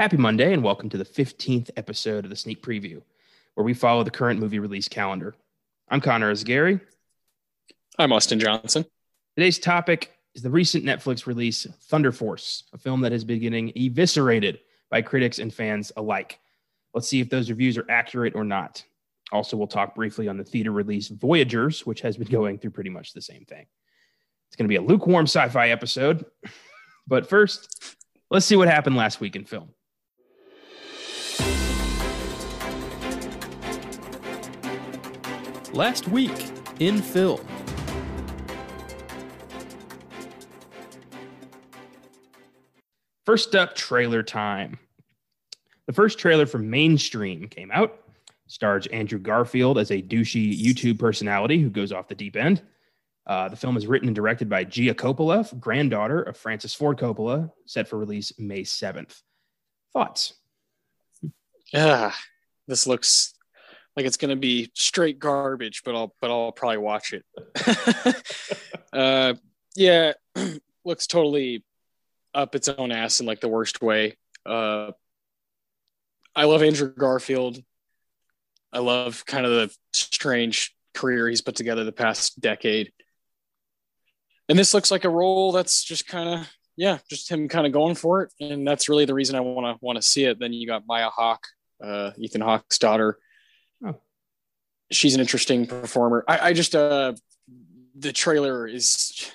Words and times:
Happy 0.00 0.16
Monday, 0.16 0.54
and 0.54 0.64
welcome 0.64 0.88
to 0.88 0.96
the 0.96 1.04
15th 1.04 1.68
episode 1.76 2.24
of 2.24 2.30
the 2.30 2.36
Sneak 2.36 2.62
Preview, 2.62 3.02
where 3.52 3.66
we 3.66 3.74
follow 3.74 4.02
the 4.02 4.10
current 4.10 4.40
movie 4.40 4.58
release 4.58 4.88
calendar. 4.88 5.34
I'm 5.90 6.00
Connor 6.00 6.34
Gary. 6.36 6.80
I'm 7.98 8.10
Austin 8.10 8.40
Johnson. 8.40 8.86
Today's 9.36 9.58
topic 9.58 10.12
is 10.34 10.40
the 10.40 10.48
recent 10.48 10.86
Netflix 10.86 11.26
release, 11.26 11.66
Thunder 11.82 12.12
Force, 12.12 12.64
a 12.72 12.78
film 12.78 13.02
that 13.02 13.12
has 13.12 13.24
been 13.24 13.40
getting 13.40 13.74
eviscerated 13.76 14.60
by 14.88 15.02
critics 15.02 15.38
and 15.38 15.52
fans 15.52 15.92
alike. 15.98 16.38
Let's 16.94 17.06
see 17.06 17.20
if 17.20 17.28
those 17.28 17.50
reviews 17.50 17.76
are 17.76 17.84
accurate 17.90 18.34
or 18.34 18.44
not. 18.44 18.82
Also, 19.32 19.54
we'll 19.58 19.66
talk 19.66 19.94
briefly 19.94 20.28
on 20.28 20.38
the 20.38 20.44
theater 20.44 20.72
release 20.72 21.08
Voyagers, 21.08 21.84
which 21.84 22.00
has 22.00 22.16
been 22.16 22.28
going 22.28 22.56
through 22.56 22.70
pretty 22.70 22.88
much 22.88 23.12
the 23.12 23.20
same 23.20 23.44
thing. 23.44 23.66
It's 24.48 24.56
going 24.56 24.64
to 24.64 24.70
be 24.70 24.76
a 24.76 24.82
lukewarm 24.82 25.26
sci 25.26 25.46
fi 25.50 25.68
episode. 25.68 26.24
But 27.06 27.28
first, 27.28 27.96
let's 28.30 28.46
see 28.46 28.54
what 28.54 28.68
happened 28.68 28.94
last 28.94 29.20
week 29.20 29.34
in 29.34 29.44
film. 29.44 29.70
Last 35.72 36.08
week 36.08 36.50
in 36.80 37.00
film. 37.00 37.46
First 43.24 43.54
up, 43.54 43.76
trailer 43.76 44.24
time. 44.24 44.80
The 45.86 45.92
first 45.92 46.18
trailer 46.18 46.46
for 46.46 46.58
Mainstream 46.58 47.46
came 47.46 47.70
out. 47.70 48.00
Stars 48.48 48.88
Andrew 48.88 49.20
Garfield 49.20 49.78
as 49.78 49.92
a 49.92 50.02
douchey 50.02 50.60
YouTube 50.60 50.98
personality 50.98 51.60
who 51.60 51.70
goes 51.70 51.92
off 51.92 52.08
the 52.08 52.16
deep 52.16 52.34
end. 52.34 52.62
Uh, 53.24 53.48
the 53.48 53.56
film 53.56 53.76
is 53.76 53.86
written 53.86 54.08
and 54.08 54.16
directed 54.16 54.48
by 54.48 54.64
Gia 54.64 54.92
Coppola, 54.92 55.58
granddaughter 55.60 56.20
of 56.22 56.36
Francis 56.36 56.74
Ford 56.74 56.98
Coppola, 56.98 57.52
set 57.66 57.86
for 57.86 57.96
release 57.96 58.32
May 58.40 58.62
7th. 58.62 59.22
Thoughts? 59.92 60.34
Yeah, 61.72 62.12
this 62.66 62.88
looks 62.88 63.34
like 63.96 64.06
it's 64.06 64.16
going 64.16 64.30
to 64.30 64.36
be 64.36 64.70
straight 64.74 65.18
garbage, 65.18 65.82
but 65.84 65.94
I'll 65.94 66.14
but 66.20 66.30
I'll 66.30 66.52
probably 66.52 66.78
watch 66.78 67.12
it. 67.12 67.24
uh, 68.92 69.34
yeah, 69.76 70.12
looks 70.84 71.06
totally 71.06 71.64
up 72.34 72.54
its 72.54 72.68
own 72.68 72.92
ass 72.92 73.20
in 73.20 73.26
like 73.26 73.40
the 73.40 73.48
worst 73.48 73.82
way. 73.82 74.16
Uh, 74.46 74.92
I 76.34 76.44
love 76.44 76.62
Andrew 76.62 76.92
Garfield. 76.92 77.62
I 78.72 78.78
love 78.78 79.26
kind 79.26 79.44
of 79.44 79.52
the 79.52 79.76
strange 79.92 80.74
career 80.94 81.28
he's 81.28 81.40
put 81.40 81.56
together 81.56 81.84
the 81.84 81.92
past 81.92 82.40
decade. 82.40 82.92
And 84.48 84.58
this 84.58 84.74
looks 84.74 84.90
like 84.90 85.04
a 85.04 85.10
role 85.10 85.52
that's 85.52 85.82
just 85.82 86.06
kind 86.06 86.28
of 86.28 86.48
yeah, 86.76 86.98
just 87.10 87.30
him 87.30 87.48
kind 87.48 87.66
of 87.66 87.72
going 87.72 87.94
for 87.94 88.22
it, 88.22 88.32
and 88.40 88.66
that's 88.66 88.88
really 88.88 89.04
the 89.04 89.12
reason 89.12 89.36
I 89.36 89.40
want 89.40 89.66
to 89.66 89.84
want 89.84 89.96
to 89.96 90.02
see 90.02 90.24
it. 90.24 90.38
Then 90.38 90.52
you 90.52 90.66
got 90.66 90.86
Maya 90.86 91.10
Hawke, 91.10 91.46
uh, 91.84 92.12
Ethan 92.16 92.40
Hawke's 92.40 92.78
daughter. 92.78 93.18
She's 94.90 95.14
an 95.14 95.20
interesting 95.20 95.66
performer. 95.66 96.24
I, 96.26 96.48
I 96.48 96.52
just 96.52 96.74
uh, 96.74 97.14
the 97.94 98.12
trailer 98.12 98.66
is 98.66 99.30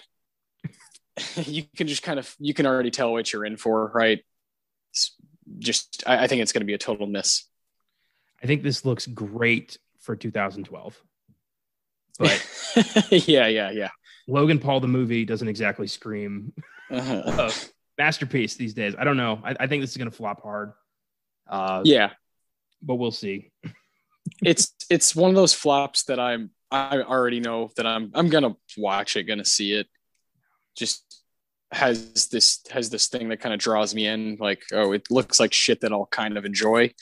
you 1.35 1.63
can 1.75 1.87
just 1.87 2.03
kind 2.03 2.19
of 2.19 2.33
you 2.39 2.53
can 2.53 2.65
already 2.65 2.91
tell 2.91 3.11
what 3.11 3.31
you're 3.31 3.45
in 3.45 3.57
for, 3.57 3.91
right? 3.93 4.23
It's 4.91 5.15
just 5.59 6.03
I, 6.05 6.23
I 6.23 6.27
think 6.27 6.41
it's 6.41 6.51
going 6.51 6.61
to 6.61 6.65
be 6.65 6.73
a 6.73 6.79
total 6.79 7.07
miss. 7.07 7.45
I 8.43 8.47
think 8.47 8.63
this 8.63 8.85
looks 8.85 9.07
great 9.07 9.77
for 10.01 10.15
2012. 10.15 11.01
But 12.19 12.47
yeah, 13.27 13.47
yeah, 13.47 13.71
yeah. 13.71 13.89
Logan 14.27 14.59
Paul 14.59 14.79
the 14.79 14.87
movie 14.87 15.25
doesn't 15.25 15.47
exactly 15.47 15.87
scream 15.87 16.53
uh-huh. 16.89 17.49
masterpiece 17.97 18.55
these 18.55 18.73
days. 18.73 18.95
I 18.97 19.03
don't 19.03 19.17
know. 19.17 19.41
I, 19.43 19.55
I 19.61 19.67
think 19.67 19.81
this 19.81 19.91
is 19.91 19.97
going 19.97 20.09
to 20.09 20.15
flop 20.15 20.41
hard. 20.41 20.73
Uh, 21.47 21.81
yeah, 21.83 22.11
but 22.81 22.95
we'll 22.95 23.11
see. 23.11 23.51
It's 24.43 24.73
it's 24.89 25.15
one 25.15 25.29
of 25.29 25.35
those 25.35 25.53
flops 25.53 26.03
that 26.03 26.19
I'm 26.19 26.51
I 26.71 27.01
already 27.01 27.39
know 27.39 27.71
that 27.77 27.85
I'm 27.85 28.11
I'm 28.13 28.29
gonna 28.29 28.55
watch 28.77 29.15
it, 29.15 29.23
gonna 29.23 29.45
see 29.45 29.73
it. 29.73 29.87
Just 30.75 31.23
has 31.71 32.27
this 32.27 32.61
has 32.71 32.89
this 32.89 33.07
thing 33.07 33.29
that 33.29 33.39
kind 33.39 33.53
of 33.53 33.59
draws 33.59 33.93
me 33.93 34.07
in. 34.07 34.37
Like, 34.39 34.63
oh, 34.73 34.91
it 34.91 35.09
looks 35.09 35.39
like 35.39 35.53
shit 35.53 35.81
that 35.81 35.91
I'll 35.91 36.07
kind 36.07 36.37
of 36.37 36.45
enjoy. 36.45 36.93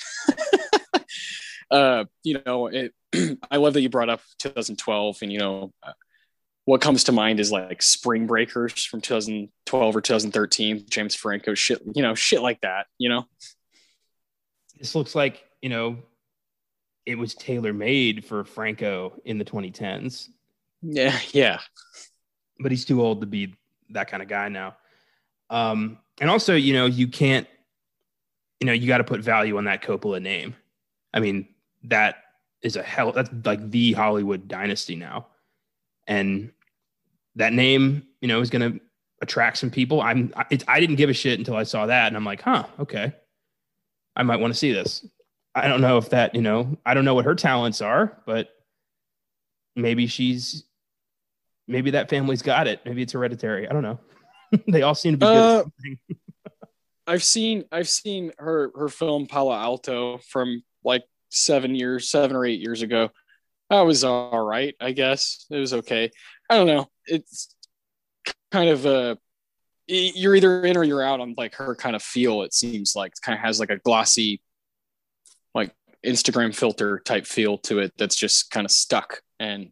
uh, 1.71 2.05
you 2.23 2.41
know, 2.45 2.67
it, 2.67 2.93
I 3.51 3.57
love 3.57 3.73
that 3.73 3.81
you 3.81 3.89
brought 3.89 4.09
up 4.09 4.21
2012, 4.39 5.17
and 5.21 5.31
you 5.31 5.39
know, 5.39 5.73
uh, 5.81 5.93
what 6.65 6.81
comes 6.81 7.05
to 7.05 7.11
mind 7.11 7.39
is 7.39 7.51
like 7.51 7.81
Spring 7.81 8.27
Breakers 8.27 8.85
from 8.85 9.01
2012 9.01 9.95
or 9.95 10.01
2013, 10.01 10.85
James 10.89 11.15
Franco 11.15 11.53
shit, 11.53 11.81
you 11.93 12.01
know, 12.01 12.15
shit 12.15 12.41
like 12.41 12.61
that. 12.61 12.87
You 12.97 13.09
know, 13.09 13.25
this 14.79 14.95
looks 14.95 15.15
like 15.15 15.43
you 15.61 15.69
know, 15.69 15.97
it 17.05 17.17
was 17.17 17.35
tailor 17.35 17.73
made 17.73 18.25
for 18.25 18.43
Franco 18.43 19.13
in 19.25 19.37
the 19.37 19.45
2010s. 19.45 20.29
Yeah, 20.81 21.17
yeah, 21.31 21.59
but 22.59 22.71
he's 22.71 22.85
too 22.85 23.01
old 23.01 23.21
to 23.21 23.27
be 23.27 23.55
that 23.89 24.09
kind 24.09 24.21
of 24.21 24.29
guy 24.29 24.49
now. 24.49 24.75
Um, 25.49 25.99
and 26.19 26.29
also, 26.29 26.55
you 26.55 26.73
know, 26.73 26.85
you 26.85 27.07
can't, 27.07 27.47
you 28.59 28.67
know, 28.67 28.73
you 28.73 28.87
got 28.87 28.97
to 28.97 29.03
put 29.03 29.21
value 29.21 29.57
on 29.57 29.65
that 29.65 29.81
Coppola 29.81 30.21
name. 30.21 30.55
I 31.13 31.19
mean, 31.19 31.47
that 31.83 32.17
is 32.61 32.75
a 32.75 32.83
hell. 32.83 33.11
That's 33.11 33.29
like 33.45 33.69
the 33.69 33.93
Hollywood 33.93 34.47
dynasty 34.47 34.95
now, 34.95 35.27
and 36.07 36.51
that 37.35 37.53
name, 37.53 38.07
you 38.21 38.27
know, 38.27 38.41
is 38.41 38.49
going 38.49 38.73
to 38.73 38.79
attract 39.21 39.57
some 39.57 39.69
people. 39.69 40.01
I'm. 40.01 40.33
It, 40.49 40.63
I 40.67 40.79
didn't 40.79 40.95
give 40.95 41.09
a 41.09 41.13
shit 41.13 41.39
until 41.39 41.55
I 41.55 41.63
saw 41.63 41.85
that, 41.85 42.07
and 42.07 42.17
I'm 42.17 42.25
like, 42.25 42.41
huh, 42.41 42.65
okay, 42.79 43.13
I 44.15 44.23
might 44.23 44.39
want 44.39 44.53
to 44.53 44.59
see 44.59 44.71
this. 44.71 45.05
I 45.55 45.67
don't 45.67 45.81
know 45.81 45.97
if 45.97 46.09
that, 46.09 46.35
you 46.35 46.41
know, 46.41 46.77
I 46.85 46.93
don't 46.93 47.05
know 47.05 47.13
what 47.13 47.25
her 47.25 47.35
talents 47.35 47.81
are, 47.81 48.21
but 48.25 48.49
maybe 49.75 50.07
she's, 50.07 50.63
maybe 51.67 51.91
that 51.91 52.09
family's 52.09 52.41
got 52.41 52.67
it. 52.67 52.81
Maybe 52.85 53.03
it's 53.03 53.13
hereditary. 53.13 53.67
I 53.67 53.73
don't 53.73 53.83
know. 53.83 53.99
they 54.67 54.81
all 54.81 54.95
seem 54.95 55.13
to 55.13 55.17
be 55.17 55.25
uh, 55.25 55.63
good. 55.63 55.99
I've 57.07 57.23
seen 57.23 57.65
I've 57.71 57.89
seen 57.89 58.31
her 58.37 58.71
her 58.75 58.87
film 58.87 59.27
Palo 59.27 59.53
Alto 59.53 60.19
from 60.29 60.63
like 60.83 61.03
seven 61.29 61.75
years, 61.75 62.09
seven 62.09 62.35
or 62.35 62.45
eight 62.45 62.61
years 62.61 62.81
ago. 62.81 63.09
That 63.69 63.81
was 63.81 64.03
all 64.03 64.39
right, 64.41 64.75
I 64.79 64.91
guess. 64.91 65.45
It 65.49 65.57
was 65.57 65.73
okay. 65.73 66.11
I 66.49 66.57
don't 66.57 66.67
know. 66.67 66.87
It's 67.05 67.55
kind 68.51 68.69
of 68.69 68.85
a 68.85 69.17
you're 69.87 70.35
either 70.35 70.63
in 70.63 70.77
or 70.77 70.83
you're 70.83 71.03
out 71.03 71.19
on 71.19 71.33
like 71.37 71.55
her 71.55 71.75
kind 71.75 71.95
of 71.95 72.01
feel. 72.01 72.43
It 72.43 72.53
seems 72.53 72.95
like 72.95 73.11
it 73.11 73.21
kind 73.21 73.37
of 73.37 73.43
has 73.43 73.59
like 73.59 73.69
a 73.69 73.77
glossy, 73.79 74.41
Instagram 76.05 76.55
filter 76.55 76.99
type 76.99 77.25
feel 77.25 77.57
to 77.59 77.79
it 77.79 77.93
that's 77.97 78.15
just 78.15 78.51
kind 78.51 78.65
of 78.65 78.71
stuck. 78.71 79.21
And 79.39 79.71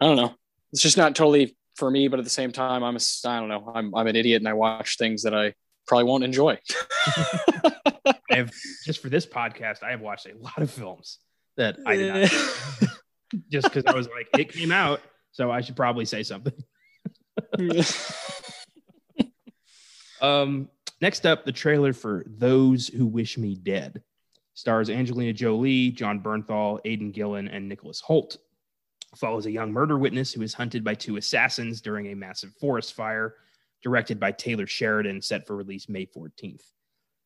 I 0.00 0.06
don't 0.06 0.16
know. 0.16 0.34
It's 0.72 0.82
just 0.82 0.96
not 0.96 1.14
totally 1.14 1.56
for 1.76 1.90
me, 1.90 2.08
but 2.08 2.18
at 2.18 2.24
the 2.24 2.30
same 2.30 2.52
time, 2.52 2.82
I'm 2.82 2.96
a, 2.96 3.00
I 3.26 3.38
don't 3.38 3.48
know, 3.48 3.72
I'm, 3.74 3.94
I'm 3.94 4.06
an 4.06 4.16
idiot 4.16 4.40
and 4.40 4.48
I 4.48 4.54
watch 4.54 4.96
things 4.96 5.22
that 5.22 5.34
I 5.34 5.54
probably 5.86 6.04
won't 6.04 6.24
enjoy. 6.24 6.58
I 7.06 8.14
have 8.30 8.50
just 8.84 9.00
for 9.00 9.08
this 9.08 9.26
podcast, 9.26 9.82
I 9.82 9.90
have 9.90 10.00
watched 10.00 10.26
a 10.26 10.36
lot 10.38 10.58
of 10.58 10.70
films 10.70 11.18
that 11.56 11.78
I 11.86 11.96
did 11.96 12.14
not 12.14 12.90
just 13.50 13.64
because 13.64 13.84
I 13.86 13.92
was 13.92 14.08
like, 14.08 14.28
it 14.38 14.52
came 14.52 14.72
out, 14.72 15.00
so 15.32 15.50
I 15.50 15.60
should 15.60 15.76
probably 15.76 16.04
say 16.04 16.22
something. 16.22 16.54
um, 20.20 20.68
next 21.00 21.26
up, 21.26 21.44
the 21.44 21.52
trailer 21.52 21.92
for 21.92 22.24
Those 22.26 22.88
Who 22.88 23.06
Wish 23.06 23.36
Me 23.36 23.54
Dead 23.54 24.02
stars 24.54 24.90
Angelina 24.90 25.32
Jolie, 25.32 25.90
Jon 25.90 26.20
Bernthal, 26.20 26.80
Aidan 26.84 27.10
Gillen, 27.10 27.48
and 27.48 27.68
Nicholas 27.68 28.02
Hoult. 28.06 28.36
follows 29.16 29.46
a 29.46 29.50
young 29.50 29.72
murder 29.72 29.98
witness 29.98 30.32
who 30.32 30.42
is 30.42 30.54
hunted 30.54 30.84
by 30.84 30.94
two 30.94 31.16
assassins 31.16 31.80
during 31.80 32.08
a 32.08 32.16
massive 32.16 32.52
forest 32.54 32.94
fire, 32.94 33.36
directed 33.82 34.18
by 34.18 34.32
Taylor 34.32 34.66
Sheridan, 34.66 35.20
set 35.20 35.46
for 35.46 35.56
release 35.56 35.88
May 35.88 36.06
14th. 36.06 36.62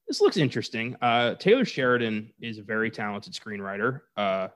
This 0.07 0.21
looks 0.21 0.37
interesting. 0.37 0.97
Uh, 1.03 1.35
Taylor 1.35 1.65
Sheridan 1.65 2.33
is 2.41 2.59
a 2.59 2.63
very 2.63 2.91
talented 2.91 3.33
screenwriter. 3.35 4.03
Uh, 4.17 4.49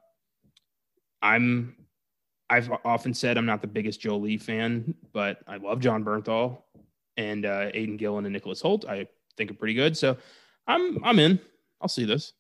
I'm, 1.23 1.77
I've 2.49 2.71
often 2.85 3.15
said 3.15 3.37
I'm 3.37 3.47
not 3.47 3.61
the 3.61 3.69
biggest 3.69 4.01
Jolie 4.01 4.39
fan, 4.39 4.95
but 5.13 5.39
I 5.49 5.57
love 5.57 5.81
Jon 5.81 6.05
Bernthal 6.05 6.63
and 7.17 7.47
uh, 7.47 7.71
Aidan 7.75 7.97
Gillen 7.97 8.27
and 8.27 8.33
Nicholas 8.33 8.63
Hoult. 8.63 8.89
I 8.89 9.07
think 9.37 9.51
are 9.51 9.55
pretty 9.55 9.75
good. 9.75 9.97
So 9.97 10.17
I'm, 10.67 11.03
I'm 11.05 11.19
in. 11.19 11.41
I'll 11.81 11.89
see 11.89 12.05
this. 12.05 12.33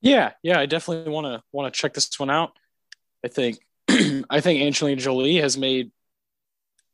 Yeah, 0.00 0.32
yeah, 0.42 0.58
I 0.58 0.66
definitely 0.66 1.12
want 1.12 1.26
to 1.26 1.42
want 1.52 1.72
to 1.72 1.78
check 1.78 1.94
this 1.94 2.18
one 2.18 2.30
out. 2.30 2.52
I 3.24 3.28
think 3.28 3.58
I 3.88 4.40
think 4.40 4.62
Angelina 4.62 5.00
Jolie 5.00 5.36
has 5.36 5.58
made 5.58 5.90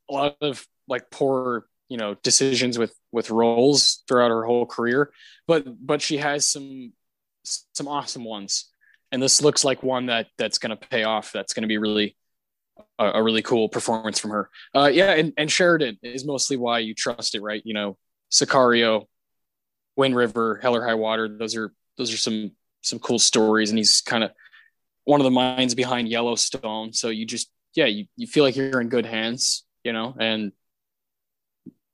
a 0.09 0.13
lot 0.13 0.37
of 0.41 0.65
like 0.87 1.09
poor, 1.09 1.67
you 1.89 1.97
know, 1.97 2.15
decisions 2.23 2.77
with 2.77 2.93
with 3.11 3.29
roles 3.29 4.03
throughout 4.07 4.29
her 4.29 4.43
whole 4.43 4.65
career, 4.65 5.11
but 5.47 5.65
but 5.85 6.01
she 6.01 6.17
has 6.17 6.45
some 6.45 6.93
some 7.73 7.87
awesome 7.87 8.25
ones, 8.25 8.71
and 9.11 9.21
this 9.21 9.41
looks 9.41 9.63
like 9.63 9.83
one 9.83 10.07
that 10.07 10.27
that's 10.37 10.57
going 10.57 10.77
to 10.77 10.87
pay 10.87 11.03
off. 11.03 11.31
That's 11.31 11.53
going 11.53 11.63
to 11.63 11.67
be 11.67 11.77
really 11.77 12.17
a, 12.99 13.05
a, 13.13 13.23
really 13.23 13.41
cool 13.41 13.69
performance 13.69 14.19
from 14.19 14.31
her. 14.31 14.49
Uh, 14.75 14.89
yeah, 14.91 15.11
and 15.11 15.33
and 15.37 15.51
Sheridan 15.51 15.97
is 16.03 16.25
mostly 16.25 16.57
why 16.57 16.79
you 16.79 16.93
trust 16.93 17.35
it, 17.35 17.41
right? 17.41 17.61
You 17.63 17.73
know, 17.73 17.97
Sicario, 18.31 19.05
Wind 19.95 20.15
River, 20.15 20.59
Hell 20.61 20.75
or 20.75 20.85
High 20.85 20.95
Water. 20.95 21.29
Those 21.29 21.55
are 21.55 21.71
those 21.97 22.13
are 22.13 22.17
some 22.17 22.51
some 22.87 22.99
cool 22.99 23.19
stories, 23.19 23.69
and 23.69 23.77
he's 23.77 24.01
kind 24.01 24.23
of 24.23 24.31
one 25.03 25.19
of 25.19 25.25
the 25.25 25.31
minds 25.31 25.75
behind 25.75 26.09
Yellowstone. 26.09 26.93
So 26.93 27.09
you 27.09 27.25
just 27.25 27.49
yeah, 27.75 27.85
you, 27.85 28.05
you 28.15 28.27
feel 28.27 28.43
like 28.43 28.55
you're 28.55 28.81
in 28.81 28.89
good 28.89 29.05
hands, 29.05 29.63
you 29.83 29.93
know, 29.93 30.15
and 30.19 30.51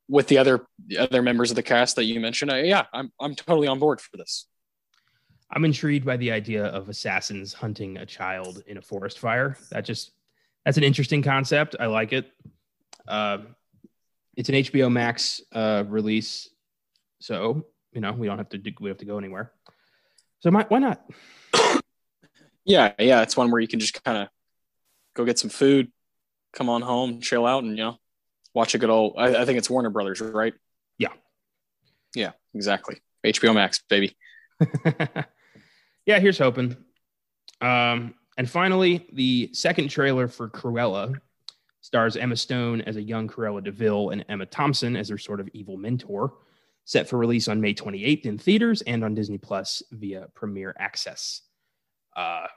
with 0.08 0.28
the 0.28 0.38
other 0.38 0.66
the 0.88 0.98
other 0.98 1.22
members 1.22 1.50
of 1.50 1.56
the 1.56 1.64
cast 1.64 1.96
that 1.96 2.06
you 2.06 2.20
mentioned, 2.20 2.52
I, 2.52 2.64
yeah, 2.64 2.86
I'm 2.94 3.12
I'm 3.20 3.36
totally 3.36 3.68
on 3.68 3.80
board 3.80 4.00
for 4.02 4.18
this. 4.18 4.48
I'm 5.52 5.66
intrigued 5.66 6.06
by 6.06 6.18
the 6.18 6.32
idea 6.32 6.66
of 6.66 6.90
assassins 6.90 7.54
hunting 7.54 7.98
a 7.98 8.06
child 8.06 8.64
in 8.66 8.78
a 8.78 8.82
forest 8.82 9.20
fire. 9.20 9.58
That 9.72 9.86
just 9.86 10.12
that's 10.66 10.78
an 10.78 10.84
interesting 10.84 11.22
concept. 11.22 11.76
I 11.80 11.86
like 11.88 12.14
it. 12.14 12.32
Uh, 13.08 13.40
it's 14.36 14.50
an 14.50 14.56
HBO 14.56 14.92
Max 14.92 15.42
uh, 15.52 15.84
release, 15.88 16.50
so 17.20 17.66
you 17.92 18.02
know 18.02 18.14
we 18.14 18.28
don't 18.28 18.38
have 18.38 18.50
to 18.50 18.58
do, 18.58 18.72
we 18.80 18.90
have 18.90 18.98
to 19.00 19.06
go 19.06 19.18
anywhere. 19.18 19.52
So 20.44 20.52
my, 20.52 20.66
why 20.68 20.80
not? 20.80 21.02
yeah, 22.66 22.92
yeah, 23.00 23.22
it's 23.22 23.38
one 23.38 23.50
where 23.50 23.62
you 23.62 23.68
can 23.68 23.80
just 23.80 24.04
kind 24.04 24.18
of 24.18 24.28
go 25.14 25.24
get 25.24 25.40
some 25.40 25.50
food, 25.50 25.90
come 26.52 26.70
on 26.70 26.82
home, 26.82 27.22
chill 27.22 27.46
out, 27.46 27.64
and 27.64 27.78
you 27.78 27.84
know 27.86 27.98
watch 28.54 28.76
a 28.76 28.78
good 28.78 28.90
old. 28.90 29.14
I, 29.18 29.42
I 29.42 29.46
think 29.46 29.58
it's 29.58 29.70
Warner 29.70 29.90
Brothers, 29.90 30.20
right? 30.20 30.54
Yeah, 30.98 31.14
yeah, 32.14 32.32
exactly. 32.54 32.98
HBO 33.26 33.56
Max, 33.56 33.82
baby. 33.90 34.18
yeah, 36.06 36.20
here's 36.20 36.40
hoping. 36.40 36.76
Um, 37.62 38.14
and 38.38 38.50
finally, 38.50 39.08
the 39.14 39.50
second 39.54 39.88
trailer 39.88 40.28
for 40.28 40.50
Cruella 40.50 41.16
stars 41.80 42.18
Emma 42.18 42.36
Stone 42.36 42.82
as 42.82 42.98
a 42.98 43.02
young 43.02 43.30
Cruella 43.30 43.64
de 43.64 43.72
Vil 43.72 44.10
and 44.10 44.26
Emma 44.28 44.46
Thompson 44.46 44.98
as 44.98 45.08
her 45.08 45.18
sort 45.18 45.40
of 45.40 45.48
evil 45.54 45.78
mentor. 45.78 46.34
Set 46.86 47.08
for 47.08 47.18
release 47.18 47.48
on 47.48 47.62
May 47.62 47.74
28th 47.74 48.26
in 48.26 48.38
theaters 48.38 48.82
and 48.82 49.04
on 49.04 49.14
Disney 49.14 49.38
Plus 49.38 49.82
via 49.92 50.28
Premier 50.34 50.76
Access. 50.78 51.42
Uh, 52.16 52.48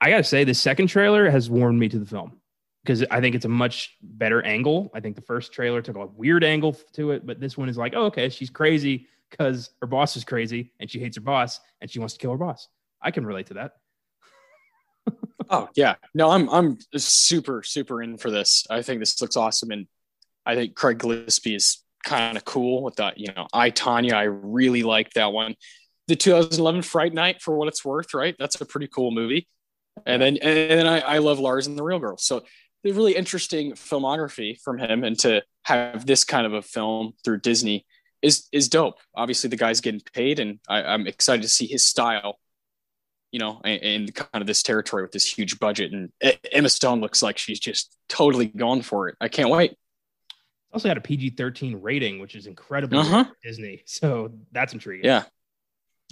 I 0.00 0.10
gotta 0.10 0.24
say, 0.24 0.44
the 0.44 0.54
second 0.54 0.88
trailer 0.88 1.30
has 1.30 1.48
warmed 1.48 1.78
me 1.78 1.88
to 1.88 1.98
the 1.98 2.06
film 2.06 2.40
because 2.84 3.04
I 3.10 3.20
think 3.20 3.34
it's 3.34 3.44
a 3.44 3.48
much 3.48 3.96
better 4.02 4.42
angle. 4.42 4.90
I 4.94 5.00
think 5.00 5.16
the 5.16 5.22
first 5.22 5.52
trailer 5.52 5.80
took 5.80 5.96
a 5.96 6.06
weird 6.06 6.44
angle 6.44 6.76
to 6.94 7.12
it, 7.12 7.24
but 7.24 7.40
this 7.40 7.56
one 7.56 7.68
is 7.68 7.78
like, 7.78 7.94
oh, 7.94 8.06
okay, 8.06 8.28
she's 8.28 8.50
crazy 8.50 9.06
because 9.30 9.70
her 9.80 9.86
boss 9.86 10.16
is 10.16 10.24
crazy 10.24 10.72
and 10.80 10.90
she 10.90 10.98
hates 10.98 11.16
her 11.16 11.22
boss 11.22 11.60
and 11.80 11.90
she 11.90 11.98
wants 11.98 12.14
to 12.14 12.20
kill 12.20 12.32
her 12.32 12.36
boss. 12.36 12.68
I 13.00 13.10
can 13.10 13.24
relate 13.24 13.46
to 13.46 13.54
that. 13.54 13.72
oh 15.50 15.68
yeah, 15.74 15.94
no, 16.14 16.30
I'm 16.30 16.48
I'm 16.48 16.78
super 16.96 17.62
super 17.62 18.02
in 18.02 18.18
for 18.18 18.30
this. 18.30 18.66
I 18.70 18.82
think 18.82 19.00
this 19.00 19.20
looks 19.20 19.36
awesome, 19.36 19.72
and 19.72 19.86
I 20.46 20.54
think 20.54 20.76
Craig 20.76 20.98
Gillespie 20.98 21.56
is 21.56 21.82
kind 22.02 22.36
of 22.36 22.44
cool 22.44 22.82
with 22.82 22.96
that. 22.96 23.18
You 23.18 23.32
know, 23.34 23.46
I 23.52 23.70
Tanya, 23.70 24.14
I 24.14 24.24
really 24.24 24.82
like 24.82 25.12
that 25.14 25.32
one. 25.32 25.54
The 26.08 26.16
2011 26.16 26.82
Fright 26.82 27.14
Night, 27.14 27.40
for 27.40 27.56
what 27.56 27.68
it's 27.68 27.84
worth, 27.84 28.14
right? 28.14 28.34
That's 28.38 28.60
a 28.60 28.66
pretty 28.66 28.88
cool 28.88 29.10
movie. 29.10 29.48
And 30.06 30.22
then 30.22 30.38
and 30.38 30.70
then 30.70 30.86
I, 30.86 31.00
I 31.00 31.18
love 31.18 31.38
Lars 31.38 31.66
and 31.66 31.78
the 31.78 31.82
Real 31.82 31.98
Girl. 31.98 32.16
So 32.16 32.42
the 32.82 32.92
really 32.92 33.14
interesting 33.14 33.72
filmography 33.72 34.58
from 34.60 34.78
him, 34.78 35.04
and 35.04 35.18
to 35.20 35.42
have 35.64 36.06
this 36.06 36.24
kind 36.24 36.46
of 36.46 36.54
a 36.54 36.62
film 36.62 37.12
through 37.24 37.40
Disney 37.40 37.86
is 38.20 38.48
is 38.52 38.68
dope. 38.68 38.98
Obviously, 39.14 39.50
the 39.50 39.56
guy's 39.56 39.80
getting 39.80 40.00
paid, 40.14 40.40
and 40.40 40.58
I, 40.68 40.82
I'm 40.82 41.06
excited 41.06 41.42
to 41.42 41.48
see 41.48 41.66
his 41.66 41.84
style 41.84 42.38
you 43.32 43.38
know, 43.38 43.60
in, 43.64 44.08
kind 44.12 44.42
of 44.42 44.46
this 44.46 44.62
territory 44.62 45.02
with 45.02 45.10
this 45.10 45.26
huge 45.26 45.58
budget. 45.58 45.92
And 45.92 46.12
Emma 46.52 46.68
Stone 46.68 47.00
looks 47.00 47.22
like 47.22 47.38
she's 47.38 47.58
just 47.58 47.96
totally 48.08 48.46
gone 48.46 48.82
for 48.82 49.08
it. 49.08 49.16
I 49.20 49.28
can't 49.28 49.48
wait. 49.48 49.74
Also 50.72 50.88
got 50.88 50.96
a 50.96 51.02
PG 51.02 51.30
13 51.30 51.80
rating, 51.80 52.18
which 52.18 52.34
is 52.34 52.46
incredible 52.46 52.98
uh-huh. 52.98 53.24
Disney. 53.42 53.82
So 53.86 54.32
that's 54.52 54.72
intriguing. 54.72 55.04
Yeah. 55.04 55.24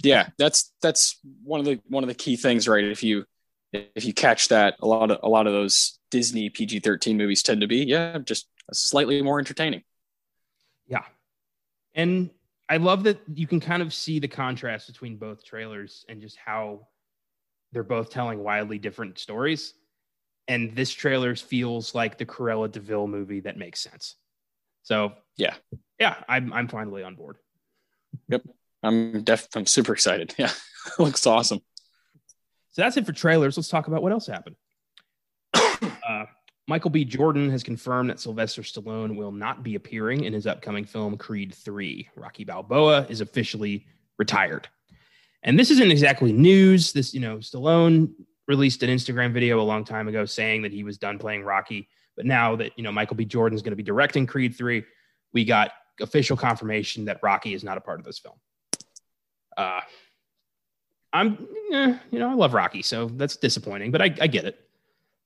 Yeah. 0.03 0.29
That's, 0.37 0.71
that's 0.81 1.19
one 1.43 1.59
of 1.59 1.65
the, 1.65 1.79
one 1.87 2.03
of 2.03 2.07
the 2.07 2.15
key 2.15 2.35
things, 2.35 2.67
right? 2.67 2.83
If 2.83 3.03
you, 3.03 3.25
if 3.73 4.05
you 4.05 4.13
catch 4.13 4.49
that, 4.49 4.75
a 4.81 4.87
lot 4.87 5.11
of, 5.11 5.19
a 5.23 5.29
lot 5.29 5.47
of 5.47 5.53
those 5.53 5.99
Disney 6.11 6.49
PG 6.49 6.79
13 6.79 7.17
movies 7.17 7.41
tend 7.41 7.61
to 7.61 7.67
be, 7.67 7.85
yeah, 7.85 8.17
just 8.19 8.47
slightly 8.73 9.21
more 9.21 9.39
entertaining. 9.39 9.83
Yeah. 10.87 11.03
And 11.95 12.29
I 12.69 12.77
love 12.77 13.03
that 13.03 13.19
you 13.33 13.47
can 13.47 13.59
kind 13.59 13.81
of 13.81 13.93
see 13.93 14.19
the 14.19 14.27
contrast 14.27 14.87
between 14.87 15.17
both 15.17 15.43
trailers 15.43 16.05
and 16.07 16.21
just 16.21 16.37
how 16.37 16.87
they're 17.71 17.83
both 17.83 18.09
telling 18.09 18.43
wildly 18.43 18.77
different 18.77 19.19
stories. 19.19 19.73
And 20.47 20.75
this 20.75 20.91
trailer 20.91 21.35
feels 21.35 21.95
like 21.95 22.17
the 22.17 22.25
Cruella 22.25 22.71
de 22.71 22.79
Vil 22.79 23.07
movie 23.07 23.41
that 23.41 23.57
makes 23.57 23.79
sense. 23.79 24.15
So 24.83 25.13
yeah, 25.37 25.55
yeah, 25.99 26.15
I'm 26.27 26.51
I'm 26.53 26.67
finally 26.67 27.03
on 27.03 27.15
board. 27.15 27.37
Yep, 28.29 28.43
I'm 28.83 29.23
def 29.23 29.47
I'm 29.55 29.65
super 29.65 29.93
excited. 29.93 30.33
Yeah, 30.39 30.51
looks 30.97 31.25
awesome. 31.27 31.61
So 32.71 32.81
that's 32.81 32.97
it 32.97 33.05
for 33.05 33.13
trailers. 33.13 33.57
Let's 33.57 33.69
talk 33.69 33.87
about 33.87 34.01
what 34.01 34.11
else 34.11 34.27
happened. 34.27 34.55
uh, 35.53 36.25
Michael 36.67 36.89
B. 36.89 37.03
Jordan 37.03 37.49
has 37.49 37.63
confirmed 37.63 38.09
that 38.09 38.19
Sylvester 38.19 38.61
Stallone 38.61 39.17
will 39.17 39.31
not 39.31 39.61
be 39.61 39.75
appearing 39.75 40.23
in 40.23 40.31
his 40.31 40.47
upcoming 40.47 40.85
film 40.85 41.17
Creed 41.17 41.53
3. 41.53 42.09
Rocky 42.15 42.45
Balboa 42.45 43.05
is 43.09 43.19
officially 43.19 43.85
retired. 44.17 44.69
And 45.43 45.59
this 45.59 45.71
isn't 45.71 45.91
exactly 45.91 46.31
news. 46.31 46.93
This, 46.93 47.13
you 47.13 47.19
know, 47.19 47.37
Stallone 47.37 48.13
released 48.47 48.83
an 48.83 48.89
Instagram 48.89 49.33
video 49.33 49.59
a 49.59 49.63
long 49.63 49.83
time 49.83 50.07
ago 50.07 50.25
saying 50.25 50.61
that 50.61 50.71
he 50.71 50.83
was 50.83 50.97
done 50.97 51.19
playing 51.19 51.43
Rocky. 51.43 51.89
But 52.15 52.25
now 52.25 52.55
that, 52.57 52.71
you 52.77 52.83
know, 52.83 52.91
Michael 52.91 53.15
B. 53.15 53.25
Jordan 53.25 53.55
is 53.55 53.61
going 53.61 53.71
to 53.71 53.77
be 53.77 53.83
directing 53.83 54.25
Creed 54.27 54.55
3, 54.55 54.83
we 55.33 55.45
got 55.45 55.71
official 55.99 56.35
confirmation 56.35 57.05
that 57.05 57.19
Rocky 57.21 57.53
is 57.53 57.63
not 57.63 57.77
a 57.77 57.81
part 57.81 57.99
of 57.99 58.05
this 58.05 58.19
film. 58.19 58.35
Uh, 59.55 59.81
I'm, 61.13 61.47
eh, 61.73 61.97
you 62.09 62.19
know, 62.19 62.29
I 62.29 62.33
love 62.33 62.53
Rocky, 62.53 62.81
so 62.81 63.05
that's 63.05 63.37
disappointing, 63.37 63.91
but 63.91 64.01
I, 64.01 64.15
I 64.21 64.27
get 64.27 64.45
it. 64.45 64.59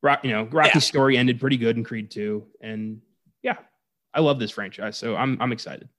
Rock, 0.01 0.23
you 0.23 0.31
know, 0.31 0.43
Rocky's 0.45 0.75
yeah. 0.75 0.79
story 0.79 1.17
ended 1.17 1.39
pretty 1.39 1.57
good 1.57 1.77
in 1.77 1.83
Creed 1.83 2.11
2. 2.11 2.43
And 2.61 3.01
yeah, 3.41 3.57
I 4.13 4.19
love 4.19 4.39
this 4.39 4.51
franchise, 4.51 4.97
so 4.97 5.15
I'm, 5.15 5.41
I'm 5.41 5.51
excited. 5.51 5.89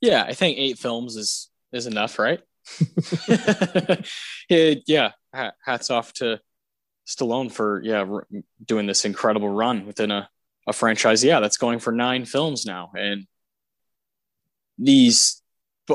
Yeah, 0.00 0.22
I 0.22 0.34
think 0.34 0.58
eight 0.58 0.78
films 0.78 1.16
is 1.16 1.48
is 1.72 1.86
enough, 1.86 2.18
right? 2.18 2.40
yeah, 4.48 5.12
hats 5.32 5.90
off 5.90 6.12
to 6.14 6.40
Stallone 7.06 7.52
for 7.52 7.82
yeah 7.82 8.04
doing 8.64 8.86
this 8.86 9.04
incredible 9.04 9.48
run 9.48 9.86
within 9.86 10.10
a, 10.10 10.28
a 10.66 10.72
franchise. 10.72 11.22
Yeah, 11.22 11.40
that's 11.40 11.58
going 11.58 11.78
for 11.78 11.92
nine 11.92 12.24
films 12.24 12.64
now, 12.64 12.92
and 12.96 13.26
these, 14.78 15.42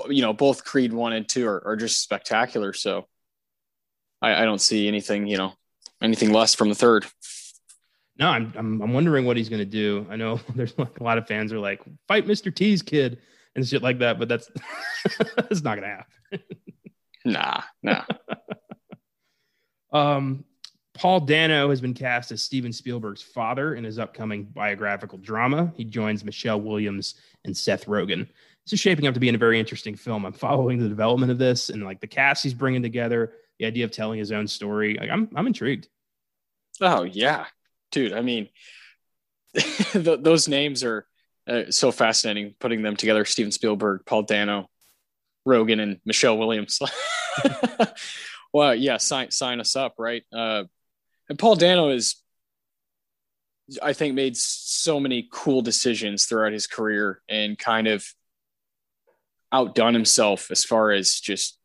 you 0.10 0.22
know, 0.22 0.34
both 0.34 0.64
Creed 0.64 0.94
one 0.94 1.14
and 1.14 1.28
two 1.28 1.48
are, 1.48 1.62
are 1.66 1.76
just 1.76 2.02
spectacular. 2.02 2.74
So 2.74 3.08
I, 4.22 4.44
I 4.44 4.46
don't 4.46 4.62
see 4.62 4.88
anything, 4.88 5.28
you 5.28 5.38
know, 5.38 5.54
anything 6.02 6.32
less 6.32 6.56
from 6.56 6.70
the 6.70 6.76
third. 6.76 7.06
No, 8.18 8.28
I'm 8.28 8.54
I'm, 8.56 8.82
I'm 8.82 8.94
wondering 8.94 9.26
what 9.26 9.38
he's 9.38 9.50
going 9.50 9.60
to 9.60 9.66
do. 9.66 10.06
I 10.10 10.16
know 10.16 10.40
there's 10.56 10.78
like 10.78 11.00
a 11.00 11.04
lot 11.04 11.18
of 11.18 11.28
fans 11.28 11.54
are 11.54 11.60
like, 11.60 11.82
fight 12.08 12.28
Mr. 12.28 12.54
T's 12.54 12.82
kid 12.82 13.20
and 13.56 13.68
shit 13.68 13.82
like 13.82 14.00
that, 14.00 14.20
but 14.20 14.28
that's 14.28 14.50
that's 15.36 15.64
not 15.64 15.80
going 15.80 15.90
to 15.90 15.96
happen. 15.98 16.06
nah, 17.26 17.62
nah. 17.82 18.04
um, 19.92 20.46
Paul 21.00 21.22
Dano 21.22 21.70
has 21.70 21.80
been 21.80 21.94
cast 21.94 22.30
as 22.34 22.42
Steven 22.42 22.74
Spielberg's 22.74 23.22
father 23.22 23.76
in 23.76 23.86
his 23.86 23.98
upcoming 23.98 24.44
biographical 24.44 25.18
drama. 25.18 25.72
He 25.78 25.86
joins 25.86 26.26
Michelle 26.26 26.60
Williams 26.60 27.16
and 27.46 27.56
Seth 27.56 27.86
Rogen. 27.86 28.28
This 28.66 28.74
is 28.74 28.82
shaping 28.82 29.08
up 29.08 29.14
to 29.14 29.20
be 29.22 29.30
a 29.30 29.38
very 29.38 29.62
interesting 29.62 29.96
film. 29.96 30.26
I'm 30.26 30.34
following 30.34 30.78
the 30.78 30.90
development 30.90 31.32
of 31.32 31.38
this 31.38 31.70
and 31.70 31.86
like 31.86 32.02
the 32.02 32.08
cast 32.08 32.44
he's 32.44 32.54
bringing 32.54 32.82
together, 32.82 33.32
the 33.60 33.66
idea 33.66 33.86
of 33.86 33.92
telling 33.92 34.20
his 34.20 34.34
own 34.34 34.46
story. 34.46 34.98
Like, 35.00 35.10
I'm 35.10 35.30
I'm 35.38 35.48
intrigued. 35.48 35.88
Oh 36.82 37.04
yeah, 37.04 37.46
dude. 37.92 38.12
I 38.12 38.20
mean, 38.20 38.50
those 39.94 40.50
names 40.50 40.84
are 40.84 41.08
uh, 41.48 41.64
so 41.70 41.94
fascinating. 41.94 42.56
Putting 42.60 42.82
them 42.82 42.98
together: 42.98 43.24
Steven 43.24 43.54
Spielberg, 43.54 44.02
Paul 44.06 44.24
Dano, 44.24 44.70
Rogen, 45.48 45.82
and 45.82 46.02
Michelle 46.04 46.38
Williams. 46.38 46.82
well, 48.54 48.76
yeah, 48.76 48.98
sign 48.98 49.32
sign 49.32 49.62
us 49.62 49.78
up, 49.78 49.96
right? 49.98 50.24
Uh, 50.34 50.66
and 51.30 51.40
Paul 51.40 51.56
Dano 51.56 51.90
is, 51.90 52.16
I 53.82 53.94
think, 53.94 54.16
made 54.16 54.36
so 54.36 55.00
many 55.00 55.28
cool 55.32 55.62
decisions 55.62 56.26
throughout 56.26 56.54
his 56.54 56.68
career 56.68 57.22
and 57.30 57.58
kind 57.58 57.88
of 57.88 58.06
outdone 59.52 59.94
himself 59.94 60.52
as 60.52 60.64
far 60.64 60.92
as 60.92 61.20
just 61.20 61.58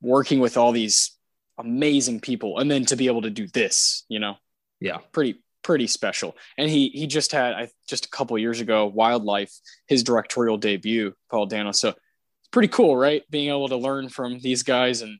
working 0.00 0.40
with 0.40 0.56
all 0.56 0.72
these 0.72 1.16
amazing 1.58 2.20
people, 2.20 2.58
and 2.58 2.70
then 2.70 2.84
to 2.86 2.96
be 2.96 3.06
able 3.06 3.22
to 3.22 3.30
do 3.30 3.46
this, 3.48 4.04
you 4.08 4.18
know, 4.18 4.36
yeah, 4.80 4.98
pretty 5.12 5.42
pretty 5.62 5.86
special. 5.86 6.36
And 6.58 6.68
he 6.68 6.88
he 6.88 7.06
just 7.06 7.32
had 7.32 7.54
I 7.54 7.68
just 7.88 8.06
a 8.06 8.10
couple 8.10 8.36
years 8.38 8.60
ago 8.60 8.86
Wildlife 8.86 9.52
his 9.86 10.02
directorial 10.02 10.58
debut, 10.58 11.14
Paul 11.30 11.46
Dano. 11.46 11.72
So 11.72 11.90
it's 11.90 12.48
pretty 12.50 12.68
cool, 12.68 12.96
right? 12.96 13.22
Being 13.30 13.48
able 13.48 13.68
to 13.68 13.76
learn 13.76 14.08
from 14.08 14.40
these 14.40 14.62
guys 14.62 15.02
and 15.02 15.18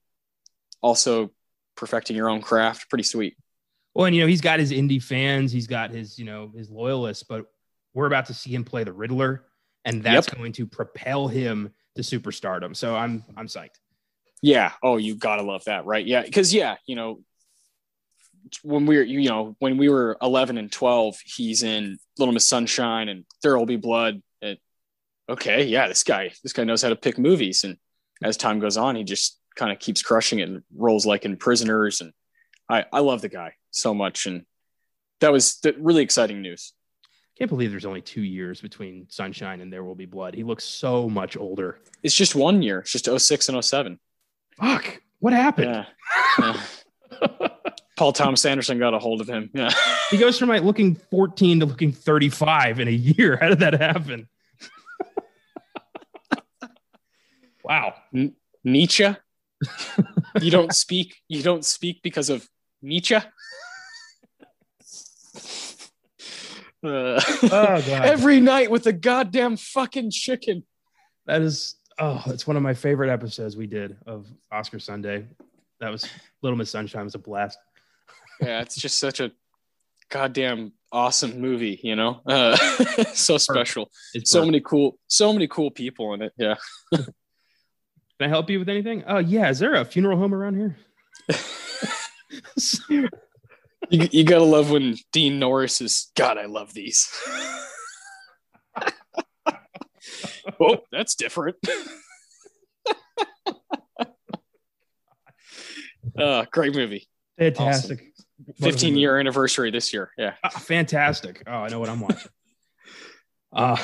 also 0.81 1.31
perfecting 1.77 2.17
your 2.17 2.29
own 2.29 2.43
craft. 2.43 2.91
Pretty 2.91 3.05
sweet. 3.05 3.37
Well, 3.95 4.07
and 4.07 4.17
you 4.17 4.23
know, 4.23 4.29
he's 4.29 4.41
got 4.41 4.59
his 4.59 4.73
indie 4.73 5.03
fans, 5.03 5.53
he's 5.53 5.67
got 5.67 5.91
his, 5.91 6.19
you 6.19 6.25
know, 6.25 6.51
his 6.57 6.71
loyalists, 6.71 7.23
but 7.23 7.47
we're 7.95 8.07
about 8.07 8.27
to 8.27 8.35
see 8.35 8.55
him 8.55 8.65
play 8.65 8.85
the 8.85 8.93
Riddler, 8.93 9.45
and 9.85 10.03
that's 10.03 10.29
yep. 10.29 10.37
going 10.37 10.53
to 10.53 10.67
propel 10.67 11.29
him 11.29 11.73
to 11.97 12.03
superstardom. 12.03 12.75
So 12.75 12.95
I'm 12.95 13.25
I'm 13.37 13.47
psyched. 13.47 13.79
Yeah. 14.41 14.73
Oh, 14.83 14.97
you 14.97 15.15
gotta 15.15 15.43
love 15.43 15.65
that, 15.65 15.85
right? 15.85 16.05
Yeah, 16.05 16.23
because 16.23 16.55
yeah, 16.55 16.77
you 16.87 16.97
know, 16.97 17.21
when 18.63 18.87
we 18.87 18.97
were 18.97 19.03
you 19.03 19.29
know 19.29 19.57
when 19.59 19.77
we 19.77 19.89
were 19.89 20.17
11 20.23 20.59
and 20.59 20.71
12, 20.71 21.19
he's 21.25 21.63
in 21.63 21.99
Little 22.19 22.35
Miss 22.35 22.47
Sunshine 22.47 23.09
and 23.09 23.25
There 23.43 23.57
Will 23.57 23.67
Be 23.67 23.77
Blood. 23.77 24.23
And, 24.41 24.59
okay, 25.29 25.65
yeah, 25.65 25.87
this 25.89 26.03
guy 26.03 26.33
this 26.43 26.53
guy 26.53 26.65
knows 26.65 26.83
how 26.83 26.89
to 26.89 26.97
pick 26.97 27.19
movies, 27.19 27.65
and 27.65 27.77
as 28.23 28.37
time 28.37 28.59
goes 28.59 28.77
on, 28.77 28.97
he 28.97 29.05
just 29.05 29.39
kind 29.55 29.71
of 29.71 29.79
keeps 29.79 30.03
crushing 30.03 30.39
it 30.39 30.49
and 30.49 30.63
roles 30.75 31.05
like 31.05 31.25
in 31.25 31.37
Prisoners, 31.37 32.01
and 32.01 32.13
I 32.73 32.85
I 32.91 33.01
love 33.01 33.21
the 33.21 33.29
guy 33.29 33.55
so 33.71 33.93
much, 33.93 34.27
and 34.27 34.47
that 35.21 35.31
was 35.31 35.61
really 35.79 36.03
exciting 36.03 36.41
news. 36.41 36.73
Can't 37.39 37.51
believe 37.51 37.71
there's 37.71 37.87
only 37.87 38.01
two 38.01 38.23
years 38.23 38.61
between 38.61 39.07
Sunshine 39.09 39.61
and 39.61 39.73
There 39.73 39.85
Will 39.85 39.95
Be 39.95 40.07
Blood. 40.07 40.35
He 40.35 40.43
looks 40.43 40.65
so 40.65 41.09
much 41.09 41.37
older. 41.37 41.79
It's 42.03 42.15
just 42.15 42.35
one 42.35 42.63
year. 42.63 42.81
It's 42.81 42.93
just 42.93 43.09
06 43.09 43.49
and 43.49 43.65
07. 43.65 43.99
Fuck. 44.59 45.03
What 45.19 45.33
happened? 45.33 45.87
Yeah. 46.39 46.57
yeah. 47.21 47.49
Paul 47.97 48.13
Thomas 48.13 48.45
Anderson 48.45 48.79
got 48.79 48.95
a 48.95 48.99
hold 48.99 49.21
of 49.21 49.29
him. 49.29 49.51
Yeah. 49.55 49.71
he 50.11 50.19
goes 50.19 50.39
from 50.39 50.51
like 50.51 50.63
looking 50.63 50.95
14 51.11 51.61
to 51.61 51.67
looking 51.67 51.93
35 51.93 52.81
in 52.81 52.89
a 52.89 52.91
year. 52.91 53.37
How 53.41 53.49
did 53.49 53.61
that 53.61 53.81
happen? 53.81 54.29
wow. 57.65 57.95
N- 58.15 58.35
Nietzsche. 58.65 59.09
you 60.41 60.51
don't 60.51 60.75
speak. 60.75 61.17
You 61.29 61.43
don't 61.43 61.65
speak 61.65 62.03
because 62.03 62.29
of 62.29 62.47
Nietzsche. 62.83 63.17
Uh, 66.85 67.23
oh, 67.45 67.49
God. 67.49 67.89
every 67.89 68.41
night 68.41 68.69
with 68.69 68.89
a 68.89 68.93
goddamn 68.93 69.57
fucking 69.57 70.11
chicken. 70.11 70.65
That 71.27 71.41
is 71.41 71.77
oh, 72.01 72.23
it's 72.27 72.45
one 72.45 72.57
of 72.57 72.63
my 72.65 72.75
favorite 72.75 73.09
episodes 73.09 73.57
we 73.57 73.69
did 73.69 73.97
of 74.05 74.27
Oscar 74.51 74.81
Sunday. 74.81 75.27
That 75.79 75.91
was 75.91 76.09
Little 76.43 76.59
Miss 76.59 76.71
Sunshine 76.71 77.05
was 77.05 77.15
a 77.15 77.19
blast. 77.19 77.57
yeah, 78.41 78.61
it's 78.63 78.75
just 78.75 78.99
such 78.99 79.21
a 79.21 79.31
goddamn 80.11 80.73
awesome 80.91 81.41
movie, 81.41 81.81
you 81.83 81.97
know. 81.97 82.21
Uh, 82.27 82.57
so 83.15 83.39
special. 83.39 83.91
It's 84.15 84.31
so 84.31 84.45
many 84.45 84.61
cool, 84.61 84.99
so 85.07 85.33
many 85.33 85.47
cool 85.47 85.71
people 85.71 86.15
in 86.15 86.23
it. 86.23 86.33
Yeah. 86.37 86.57
Can 86.95 87.07
I 88.21 88.29
help 88.29 88.51
you 88.51 88.59
with 88.59 88.69
anything? 88.69 89.05
Oh 89.07 89.19
yeah, 89.19 89.49
is 89.51 89.59
there 89.59 89.75
a 89.75 89.85
funeral 89.85 90.19
home 90.19 90.35
around 90.35 90.57
here? 90.57 90.77
You, 92.89 93.09
you 93.91 94.25
gotta 94.25 94.45
love 94.45 94.71
when 94.71 94.97
Dean 95.13 95.39
Norris 95.39 95.81
is 95.81 96.11
God. 96.17 96.39
I 96.39 96.47
love 96.47 96.73
these. 96.75 97.11
oh, 100.61 100.79
that's 100.91 101.15
different. 101.15 101.57
uh, 106.19 106.45
great 106.51 106.75
movie. 106.75 107.09
Fantastic. 107.39 107.99
Awesome. 107.99 108.09
15 108.61 108.97
year 108.97 109.19
anniversary 109.19 109.71
this 109.71 109.93
year. 109.93 110.11
Yeah. 110.19 110.35
Uh, 110.43 110.49
fantastic. 110.51 111.43
Oh, 111.47 111.53
I 111.53 111.69
know 111.69 111.79
what 111.79 111.89
I'm 111.89 112.01
watching. 112.01 112.31
uh, 113.53 113.77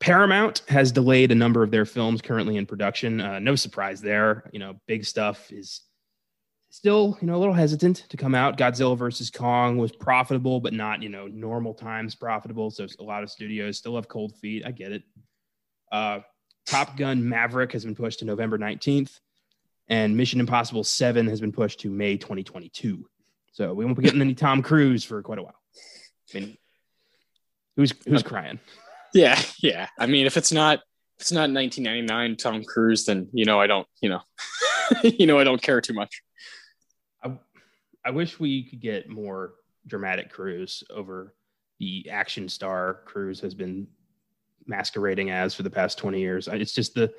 Paramount 0.00 0.62
has 0.68 0.92
delayed 0.92 1.32
a 1.32 1.34
number 1.34 1.62
of 1.62 1.70
their 1.70 1.86
films 1.86 2.20
currently 2.20 2.56
in 2.56 2.66
production. 2.66 3.20
Uh, 3.20 3.38
no 3.38 3.54
surprise 3.56 4.02
there. 4.02 4.50
You 4.52 4.58
know, 4.58 4.74
big 4.86 5.04
stuff 5.04 5.50
is 5.50 5.80
still, 6.74 7.16
you 7.20 7.28
know, 7.28 7.36
a 7.36 7.38
little 7.38 7.54
hesitant 7.54 8.04
to 8.08 8.16
come 8.16 8.34
out. 8.34 8.58
Godzilla 8.58 8.98
versus 8.98 9.30
Kong 9.30 9.78
was 9.78 9.92
profitable, 9.92 10.58
but 10.58 10.72
not, 10.72 11.04
you 11.04 11.08
know, 11.08 11.28
normal 11.28 11.72
times 11.72 12.16
profitable. 12.16 12.68
So 12.72 12.88
a 12.98 13.04
lot 13.04 13.22
of 13.22 13.30
studios 13.30 13.78
still 13.78 13.94
have 13.94 14.08
cold 14.08 14.34
feet. 14.38 14.64
I 14.66 14.72
get 14.72 14.90
it. 14.90 15.04
Uh, 15.92 16.20
Top 16.66 16.96
Gun 16.96 17.28
Maverick 17.28 17.70
has 17.72 17.84
been 17.84 17.94
pushed 17.94 18.18
to 18.18 18.24
November 18.24 18.58
19th, 18.58 19.20
and 19.86 20.16
Mission 20.16 20.40
Impossible 20.40 20.82
7 20.82 21.28
has 21.28 21.40
been 21.40 21.52
pushed 21.52 21.78
to 21.80 21.90
May 21.90 22.16
2022. 22.16 23.06
So 23.52 23.72
we 23.72 23.84
won't 23.84 23.96
be 23.96 24.02
getting 24.02 24.20
any 24.20 24.34
Tom 24.34 24.60
Cruise 24.60 25.04
for 25.04 25.22
quite 25.22 25.38
a 25.38 25.44
while. 25.44 25.60
I 26.34 26.40
mean, 26.40 26.58
who's 27.76 27.94
who's 28.04 28.24
crying? 28.24 28.58
Yeah, 29.12 29.40
yeah. 29.62 29.86
I 29.96 30.06
mean, 30.06 30.26
if 30.26 30.36
it's 30.36 30.50
not 30.50 30.80
if 31.18 31.20
it's 31.20 31.32
not 31.32 31.52
1999 31.52 32.36
Tom 32.36 32.64
Cruise, 32.64 33.04
then 33.04 33.28
you 33.32 33.44
know 33.44 33.60
I 33.60 33.68
don't, 33.68 33.86
you 34.00 34.08
know, 34.08 34.22
you 35.04 35.28
know 35.28 35.38
I 35.38 35.44
don't 35.44 35.62
care 35.62 35.80
too 35.80 35.94
much. 35.94 36.20
I 38.04 38.10
wish 38.10 38.38
we 38.38 38.64
could 38.64 38.80
get 38.80 39.08
more 39.08 39.54
dramatic 39.86 40.30
Cruise 40.30 40.84
over 40.90 41.34
the 41.78 42.08
action 42.10 42.48
star 42.48 43.00
Cruise 43.04 43.40
has 43.40 43.54
been 43.54 43.86
masquerading 44.66 45.30
as 45.30 45.54
for 45.54 45.62
the 45.62 45.70
past 45.70 45.98
20 45.98 46.20
years. 46.20 46.48
It's 46.48 46.72
just 46.72 46.94
the 46.94 47.12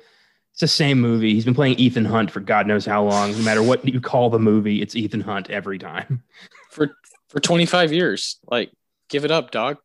it's 0.56 0.60
the 0.62 0.68
same 0.68 0.98
movie. 0.98 1.34
He's 1.34 1.44
been 1.44 1.54
playing 1.54 1.78
Ethan 1.78 2.06
Hunt 2.06 2.30
for 2.30 2.40
God 2.40 2.66
knows 2.66 2.86
how 2.86 3.04
long. 3.04 3.32
No 3.32 3.38
matter 3.40 3.62
what 3.62 3.86
you 3.86 4.00
call 4.00 4.30
the 4.30 4.38
movie, 4.38 4.80
it's 4.80 4.96
Ethan 4.96 5.20
Hunt 5.20 5.50
every 5.50 5.78
time. 5.78 6.22
For 6.70 6.96
for 7.28 7.40
25 7.40 7.92
years. 7.92 8.38
Like, 8.46 8.70
give 9.08 9.24
it 9.24 9.30
up, 9.30 9.50
dog. 9.50 9.78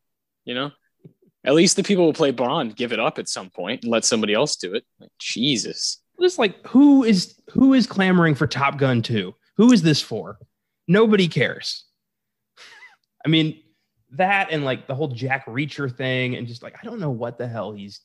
You 0.46 0.56
know? 0.56 0.72
At 1.44 1.56
least 1.56 1.76
the 1.76 1.84
people 1.84 2.06
who 2.06 2.14
play 2.14 2.32
Bond 2.32 2.76
give 2.76 2.94
it 2.94 3.00
up 3.00 3.18
at 3.18 3.28
some 3.28 3.50
point 3.50 3.84
and 3.84 3.92
let 3.92 4.06
somebody 4.06 4.34
else 4.34 4.56
do 4.56 4.74
it. 4.74 4.86
Like, 5.00 5.12
Jesus. 5.20 6.02
Just 6.22 6.38
like 6.38 6.66
who 6.68 7.04
is 7.04 7.40
who 7.52 7.74
is 7.74 7.88
clamoring 7.88 8.36
for 8.36 8.48
Top 8.48 8.78
Gun 8.78 9.02
2? 9.02 9.34
Who 9.58 9.72
is 9.72 9.82
this 9.82 10.02
for? 10.02 10.38
Nobody 10.88 11.28
cares. 11.28 11.86
I 13.26 13.30
mean, 13.30 13.62
that 14.12 14.50
and 14.52 14.66
like 14.66 14.88
the 14.88 14.96
whole 14.96 15.08
Jack 15.08 15.46
Reacher 15.46 15.94
thing, 15.96 16.36
and 16.36 16.48
just 16.48 16.64
like 16.64 16.76
I 16.82 16.86
don't 16.86 17.00
know 17.00 17.12
what 17.12 17.38
the 17.38 17.48
hell 17.48 17.72
he's. 17.72 18.02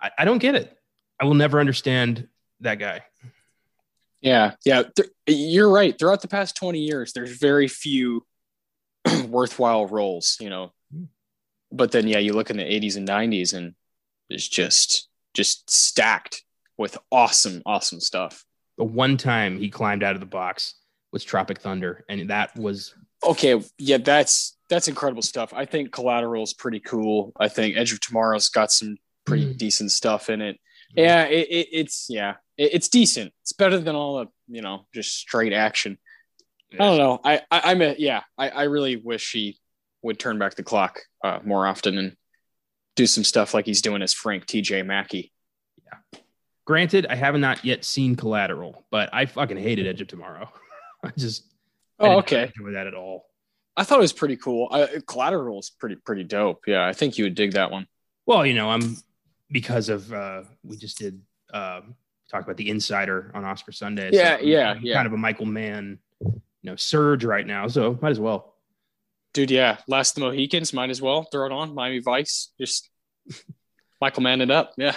I, 0.00 0.10
I 0.18 0.24
don't 0.24 0.38
get 0.38 0.54
it. 0.54 0.76
I 1.20 1.24
will 1.24 1.34
never 1.34 1.60
understand 1.60 2.28
that 2.60 2.78
guy. 2.78 3.02
Yeah, 4.20 4.52
yeah, 4.64 4.84
th- 4.96 5.10
you're 5.26 5.70
right. 5.70 5.98
Throughout 5.98 6.22
the 6.22 6.28
past 6.28 6.56
twenty 6.56 6.80
years, 6.80 7.12
there's 7.12 7.38
very 7.38 7.68
few 7.68 8.24
worthwhile 9.28 9.86
roles, 9.86 10.36
you 10.40 10.50
know. 10.50 10.72
Hmm. 10.92 11.04
But 11.70 11.92
then, 11.92 12.06
yeah, 12.06 12.18
you 12.18 12.32
look 12.32 12.50
in 12.50 12.56
the 12.56 12.62
'80s 12.62 12.96
and 12.96 13.08
'90s, 13.08 13.54
and 13.54 13.74
it's 14.28 14.48
just 14.48 15.08
just 15.34 15.70
stacked 15.70 16.42
with 16.76 16.98
awesome, 17.10 17.62
awesome 17.66 18.00
stuff. 18.00 18.44
The 18.78 18.84
one 18.84 19.16
time 19.16 19.58
he 19.58 19.70
climbed 19.70 20.02
out 20.02 20.14
of 20.14 20.20
the 20.20 20.26
box 20.26 20.74
was 21.14 21.24
Tropic 21.24 21.60
Thunder, 21.60 22.04
and 22.08 22.28
that 22.28 22.54
was 22.56 22.92
okay. 23.22 23.62
Yeah, 23.78 23.98
that's 23.98 24.58
that's 24.68 24.88
incredible 24.88 25.22
stuff. 25.22 25.54
I 25.54 25.64
think 25.64 25.92
Collateral 25.92 26.42
is 26.42 26.52
pretty 26.52 26.80
cool. 26.80 27.32
I 27.38 27.48
think 27.48 27.76
Edge 27.76 27.92
of 27.92 28.00
Tomorrow's 28.00 28.48
got 28.48 28.72
some 28.72 28.96
pretty 29.24 29.54
mm. 29.54 29.56
decent 29.56 29.92
stuff 29.92 30.28
in 30.28 30.42
it. 30.42 30.58
Yeah, 30.94 31.24
it, 31.24 31.48
it, 31.48 31.68
it's 31.70 32.06
yeah, 32.10 32.34
it, 32.58 32.74
it's 32.74 32.88
decent. 32.88 33.32
It's 33.42 33.52
better 33.52 33.78
than 33.78 33.94
all 33.94 34.18
the 34.18 34.26
you 34.48 34.60
know 34.60 34.86
just 34.92 35.16
straight 35.16 35.52
action. 35.52 35.98
I 36.72 36.76
don't 36.78 36.98
know. 36.98 37.20
I, 37.24 37.40
I 37.52 37.70
am 37.70 37.80
a 37.82 37.94
yeah. 37.96 38.22
I, 38.36 38.48
I 38.48 38.62
really 38.64 38.96
wish 38.96 39.30
he 39.30 39.60
would 40.02 40.18
turn 40.18 40.40
back 40.40 40.56
the 40.56 40.64
clock 40.64 41.00
uh, 41.22 41.38
more 41.44 41.68
often 41.68 41.96
and 41.96 42.16
do 42.96 43.06
some 43.06 43.22
stuff 43.22 43.54
like 43.54 43.66
he's 43.66 43.82
doing 43.82 44.02
as 44.02 44.12
Frank 44.12 44.46
T.J. 44.46 44.82
Mackey. 44.82 45.32
Yeah. 45.84 46.20
Granted, 46.64 47.06
I 47.08 47.14
have 47.14 47.36
not 47.36 47.64
yet 47.64 47.84
seen 47.84 48.16
Collateral, 48.16 48.84
but 48.90 49.10
I 49.12 49.26
fucking 49.26 49.56
hated 49.56 49.86
Edge 49.86 50.00
of 50.00 50.08
Tomorrow. 50.08 50.50
I 51.04 51.10
just 51.16 51.44
oh 51.98 52.18
okay 52.18 52.52
enjoy 52.56 52.72
that 52.72 52.86
at 52.86 52.94
all. 52.94 53.26
I 53.76 53.84
thought 53.84 53.98
it 53.98 54.02
was 54.02 54.12
pretty 54.12 54.36
cool. 54.36 54.68
I, 54.70 54.88
Collateral 55.06 55.58
is 55.58 55.70
pretty 55.70 55.96
pretty 55.96 56.24
dope. 56.24 56.64
Yeah, 56.66 56.86
I 56.86 56.92
think 56.92 57.18
you 57.18 57.24
would 57.24 57.34
dig 57.34 57.52
that 57.52 57.70
one. 57.70 57.86
Well, 58.26 58.46
you 58.46 58.54
know, 58.54 58.70
I'm 58.70 58.96
because 59.50 59.88
of 59.88 60.12
uh 60.12 60.42
we 60.62 60.76
just 60.76 60.98
did 60.98 61.20
uh 61.52 61.80
talk 62.30 62.44
about 62.44 62.56
the 62.56 62.70
insider 62.70 63.30
on 63.34 63.44
Oscar 63.44 63.72
Sunday. 63.72 64.10
Yeah, 64.12 64.38
so 64.38 64.44
yeah, 64.44 64.74
yeah. 64.80 64.94
Kind 64.94 65.06
of 65.06 65.12
a 65.12 65.16
Michael 65.16 65.46
Mann, 65.46 65.98
you 66.20 66.40
know, 66.62 66.76
surge 66.76 67.24
right 67.24 67.46
now. 67.46 67.68
So 67.68 67.98
might 68.00 68.10
as 68.10 68.20
well. 68.20 68.54
Dude, 69.32 69.50
yeah. 69.50 69.78
Last 69.88 70.14
the 70.14 70.20
Mohicans, 70.20 70.72
might 70.72 70.90
as 70.90 71.02
well 71.02 71.24
throw 71.24 71.46
it 71.46 71.52
on. 71.52 71.74
Miami 71.74 71.98
Vice, 71.98 72.52
just 72.58 72.88
Michael 74.00 74.22
Mann 74.22 74.40
it 74.40 74.50
up. 74.50 74.72
Yeah. 74.76 74.94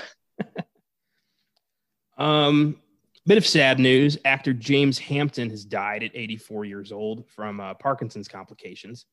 um 2.18 2.78
Bit 3.28 3.38
of 3.38 3.46
sad 3.46 3.78
news. 3.78 4.18
Actor 4.24 4.54
James 4.54 4.98
Hampton 4.98 5.50
has 5.50 5.66
died 5.66 6.02
at 6.02 6.12
84 6.16 6.64
years 6.64 6.94
old 6.94 7.28
from 7.28 7.60
uh, 7.60 7.74
Parkinson's 7.74 8.30
complications. 8.30 9.06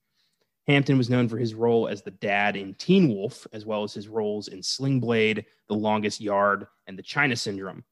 Hampton 0.69 0.97
was 0.97 1.11
known 1.11 1.29
for 1.29 1.37
his 1.37 1.53
role 1.53 1.89
as 1.89 2.03
the 2.03 2.13
dad 2.13 2.55
in 2.55 2.75
Teen 2.75 3.09
Wolf, 3.09 3.45
as 3.53 3.67
well 3.67 3.83
as 3.83 3.93
his 3.93 4.07
roles 4.07 4.47
in 4.47 4.63
Sling 4.63 5.01
Blade, 5.01 5.47
The 5.69 5.75
Longest 5.75 6.21
Yard, 6.21 6.69
and 6.87 6.97
The 6.97 7.03
China 7.03 7.35
Syndrome. 7.35 7.83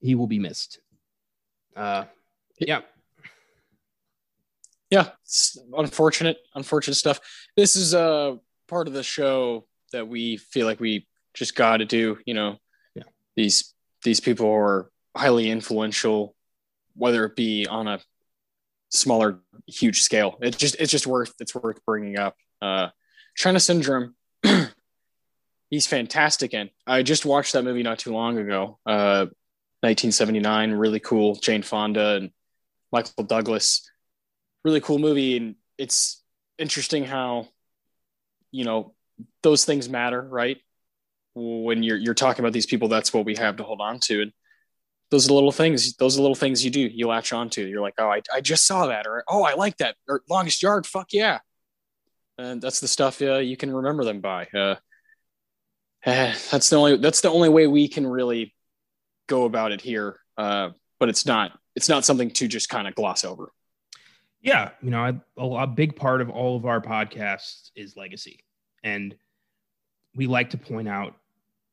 He 0.00 0.16
will 0.16 0.26
be 0.26 0.40
missed. 0.40 0.80
Uh, 1.76 2.06
yeah. 2.58 2.80
Yeah, 4.90 5.10
it's 5.22 5.58
unfortunate, 5.76 6.38
unfortunate 6.56 6.96
stuff. 6.96 7.20
This 7.56 7.76
is 7.76 7.94
a 7.94 8.00
uh, 8.00 8.36
part 8.66 8.88
of 8.88 8.94
the 8.94 9.04
show 9.04 9.68
that 9.92 10.08
we 10.08 10.38
feel 10.38 10.66
like 10.66 10.80
we 10.80 11.06
just 11.34 11.54
got 11.54 11.76
to 11.76 11.84
do. 11.84 12.18
You 12.26 12.34
know, 12.34 12.56
yeah. 12.96 13.04
these 13.36 13.74
these 14.02 14.18
people 14.18 14.50
are 14.50 14.90
highly 15.18 15.50
influential, 15.50 16.34
whether 16.94 17.24
it 17.24 17.36
be 17.36 17.66
on 17.66 17.88
a 17.88 18.00
smaller, 18.90 19.40
huge 19.66 20.02
scale. 20.02 20.38
It 20.40 20.56
just 20.56 20.76
it's 20.78 20.92
just 20.92 21.06
worth 21.06 21.34
it's 21.40 21.54
worth 21.54 21.84
bringing 21.84 22.18
up. 22.18 22.36
Uh, 22.62 22.88
China 23.34 23.60
syndrome. 23.60 24.14
he's 25.70 25.86
fantastic 25.86 26.54
in. 26.54 26.70
I 26.86 27.02
just 27.02 27.26
watched 27.26 27.52
that 27.52 27.64
movie 27.64 27.82
not 27.82 27.98
too 27.98 28.12
long 28.12 28.38
ago. 28.38 28.78
Uh, 28.86 29.26
1979, 29.80 30.72
really 30.72 31.00
cool. 31.00 31.36
Jane 31.36 31.62
Fonda 31.62 32.16
and 32.16 32.30
Michael 32.90 33.24
Douglas, 33.24 33.88
really 34.64 34.80
cool 34.80 34.98
movie, 34.98 35.36
and 35.36 35.54
it's 35.76 36.22
interesting 36.58 37.04
how, 37.04 37.48
you 38.50 38.64
know, 38.64 38.94
those 39.42 39.64
things 39.64 39.88
matter, 39.88 40.20
right? 40.20 40.58
When 41.34 41.82
you're 41.84 41.96
you're 41.96 42.14
talking 42.14 42.44
about 42.44 42.52
these 42.52 42.66
people, 42.66 42.88
that's 42.88 43.12
what 43.14 43.24
we 43.24 43.36
have 43.36 43.56
to 43.56 43.62
hold 43.62 43.80
on 43.80 44.00
to, 44.00 44.22
and 44.22 44.32
those 45.10 45.28
are 45.28 45.32
little 45.32 45.52
things. 45.52 45.94
Those 45.96 46.18
are 46.18 46.22
little 46.22 46.34
things 46.34 46.64
you 46.64 46.70
do. 46.70 46.80
You 46.80 47.08
latch 47.08 47.32
onto. 47.32 47.62
You're 47.62 47.80
like, 47.80 47.94
oh, 47.98 48.08
I, 48.08 48.22
I 48.32 48.40
just 48.40 48.66
saw 48.66 48.86
that, 48.86 49.06
or 49.06 49.24
oh, 49.28 49.42
I 49.42 49.54
like 49.54 49.76
that, 49.78 49.96
or 50.08 50.22
longest 50.28 50.62
yard. 50.62 50.86
Fuck 50.86 51.12
yeah, 51.12 51.38
and 52.36 52.60
that's 52.60 52.80
the 52.80 52.88
stuff 52.88 53.20
uh, 53.22 53.36
you 53.36 53.56
can 53.56 53.72
remember 53.72 54.04
them 54.04 54.20
by. 54.20 54.46
Uh, 54.54 54.76
that's 56.04 56.70
the 56.70 56.76
only 56.76 56.96
that's 56.96 57.20
the 57.20 57.30
only 57.30 57.48
way 57.48 57.66
we 57.66 57.88
can 57.88 58.06
really 58.06 58.54
go 59.26 59.44
about 59.44 59.72
it 59.72 59.80
here. 59.80 60.18
Uh, 60.36 60.70
but 61.00 61.08
it's 61.08 61.26
not 61.26 61.58
it's 61.74 61.88
not 61.88 62.04
something 62.04 62.30
to 62.30 62.48
just 62.48 62.68
kind 62.68 62.88
of 62.88 62.94
gloss 62.94 63.24
over. 63.24 63.50
Yeah, 64.40 64.70
you 64.82 64.90
know, 64.90 65.00
I, 65.00 65.20
a, 65.36 65.46
a 65.62 65.66
big 65.66 65.96
part 65.96 66.20
of 66.20 66.30
all 66.30 66.56
of 66.56 66.64
our 66.64 66.80
podcasts 66.80 67.70
is 67.74 67.96
legacy, 67.96 68.44
and 68.84 69.16
we 70.14 70.26
like 70.26 70.50
to 70.50 70.58
point 70.58 70.88
out 70.88 71.14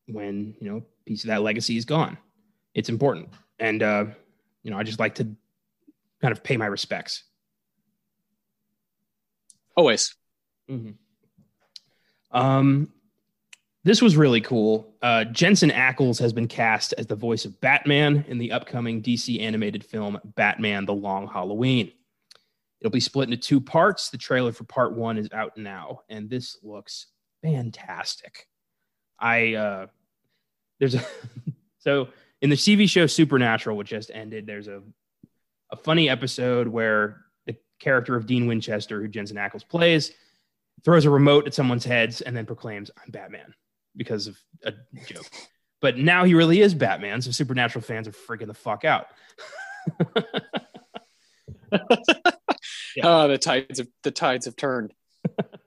when 0.08 0.56
you 0.60 0.72
know 0.72 0.84
piece 1.06 1.24
of 1.24 1.28
that 1.28 1.42
legacy 1.42 1.78
is 1.78 1.86
gone. 1.86 2.18
It's 2.76 2.90
important, 2.90 3.30
and 3.58 3.82
uh, 3.82 4.06
you 4.62 4.70
know, 4.70 4.78
I 4.78 4.84
just 4.84 5.00
like 5.00 5.16
to 5.16 5.28
kind 6.22 6.32
of 6.32 6.44
pay 6.44 6.58
my 6.58 6.68
respects. 6.68 7.24
Always. 9.76 10.14
Mm-hmm. 10.70 10.92
Um, 12.38 12.92
this 13.84 14.02
was 14.02 14.18
really 14.18 14.42
cool. 14.42 14.94
Uh, 15.02 15.24
Jensen 15.26 15.70
Ackles 15.70 16.20
has 16.20 16.34
been 16.34 16.48
cast 16.48 16.94
as 16.98 17.08
the 17.08 17.16
voice 17.16 17.46
of 17.46 17.62
Batman 17.62 18.26
in 18.28 18.40
the 18.40 18.52
upcoming 18.52 19.02
DC 19.02 19.40
animated 19.40 19.86
film 19.86 20.20
Batman: 20.36 20.86
The 20.86 20.94
Long 20.94 21.28
Halloween. 21.28 21.92
It'll 22.82 22.92
be 22.92 23.00
split 23.00 23.30
into 23.30 23.38
two 23.38 23.62
parts. 23.62 24.10
The 24.10 24.18
trailer 24.18 24.52
for 24.52 24.66
part 24.66 24.94
one 24.94 25.18
is 25.18 25.30
out 25.32 25.58
now, 25.58 26.02
and 26.10 26.30
this 26.30 26.58
looks 26.62 27.08
fantastic. 27.42 28.48
I 29.18 29.54
uh, 29.54 29.88
there's 30.80 30.96
a 30.96 31.06
so 31.78 32.10
in 32.46 32.52
the 32.52 32.56
TV 32.56 32.88
show 32.88 33.08
Supernatural, 33.08 33.76
which 33.76 33.90
just 33.90 34.12
ended. 34.14 34.46
There's 34.46 34.68
a 34.68 34.84
a 35.72 35.76
funny 35.76 36.08
episode 36.10 36.68
where 36.68 37.26
the 37.48 37.58
character 37.80 38.16
of 38.16 38.28
Dean 38.28 38.46
Winchester, 38.46 39.02
who 39.02 39.08
Jensen 39.08 39.36
Ackles 39.36 39.68
plays, 39.68 40.12
throws 40.84 41.06
a 41.06 41.10
remote 41.10 41.48
at 41.48 41.56
someone's 41.56 41.84
heads 41.84 42.22
and 42.22 42.38
then 42.38 42.46
proclaims, 42.46 42.92
"I'm 43.04 43.10
Batman." 43.10 43.56
because 43.98 44.28
of 44.28 44.38
a 44.64 44.74
joke. 45.08 45.26
But 45.82 45.98
now 45.98 46.24
he 46.24 46.34
really 46.34 46.62
is 46.62 46.74
Batman, 46.74 47.22
so 47.22 47.30
Supernatural 47.30 47.84
fans 47.84 48.08
are 48.08 48.12
freaking 48.12 48.48
the 48.48 48.56
fuck 48.56 48.86
out. 48.86 49.08
yeah. 52.96 53.04
Oh, 53.04 53.28
the 53.28 53.38
tides 53.38 53.80
of 53.80 53.88
the 54.02 54.10
tides 54.10 54.46
have 54.46 54.56
turned. 54.56 54.94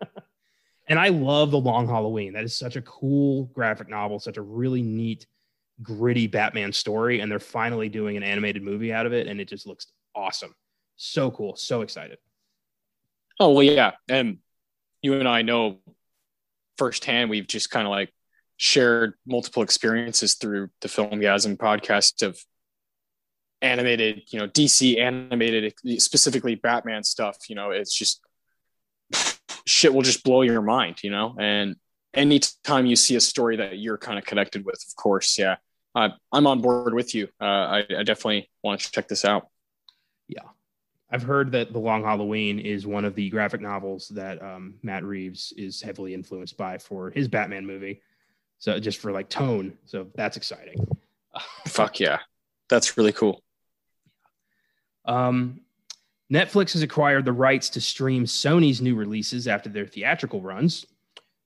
and 0.88 0.98
I 0.98 1.08
love 1.08 1.52
the 1.52 1.60
Long 1.60 1.86
Halloween. 1.86 2.32
That 2.32 2.42
is 2.42 2.56
such 2.56 2.74
a 2.74 2.82
cool 2.82 3.44
graphic 3.44 3.88
novel, 3.88 4.18
such 4.18 4.38
a 4.38 4.42
really 4.42 4.82
neat, 4.82 5.26
gritty 5.82 6.26
Batman 6.26 6.72
story, 6.72 7.20
and 7.20 7.30
they're 7.30 7.38
finally 7.38 7.88
doing 7.88 8.16
an 8.16 8.22
animated 8.22 8.62
movie 8.62 8.92
out 8.92 9.06
of 9.06 9.12
it, 9.12 9.26
and 9.26 9.40
it 9.40 9.48
just 9.48 9.66
looks 9.66 9.86
awesome. 10.14 10.54
So 10.96 11.30
cool, 11.30 11.56
so 11.56 11.82
excited. 11.82 12.18
Oh 13.40 13.52
well, 13.52 13.62
yeah, 13.62 13.92
and 14.08 14.38
you 15.02 15.14
and 15.14 15.28
I 15.28 15.42
know 15.42 15.78
firsthand. 16.76 17.30
We've 17.30 17.46
just 17.46 17.70
kind 17.70 17.86
of 17.86 17.90
like 17.90 18.12
shared 18.56 19.14
multiple 19.26 19.62
experiences 19.62 20.34
through 20.34 20.70
the 20.80 20.88
Filmgazm 20.88 21.56
podcast 21.56 22.26
of 22.26 22.38
animated, 23.62 24.22
you 24.28 24.38
know, 24.38 24.48
DC 24.48 24.98
animated, 24.98 25.74
specifically 26.00 26.56
Batman 26.56 27.04
stuff. 27.04 27.36
You 27.48 27.54
know, 27.54 27.70
it's 27.70 27.94
just 27.94 28.20
shit 29.66 29.94
will 29.94 30.02
just 30.02 30.24
blow 30.24 30.42
your 30.42 30.62
mind, 30.62 31.02
you 31.02 31.10
know. 31.10 31.36
And 31.38 31.76
anytime 32.14 32.86
you 32.86 32.96
see 32.96 33.16
a 33.16 33.20
story 33.20 33.56
that 33.56 33.78
you're 33.78 33.98
kind 33.98 34.18
of 34.18 34.24
connected 34.24 34.64
with, 34.64 34.82
of 34.88 34.96
course, 34.96 35.38
yeah, 35.38 35.56
uh, 35.98 36.10
I'm 36.32 36.46
on 36.46 36.60
board 36.60 36.94
with 36.94 37.14
you. 37.14 37.28
Uh, 37.40 37.44
I, 37.44 37.78
I 37.98 38.02
definitely 38.04 38.48
want 38.62 38.80
to 38.80 38.92
check 38.92 39.08
this 39.08 39.24
out. 39.24 39.48
Yeah, 40.28 40.42
I've 41.10 41.24
heard 41.24 41.50
that 41.52 41.72
The 41.72 41.78
Long 41.78 42.04
Halloween 42.04 42.60
is 42.60 42.86
one 42.86 43.04
of 43.04 43.16
the 43.16 43.28
graphic 43.30 43.60
novels 43.60 44.08
that 44.10 44.40
um, 44.40 44.74
Matt 44.82 45.02
Reeves 45.02 45.52
is 45.56 45.82
heavily 45.82 46.14
influenced 46.14 46.56
by 46.56 46.78
for 46.78 47.10
his 47.10 47.26
Batman 47.26 47.66
movie. 47.66 48.00
So 48.58 48.78
just 48.78 48.98
for 48.98 49.10
like 49.10 49.28
tone. 49.28 49.76
So 49.86 50.06
that's 50.14 50.36
exciting. 50.36 50.86
Fuck 51.66 51.98
yeah. 51.98 52.20
That's 52.68 52.96
really 52.96 53.12
cool. 53.12 53.42
Um, 55.04 55.62
Netflix 56.32 56.74
has 56.74 56.82
acquired 56.82 57.24
the 57.24 57.32
rights 57.32 57.70
to 57.70 57.80
stream 57.80 58.24
Sony's 58.24 58.80
new 58.80 58.94
releases 58.94 59.48
after 59.48 59.68
their 59.68 59.86
theatrical 59.86 60.42
runs. 60.42 60.86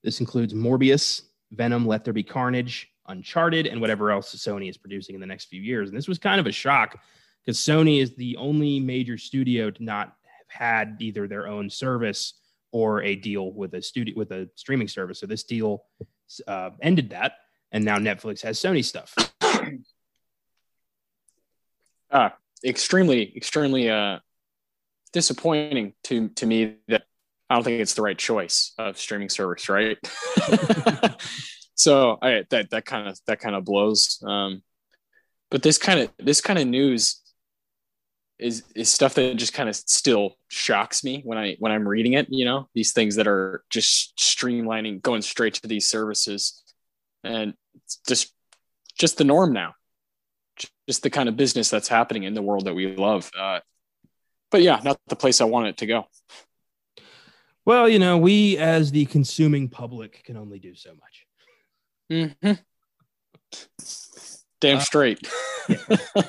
This 0.02 0.20
includes 0.20 0.52
Morbius, 0.52 1.22
Venom, 1.52 1.86
Let 1.86 2.04
There 2.04 2.12
Be 2.12 2.24
Carnage, 2.24 2.91
Uncharted, 3.08 3.66
and 3.66 3.80
whatever 3.80 4.10
else 4.10 4.34
Sony 4.34 4.68
is 4.68 4.76
producing 4.76 5.14
in 5.14 5.20
the 5.20 5.26
next 5.26 5.46
few 5.46 5.60
years. 5.60 5.88
And 5.88 5.96
this 5.96 6.08
was 6.08 6.18
kind 6.18 6.40
of 6.40 6.46
a 6.46 6.52
shock 6.52 6.98
because 7.44 7.58
Sony 7.58 8.00
is 8.00 8.14
the 8.14 8.36
only 8.36 8.78
major 8.80 9.18
studio 9.18 9.70
to 9.70 9.82
not 9.82 10.06
have 10.06 10.60
had 10.60 10.96
either 11.00 11.26
their 11.26 11.48
own 11.48 11.68
service 11.68 12.34
or 12.70 13.02
a 13.02 13.16
deal 13.16 13.52
with 13.52 13.74
a 13.74 13.82
studio 13.82 14.14
with 14.16 14.30
a 14.32 14.48
streaming 14.54 14.88
service. 14.88 15.20
So 15.20 15.26
this 15.26 15.44
deal 15.44 15.84
uh, 16.46 16.70
ended 16.80 17.10
that, 17.10 17.32
and 17.70 17.84
now 17.84 17.98
Netflix 17.98 18.40
has 18.42 18.58
Sony 18.58 18.84
stuff. 18.84 19.14
uh, 22.10 22.30
extremely, 22.64 23.36
extremely 23.36 23.90
uh, 23.90 24.20
disappointing 25.12 25.92
to 26.04 26.28
to 26.30 26.46
me 26.46 26.76
that 26.88 27.02
I 27.50 27.54
don't 27.56 27.64
think 27.64 27.80
it's 27.80 27.94
the 27.94 28.02
right 28.02 28.16
choice 28.16 28.72
of 28.78 28.96
streaming 28.98 29.28
service, 29.28 29.68
right? 29.68 29.98
so 31.74 32.18
I 32.20 32.44
that 32.50 32.70
that 32.70 32.84
kind 32.84 33.08
of 33.08 33.18
that 33.26 33.40
kind 33.40 33.56
of 33.56 33.64
blows. 33.64 34.22
Um, 34.26 34.62
but 35.50 35.62
this 35.62 35.78
kind 35.78 36.00
of 36.00 36.10
this 36.18 36.40
kind 36.40 36.58
of 36.58 36.66
news 36.66 37.20
is 38.38 38.64
is 38.74 38.90
stuff 38.90 39.14
that 39.14 39.36
just 39.36 39.52
kind 39.52 39.68
of 39.68 39.76
still 39.76 40.36
shocks 40.48 41.04
me 41.04 41.22
when 41.24 41.38
I 41.38 41.56
when 41.58 41.72
I'm 41.72 41.86
reading 41.86 42.14
it. 42.14 42.26
You 42.30 42.44
know, 42.44 42.68
these 42.74 42.92
things 42.92 43.16
that 43.16 43.26
are 43.26 43.62
just 43.70 44.16
streamlining, 44.16 45.02
going 45.02 45.22
straight 45.22 45.54
to 45.54 45.68
these 45.68 45.88
services, 45.88 46.62
and 47.24 47.54
just 48.06 48.34
just 48.98 49.18
the 49.18 49.24
norm 49.24 49.52
now. 49.52 49.74
Just 50.88 51.02
the 51.02 51.10
kind 51.10 51.28
of 51.28 51.36
business 51.36 51.70
that's 51.70 51.88
happening 51.88 52.24
in 52.24 52.34
the 52.34 52.42
world 52.42 52.66
that 52.66 52.74
we 52.74 52.94
love. 52.96 53.30
Uh, 53.38 53.60
but 54.50 54.62
yeah, 54.62 54.80
not 54.84 55.00
the 55.06 55.16
place 55.16 55.40
I 55.40 55.44
want 55.44 55.68
it 55.68 55.76
to 55.78 55.86
go. 55.86 56.04
Well, 57.64 57.88
you 57.88 58.00
know, 58.00 58.18
we 58.18 58.58
as 58.58 58.90
the 58.90 59.06
consuming 59.06 59.68
public 59.68 60.24
can 60.24 60.36
only 60.36 60.58
do 60.58 60.74
so 60.74 60.90
much. 60.90 61.26
Mm-hmm. 62.10 62.52
Damn 64.60 64.78
uh, 64.78 64.80
straight. 64.80 65.28
Uh, 65.68 66.02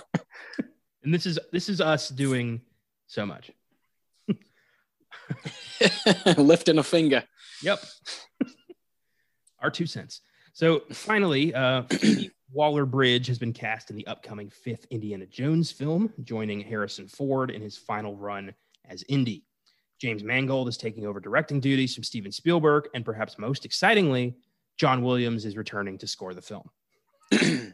and 1.04 1.14
this 1.14 1.26
is 1.26 1.40
this 1.52 1.70
is 1.70 1.82
us 1.82 2.10
doing 2.10 2.62
so 3.08 3.26
much. 3.26 3.52
Lifting 6.38 6.78
a 6.78 6.84
finger. 6.84 7.24
Yep. 7.62 7.84
Our 9.60 9.72
two 9.72 9.86
cents. 9.86 10.22
So 10.54 10.84
finally, 10.92 11.54
uh, 11.54 11.84
Waller 12.52 12.86
Bridge 12.86 13.28
has 13.28 13.40
been 13.40 13.54
cast 13.54 13.90
in 13.90 13.96
the 13.96 14.06
upcoming 14.08 14.50
fifth 14.50 14.86
Indiana 14.92 15.26
Jones 15.26 15.72
film, 15.72 16.14
joining 16.24 16.62
Harrison 16.62 17.08
Ford 17.08 17.50
in 17.50 17.62
his 17.62 17.78
final 17.78 18.16
run 18.16 18.54
as 18.86 19.04
Indy. 19.10 19.46
James 20.00 20.24
Mangold 20.24 20.68
is 20.68 20.78
taking 20.78 21.06
over 21.06 21.20
directing 21.20 21.60
duties 21.60 21.96
from 21.96 22.04
Steven 22.04 22.32
Spielberg, 22.32 22.90
and 22.94 23.06
perhaps 23.06 23.40
most 23.40 23.66
excitingly, 23.66 24.36
John 24.78 25.04
Williams 25.04 25.46
is 25.46 25.56
returning 25.56 25.98
to 26.00 26.08
score 26.08 26.34
the 26.34 26.42
film. 26.42 26.70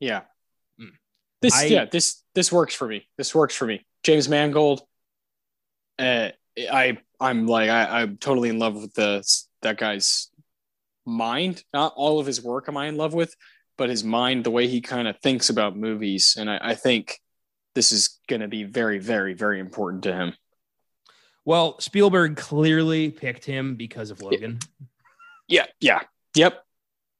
yeah, 0.00 0.22
this 1.40 1.54
I, 1.54 1.64
yeah, 1.64 1.84
this 1.86 2.22
this 2.34 2.52
works 2.52 2.74
for 2.74 2.86
me. 2.86 3.06
This 3.16 3.34
works 3.34 3.54
for 3.54 3.66
me. 3.66 3.86
James 4.02 4.28
Mangold. 4.28 4.82
Uh, 5.98 6.30
I 6.58 6.98
I'm 7.18 7.46
like 7.46 7.70
I, 7.70 8.02
I'm 8.02 8.16
totally 8.18 8.48
in 8.50 8.58
love 8.58 8.74
with 8.74 8.94
the 8.94 9.24
that 9.62 9.78
guy's 9.78 10.30
mind. 11.06 11.64
Not 11.72 11.94
all 11.96 12.20
of 12.20 12.26
his 12.26 12.42
work 12.42 12.68
am 12.68 12.76
I 12.76 12.86
in 12.86 12.96
love 12.96 13.14
with, 13.14 13.34
but 13.78 13.88
his 13.88 14.04
mind, 14.04 14.44
the 14.44 14.50
way 14.50 14.66
he 14.68 14.80
kind 14.80 15.08
of 15.08 15.18
thinks 15.20 15.48
about 15.48 15.76
movies, 15.76 16.36
and 16.38 16.50
I, 16.50 16.58
I 16.60 16.74
think 16.74 17.18
this 17.74 17.92
is 17.92 18.18
going 18.28 18.40
to 18.40 18.48
be 18.48 18.64
very, 18.64 18.98
very, 18.98 19.32
very 19.32 19.60
important 19.60 20.02
to 20.04 20.12
him. 20.12 20.34
Well, 21.44 21.80
Spielberg 21.80 22.36
clearly 22.36 23.10
picked 23.10 23.44
him 23.44 23.76
because 23.76 24.10
of 24.10 24.20
Logan. 24.20 24.58
Yeah, 25.48 25.66
yeah, 25.80 26.02
yep. 26.34 26.64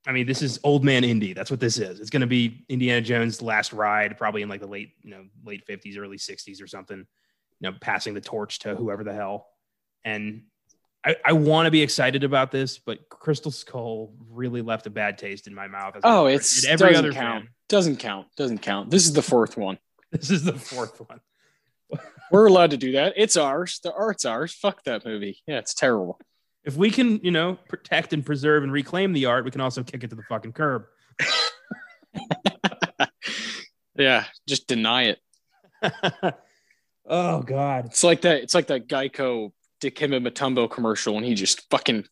I 0.07 0.13
mean, 0.13 0.27
this 0.27 0.41
is 0.41 0.59
old 0.65 0.85
man 0.85 1.05
Indy. 1.05 1.35
That's 1.35 1.51
what 1.51 1.61
this 1.61 1.79
is. 1.79 2.01
It's 2.01 2.11
going 2.11 2.23
to 2.23 2.27
be 2.27 2.65
Indiana 2.69 3.03
Jones' 3.03 3.43
last 3.43 3.73
ride, 3.73 4.17
probably 4.17 4.43
in 4.43 4.49
like 4.49 4.61
the 4.61 4.67
late, 4.67 4.93
you 5.03 5.11
know, 5.11 5.27
late 5.45 5.65
fifties, 5.67 5.97
early 5.99 6.19
sixties 6.19 6.61
or 6.61 6.67
something. 6.67 6.99
You 6.99 7.71
know, 7.71 7.77
passing 7.81 8.15
the 8.15 8.21
torch 8.21 8.61
to 8.61 8.75
whoever 8.75 9.05
the 9.05 9.13
hell. 9.13 9.49
And 10.03 10.45
I, 11.05 11.17
I 11.25 11.33
want 11.33 11.67
to 11.67 11.71
be 11.71 11.83
excited 11.83 12.25
about 12.25 12.51
this, 12.51 12.79
but 12.79 13.09
Crystal 13.09 13.51
Skull 13.51 14.13
really 14.31 14.63
left 14.63 14.87
a 14.87 14.91
bad 14.91 15.19
taste 15.19 15.47
in 15.47 15.55
my 15.55 15.67
mouth. 15.67 15.97
Oh, 16.05 16.27
it's 16.27 16.67
every 16.67 16.89
doesn't 16.89 17.05
other 17.05 17.13
count. 17.13 17.45
fan. 17.45 17.53
Doesn't 17.69 17.97
count. 17.97 18.27
Doesn't 18.37 18.59
count. 18.59 18.91
This 18.91 19.07
is 19.07 19.13
the 19.13 19.23
fourth 19.23 19.57
one. 19.57 19.79
This 20.13 20.29
is 20.29 20.43
the 20.43 20.55
fourth 20.55 21.01
one. 21.09 21.21
We're 22.33 22.47
allowed 22.47 22.73
to 22.73 22.77
do 22.77 22.93
that. 22.93 23.13
It's 23.17 23.37
ours. 23.37 23.79
The 23.85 23.93
art's 23.93 24.25
ours. 24.25 24.53
Fuck 24.53 24.83
that 24.83 25.07
movie. 25.07 25.39
Yeah, 25.47 25.59
it's 25.59 25.73
terrible. 25.73 26.19
If 26.65 26.77
we 26.77 26.91
can, 26.91 27.21
you 27.23 27.31
know, 27.31 27.59
protect 27.69 28.13
and 28.13 28.25
preserve 28.25 28.63
and 28.63 28.71
reclaim 28.73 29.13
the 29.13 29.27
art, 29.27 29.45
we 29.45 29.51
can 29.51 29.61
also 29.61 29.83
kick 29.83 30.05
it 30.05 30.11
to 30.11 30.17
the 30.17 30.23
fucking 30.25 30.53
curb. 30.53 30.85
Yeah, 33.97 34.25
just 34.49 34.67
deny 34.67 35.15
it. 35.15 35.19
oh 37.07 37.43
God. 37.43 37.87
It's 37.87 38.03
like 38.05 38.23
that. 38.23 38.43
It's 38.43 38.55
like 38.55 38.69
that 38.69 38.89
Geico 38.89 39.53
Dikembe 39.83 40.27
Mutombo 40.27 40.71
commercial, 40.71 41.17
and 41.19 41.27
he 41.27 41.35
just 41.35 41.69
fucking 41.71 42.07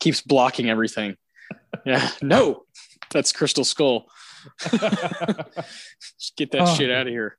keeps 0.00 0.22
blocking 0.22 0.70
everything. 0.70 1.16
Yeah, 1.84 2.08
no, 2.22 2.62
that's 3.10 3.32
Crystal 3.32 3.64
Skull. 3.64 4.06
Just 4.62 6.36
get 6.36 6.50
that 6.52 6.62
Oh. 6.62 6.74
shit 6.74 6.90
out 6.90 7.06
of 7.08 7.12
here. 7.12 7.36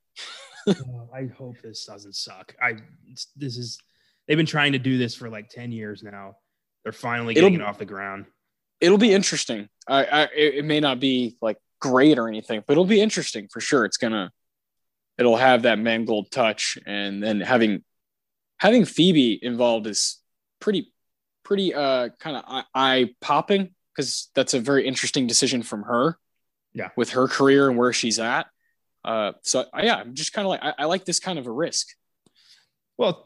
Oh, 0.68 1.08
I 1.12 1.26
hope 1.26 1.56
this 1.62 1.84
doesn't 1.84 2.14
suck. 2.14 2.54
I 2.62 2.74
this 3.34 3.56
is 3.56 3.78
they've 4.28 4.36
been 4.36 4.46
trying 4.46 4.72
to 4.72 4.78
do 4.78 4.98
this 4.98 5.16
for 5.16 5.28
like 5.28 5.48
10 5.48 5.72
years 5.72 6.02
now. 6.04 6.36
They're 6.86 6.92
finally 6.92 7.34
getting 7.34 7.54
It'll- 7.54 7.66
it 7.66 7.68
off 7.68 7.78
the 7.78 7.84
ground. 7.84 8.26
It'll 8.80 8.96
be 8.96 9.12
interesting. 9.12 9.68
I, 9.88 10.04
I 10.04 10.22
it 10.36 10.64
may 10.64 10.78
not 10.78 11.00
be 11.00 11.36
like 11.42 11.56
great 11.80 12.16
or 12.16 12.28
anything, 12.28 12.62
but 12.64 12.74
it'll 12.74 12.84
be 12.84 13.00
interesting 13.00 13.48
for 13.50 13.60
sure. 13.60 13.84
It's 13.84 13.96
gonna, 13.96 14.30
it'll 15.18 15.36
have 15.36 15.62
that 15.62 15.80
Mangold 15.80 16.30
touch, 16.30 16.78
and 16.86 17.20
then 17.20 17.40
having 17.40 17.82
having 18.58 18.84
Phoebe 18.84 19.36
involved 19.42 19.88
is 19.88 20.22
pretty 20.60 20.92
pretty 21.42 21.74
uh 21.74 22.10
kind 22.20 22.36
of 22.36 22.64
eye 22.72 23.10
popping 23.20 23.74
because 23.96 24.30
that's 24.36 24.54
a 24.54 24.60
very 24.60 24.86
interesting 24.86 25.26
decision 25.26 25.64
from 25.64 25.82
her. 25.82 26.18
Yeah. 26.72 26.90
with 26.96 27.10
her 27.10 27.26
career 27.26 27.68
and 27.68 27.76
where 27.76 27.92
she's 27.92 28.20
at. 28.20 28.46
Uh, 29.04 29.32
so 29.42 29.64
yeah, 29.76 29.96
I'm 29.96 30.14
just 30.14 30.32
kind 30.32 30.46
of 30.46 30.50
like 30.50 30.62
I, 30.62 30.82
I 30.82 30.84
like 30.84 31.04
this 31.04 31.18
kind 31.18 31.38
of 31.40 31.48
a 31.48 31.50
risk. 31.50 31.88
Well, 32.96 33.25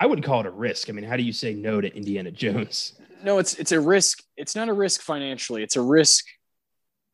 I 0.00 0.06
wouldn't 0.06 0.24
call 0.24 0.40
it 0.40 0.46
a 0.46 0.50
risk. 0.50 0.88
I 0.88 0.92
mean, 0.92 1.04
how 1.04 1.16
do 1.16 1.22
you 1.22 1.32
say 1.32 1.52
no 1.54 1.80
to 1.80 1.94
Indiana 1.94 2.30
Jones? 2.30 2.94
No, 3.22 3.38
it's 3.38 3.54
it's 3.54 3.70
a 3.72 3.78
risk. 3.78 4.22
It's 4.36 4.56
not 4.56 4.68
a 4.70 4.72
risk 4.72 5.02
financially. 5.02 5.62
It's 5.62 5.76
a 5.76 5.82
risk 5.82 6.24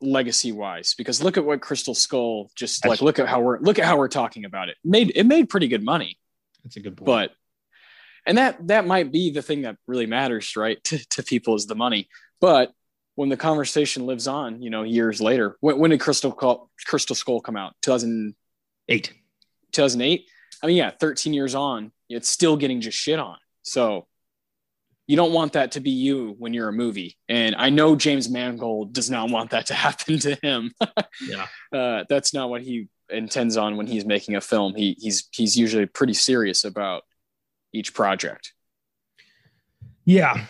legacy 0.01 0.53
wise 0.53 0.95
because 0.97 1.23
look 1.23 1.37
at 1.37 1.45
what 1.45 1.61
Crystal 1.61 1.95
Skull 1.95 2.51
just 2.55 2.83
That's- 2.83 3.01
like 3.01 3.05
look 3.05 3.19
at 3.19 3.27
how 3.29 3.41
we're 3.41 3.59
look 3.59 3.79
at 3.79 3.85
how 3.87 3.97
we're 3.99 4.09
talking 4.09 4.45
about 4.45 4.69
it. 4.69 4.77
Made 4.85 5.13
it 5.17 5.27
made 5.27 5.49
pretty 5.49 5.67
good 5.69 5.83
money, 5.83 6.17
That's 6.63 6.77
a 6.77 6.81
good 6.81 6.97
point. 6.97 7.07
but 7.07 7.33
and 8.25 8.39
that 8.39 8.69
that 8.69 8.87
might 8.87 9.11
be 9.11 9.31
the 9.33 9.43
thing 9.43 9.63
that 9.63 9.77
really 9.89 10.07
matters, 10.07 10.55
right? 10.57 10.79
To, 10.85 10.99
to 11.11 11.23
people 11.25 11.57
is 11.57 11.67
the 11.67 11.75
money. 11.75 12.09
But 12.41 12.73
when 13.17 13.29
the 13.31 13.37
conversation 13.37 14.05
lives 14.07 14.29
on, 14.29 14.61
you 14.63 14.69
know, 14.71 14.83
years 14.83 15.21
later, 15.21 15.57
when, 15.61 15.79
when 15.79 15.91
did 15.91 16.01
Crystal 16.01 16.31
Call, 16.31 16.71
Crystal 16.87 17.17
Skull 17.17 17.41
come 17.41 17.57
out? 17.57 17.75
2000, 17.83 18.35
eight. 18.89 19.13
2008. 19.73 20.29
I 20.63 20.67
mean, 20.67 20.77
yeah, 20.77 20.91
13 20.99 21.33
years 21.35 21.55
on, 21.55 21.93
it's 22.09 22.29
still 22.29 22.57
getting 22.57 22.81
just 22.81 22.97
shit 22.99 23.19
on. 23.19 23.37
So 23.63 24.07
you 25.07 25.17
don't 25.17 25.33
want 25.33 25.53
that 25.53 25.73
to 25.73 25.81
be 25.81 25.91
you 25.91 26.35
when 26.39 26.53
you're 26.55 26.69
a 26.69 26.73
movie. 26.73 27.17
And 27.29 27.55
I 27.57 27.71
know 27.71 27.95
James 27.97 28.29
Mangold 28.29 28.93
does 28.93 29.11
not 29.11 29.31
want 29.31 29.51
that 29.51 29.67
to 29.67 29.75
happen 29.87 30.19
to 30.21 30.35
him. 30.43 30.73
Yeah. 31.21 31.47
Uh, 31.73 32.05
that's 32.09 32.33
not 32.33 32.49
what 32.49 32.63
he 32.63 32.89
intends 33.11 33.57
on 33.57 33.77
when 33.77 33.87
he's 33.87 34.07
making 34.07 34.35
a 34.35 34.41
film. 34.41 34.75
He, 34.75 34.97
he's, 34.99 35.29
he's 35.33 35.59
usually 35.59 35.85
pretty 35.85 36.15
serious 36.15 36.65
about 36.65 37.03
each 37.73 37.93
project. 37.93 38.53
Yeah. 40.05 40.47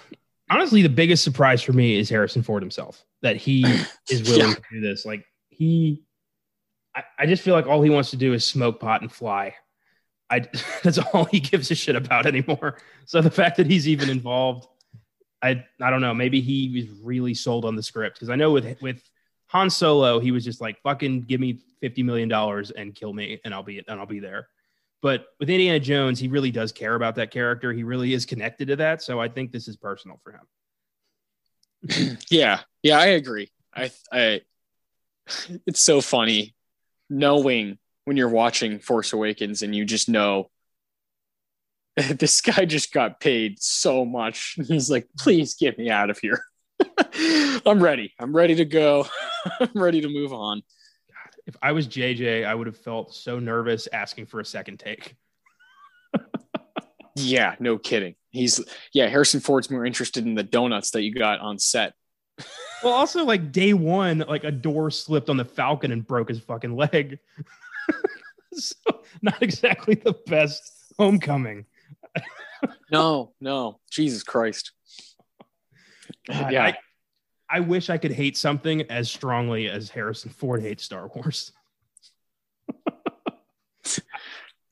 Honestly, 0.48 0.82
the 0.82 0.88
biggest 0.88 1.24
surprise 1.24 1.62
for 1.62 1.72
me 1.72 1.98
is 1.98 2.08
Harrison 2.08 2.42
Ford 2.42 2.62
himself 2.62 3.02
that 3.22 3.36
he 3.36 3.62
is 4.10 4.22
willing 4.28 4.50
Yeah. 4.50 4.54
to 4.54 4.62
do 4.72 4.80
this. 4.80 5.04
Like 5.04 5.24
he, 5.48 6.02
I, 6.94 7.02
I 7.18 7.26
just 7.26 7.42
feel 7.42 7.54
like 7.54 7.66
all 7.66 7.82
he 7.82 7.90
wants 7.90 8.10
to 8.10 8.16
do 8.16 8.32
is 8.34 8.44
smoke 8.44 8.78
pot 8.78 9.00
and 9.00 9.10
fly. 9.10 9.54
I 10.30 10.40
that's 10.82 10.98
all 10.98 11.24
he 11.26 11.40
gives 11.40 11.70
a 11.70 11.74
shit 11.74 11.96
about 11.96 12.26
anymore. 12.26 12.78
So 13.04 13.20
the 13.20 13.30
fact 13.30 13.56
that 13.58 13.66
he's 13.66 13.88
even 13.88 14.10
involved, 14.10 14.66
I 15.42 15.64
I 15.80 15.90
don't 15.90 16.00
know. 16.00 16.14
Maybe 16.14 16.40
he 16.40 16.72
was 16.74 17.00
really 17.02 17.34
sold 17.34 17.64
on 17.64 17.76
the 17.76 17.82
script 17.82 18.16
because 18.16 18.30
I 18.30 18.36
know 18.36 18.52
with 18.52 18.80
with 18.80 19.02
Han 19.48 19.70
Solo, 19.70 20.18
he 20.18 20.30
was 20.30 20.44
just 20.44 20.60
like 20.60 20.80
fucking 20.82 21.22
give 21.22 21.40
me 21.40 21.60
fifty 21.80 22.02
million 22.02 22.28
dollars 22.28 22.70
and 22.70 22.94
kill 22.94 23.12
me 23.12 23.40
and 23.44 23.54
I'll 23.54 23.62
be 23.62 23.82
and 23.86 24.00
I'll 24.00 24.06
be 24.06 24.20
there. 24.20 24.48
But 25.02 25.26
with 25.38 25.50
Indiana 25.50 25.78
Jones, 25.78 26.18
he 26.18 26.28
really 26.28 26.50
does 26.50 26.72
care 26.72 26.94
about 26.94 27.14
that 27.16 27.30
character. 27.30 27.72
He 27.72 27.84
really 27.84 28.12
is 28.12 28.26
connected 28.26 28.68
to 28.68 28.76
that. 28.76 29.02
So 29.02 29.20
I 29.20 29.28
think 29.28 29.52
this 29.52 29.68
is 29.68 29.76
personal 29.76 30.20
for 30.24 30.32
him. 30.32 32.18
Yeah. 32.30 32.60
Yeah, 32.82 32.98
I 32.98 33.06
agree. 33.06 33.50
I, 33.74 33.90
I, 34.10 34.40
it's 35.66 35.80
so 35.80 36.00
funny 36.00 36.54
knowing 37.10 37.78
when 38.06 38.16
you're 38.16 38.30
watching 38.30 38.78
Force 38.78 39.12
Awakens 39.12 39.62
and 39.62 39.74
you 39.74 39.84
just 39.84 40.08
know 40.08 40.48
this 42.18 42.40
guy 42.40 42.64
just 42.64 42.92
got 42.92 43.20
paid 43.20 43.60
so 43.60 44.04
much. 44.04 44.56
He's 44.68 44.90
like, 44.90 45.08
please 45.18 45.54
get 45.54 45.76
me 45.78 45.90
out 45.90 46.08
of 46.08 46.18
here. 46.18 46.42
I'm 47.66 47.82
ready. 47.82 48.14
I'm 48.18 48.34
ready 48.34 48.54
to 48.56 48.64
go. 48.64 49.06
I'm 49.60 49.70
ready 49.74 50.00
to 50.00 50.08
move 50.08 50.32
on. 50.32 50.62
If 51.46 51.56
I 51.62 51.72
was 51.72 51.86
JJ, 51.86 52.46
I 52.46 52.54
would 52.54 52.66
have 52.66 52.78
felt 52.78 53.14
so 53.14 53.38
nervous 53.38 53.88
asking 53.92 54.26
for 54.26 54.40
a 54.40 54.44
second 54.44 54.78
take. 54.78 55.16
Yeah, 57.16 57.54
no 57.58 57.78
kidding. 57.78 58.14
He's 58.30 58.60
yeah, 58.92 59.08
Harrison 59.08 59.40
Ford's 59.40 59.70
more 59.70 59.86
interested 59.86 60.26
in 60.26 60.34
the 60.34 60.42
donuts 60.42 60.90
that 60.90 61.02
you 61.02 61.14
got 61.14 61.40
on 61.40 61.58
set. 61.58 61.94
Well, 62.84 62.92
also 62.92 63.24
like 63.24 63.52
day 63.52 63.72
one, 63.72 64.24
like 64.28 64.44
a 64.44 64.50
door 64.50 64.90
slipped 64.90 65.30
on 65.30 65.38
the 65.38 65.44
Falcon 65.44 65.92
and 65.92 66.06
broke 66.06 66.28
his 66.28 66.40
fucking 66.40 66.76
leg. 66.76 67.18
so 68.54 69.02
not 69.22 69.42
exactly 69.42 69.94
the 69.94 70.14
best 70.26 70.62
homecoming. 70.98 71.66
No, 72.90 73.32
no. 73.40 73.80
Jesus 73.90 74.22
Christ. 74.22 74.72
God, 76.26 76.52
yeah. 76.52 76.64
I, 76.64 76.76
I 77.50 77.60
wish 77.60 77.90
I 77.90 77.98
could 77.98 78.12
hate 78.12 78.36
something 78.36 78.82
as 78.82 79.10
strongly 79.10 79.68
as 79.68 79.90
Harrison 79.90 80.30
Ford 80.30 80.62
hates 80.62 80.84
Star 80.84 81.08
Wars. 81.08 81.52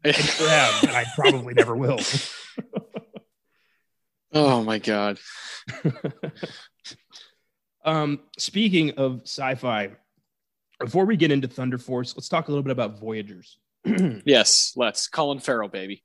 I 0.05 0.11
never 0.11 0.49
have, 0.49 0.83
and 0.85 0.93
I 0.93 1.05
probably 1.15 1.55
never 1.55 1.77
will. 1.77 1.99
oh 4.33 4.63
my 4.63 4.79
god. 4.79 5.19
um, 7.85 8.21
speaking 8.39 8.93
of 8.93 9.23
sci-fi, 9.25 9.91
before 10.85 11.07
we 11.07 11.17
get 11.17 11.33
into 11.33 11.49
Thunder 11.49 11.79
Force, 11.79 12.15
let's 12.17 12.29
talk 12.29 12.49
a 12.49 12.51
little 12.51 12.63
bit 12.63 12.73
about 12.73 13.01
Voyagers. 13.01 13.59
Yes, 14.25 14.73
let's. 14.77 15.09
Colin 15.09 15.39
Farrell, 15.39 15.69
baby. 15.69 16.03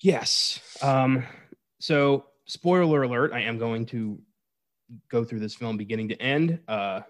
yes. 0.00 0.60
Um, 0.82 1.24
so 1.78 2.24
spoiler 2.46 3.02
alert, 3.02 3.32
I 3.32 3.42
am 3.42 3.58
going 3.58 3.86
to 3.86 4.20
go 5.10 5.24
through 5.24 5.40
this 5.40 5.54
film 5.54 5.76
beginning 5.76 6.08
to 6.08 6.20
end. 6.20 6.58
Uh, 6.66 7.00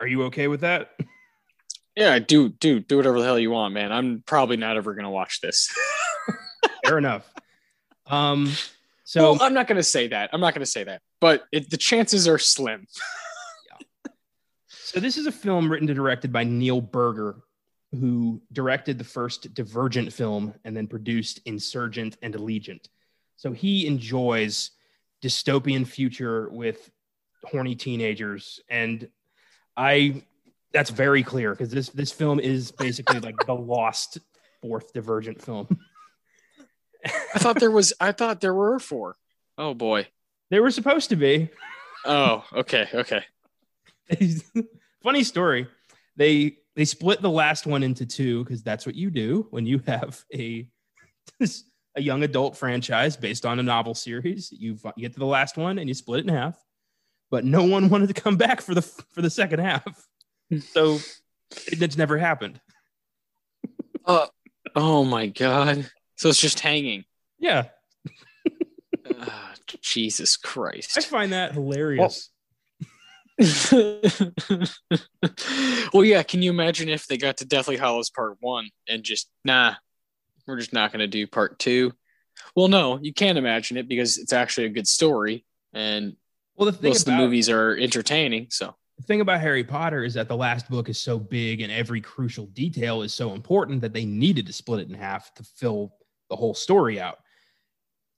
are 0.00 0.06
you 0.06 0.24
okay 0.24 0.48
with 0.48 0.62
that? 0.62 0.92
Yeah, 1.96 2.18
do 2.18 2.48
do 2.48 2.80
do 2.80 2.96
whatever 2.96 3.18
the 3.18 3.24
hell 3.26 3.38
you 3.38 3.50
want, 3.50 3.74
man. 3.74 3.92
I'm 3.92 4.22
probably 4.24 4.56
not 4.56 4.76
ever 4.76 4.94
gonna 4.94 5.10
watch 5.10 5.40
this. 5.42 5.70
Fair 6.84 6.96
enough. 6.96 7.30
Um, 8.06 8.50
so 9.04 9.32
well, 9.32 9.42
I'm 9.42 9.52
not 9.52 9.66
gonna 9.68 9.82
say 9.82 10.08
that. 10.08 10.30
I'm 10.32 10.40
not 10.40 10.54
gonna 10.54 10.64
say 10.64 10.84
that. 10.84 11.02
But 11.20 11.44
it, 11.52 11.68
the 11.68 11.76
chances 11.76 12.26
are 12.26 12.38
slim. 12.38 12.86
So 14.90 14.98
this 14.98 15.16
is 15.16 15.28
a 15.28 15.32
film 15.32 15.70
written 15.70 15.88
and 15.88 15.94
directed 15.94 16.32
by 16.32 16.42
Neil 16.42 16.80
Burger, 16.80 17.36
who 17.92 18.42
directed 18.52 18.98
the 18.98 19.04
first 19.04 19.54
Divergent 19.54 20.12
film 20.12 20.52
and 20.64 20.76
then 20.76 20.88
produced 20.88 21.38
Insurgent 21.44 22.16
and 22.22 22.34
Allegiant. 22.34 22.88
So 23.36 23.52
he 23.52 23.86
enjoys 23.86 24.72
dystopian 25.22 25.86
future 25.86 26.48
with 26.50 26.90
horny 27.44 27.76
teenagers, 27.76 28.58
and 28.68 29.08
I 29.76 30.24
that's 30.72 30.90
very 30.90 31.22
clear 31.22 31.52
because 31.52 31.70
this 31.70 31.90
this 31.90 32.10
film 32.10 32.40
is 32.40 32.72
basically 32.72 33.20
like 33.20 33.36
the 33.46 33.54
lost 33.54 34.18
fourth 34.60 34.92
Divergent 34.92 35.40
film. 35.40 35.68
I 37.06 37.38
thought 37.38 37.60
there 37.60 37.70
was. 37.70 37.92
I 38.00 38.10
thought 38.10 38.40
there 38.40 38.54
were 38.54 38.80
four. 38.80 39.14
Oh 39.56 39.72
boy. 39.72 40.08
they 40.50 40.58
were 40.58 40.72
supposed 40.72 41.10
to 41.10 41.16
be. 41.16 41.48
Oh, 42.04 42.44
okay, 42.52 42.88
okay. 42.92 43.24
funny 45.02 45.24
story 45.24 45.66
they 46.16 46.56
they 46.76 46.84
split 46.84 47.20
the 47.22 47.30
last 47.30 47.66
one 47.66 47.82
into 47.82 48.06
two 48.06 48.44
because 48.44 48.62
that's 48.62 48.86
what 48.86 48.94
you 48.94 49.10
do 49.10 49.46
when 49.50 49.66
you 49.66 49.80
have 49.86 50.24
a 50.34 50.68
a 51.96 52.00
young 52.00 52.22
adult 52.22 52.56
franchise 52.56 53.16
based 53.16 53.44
on 53.44 53.58
a 53.58 53.62
novel 53.62 53.94
series 53.94 54.52
you, 54.52 54.76
you 54.96 55.02
get 55.02 55.12
to 55.12 55.18
the 55.18 55.26
last 55.26 55.56
one 55.56 55.78
and 55.78 55.88
you 55.88 55.94
split 55.94 56.20
it 56.20 56.28
in 56.28 56.34
half 56.34 56.56
but 57.30 57.44
no 57.44 57.64
one 57.64 57.88
wanted 57.88 58.08
to 58.08 58.20
come 58.20 58.36
back 58.36 58.60
for 58.60 58.74
the 58.74 58.82
for 58.82 59.22
the 59.22 59.30
second 59.30 59.58
half 59.60 60.06
so 60.72 60.98
it, 61.66 61.78
that's 61.78 61.96
never 61.96 62.16
happened 62.18 62.60
Uh, 64.06 64.26
oh 64.74 65.04
my 65.04 65.26
god. 65.26 65.88
So 66.16 66.28
it's 66.28 66.40
just 66.40 66.60
hanging. 66.60 67.04
yeah 67.38 67.64
Ah, 69.20 69.52
Jesus 69.82 70.36
Christ! 70.36 70.96
I 70.96 71.00
find 71.02 71.32
that 71.32 71.52
hilarious. 71.52 71.98
well, 72.00 72.12
yeah. 76.02 76.22
Can 76.22 76.42
you 76.42 76.50
imagine 76.50 76.88
if 76.88 77.06
they 77.06 77.16
got 77.16 77.38
to 77.38 77.46
Deathly 77.46 77.76
Hallows 77.76 78.10
Part 78.10 78.36
One 78.40 78.68
and 78.88 79.02
just 79.02 79.30
nah, 79.44 79.74
we're 80.46 80.58
just 80.58 80.72
not 80.72 80.92
going 80.92 81.00
to 81.00 81.06
do 81.06 81.26
Part 81.26 81.58
Two? 81.58 81.92
Well, 82.54 82.68
no, 82.68 82.98
you 83.00 83.12
can't 83.12 83.38
imagine 83.38 83.76
it 83.76 83.88
because 83.88 84.18
it's 84.18 84.32
actually 84.32 84.66
a 84.66 84.70
good 84.70 84.86
story, 84.86 85.44
and 85.72 86.16
Well, 86.56 86.66
the 86.66 86.76
thing 86.76 86.90
most 86.90 87.00
of 87.00 87.06
the 87.06 87.16
movies 87.16 87.48
are 87.48 87.76
entertaining. 87.76 88.48
So 88.50 88.74
the 88.98 89.06
thing 89.06 89.22
about 89.22 89.40
Harry 89.40 89.64
Potter 89.64 90.04
is 90.04 90.14
that 90.14 90.28
the 90.28 90.36
last 90.36 90.68
book 90.68 90.90
is 90.90 90.98
so 90.98 91.18
big 91.18 91.62
and 91.62 91.72
every 91.72 92.02
crucial 92.02 92.46
detail 92.46 93.00
is 93.00 93.14
so 93.14 93.32
important 93.32 93.80
that 93.80 93.94
they 93.94 94.04
needed 94.04 94.46
to 94.46 94.52
split 94.52 94.80
it 94.80 94.88
in 94.88 94.94
half 94.94 95.32
to 95.34 95.42
fill 95.42 95.94
the 96.28 96.36
whole 96.36 96.54
story 96.54 97.00
out. 97.00 97.20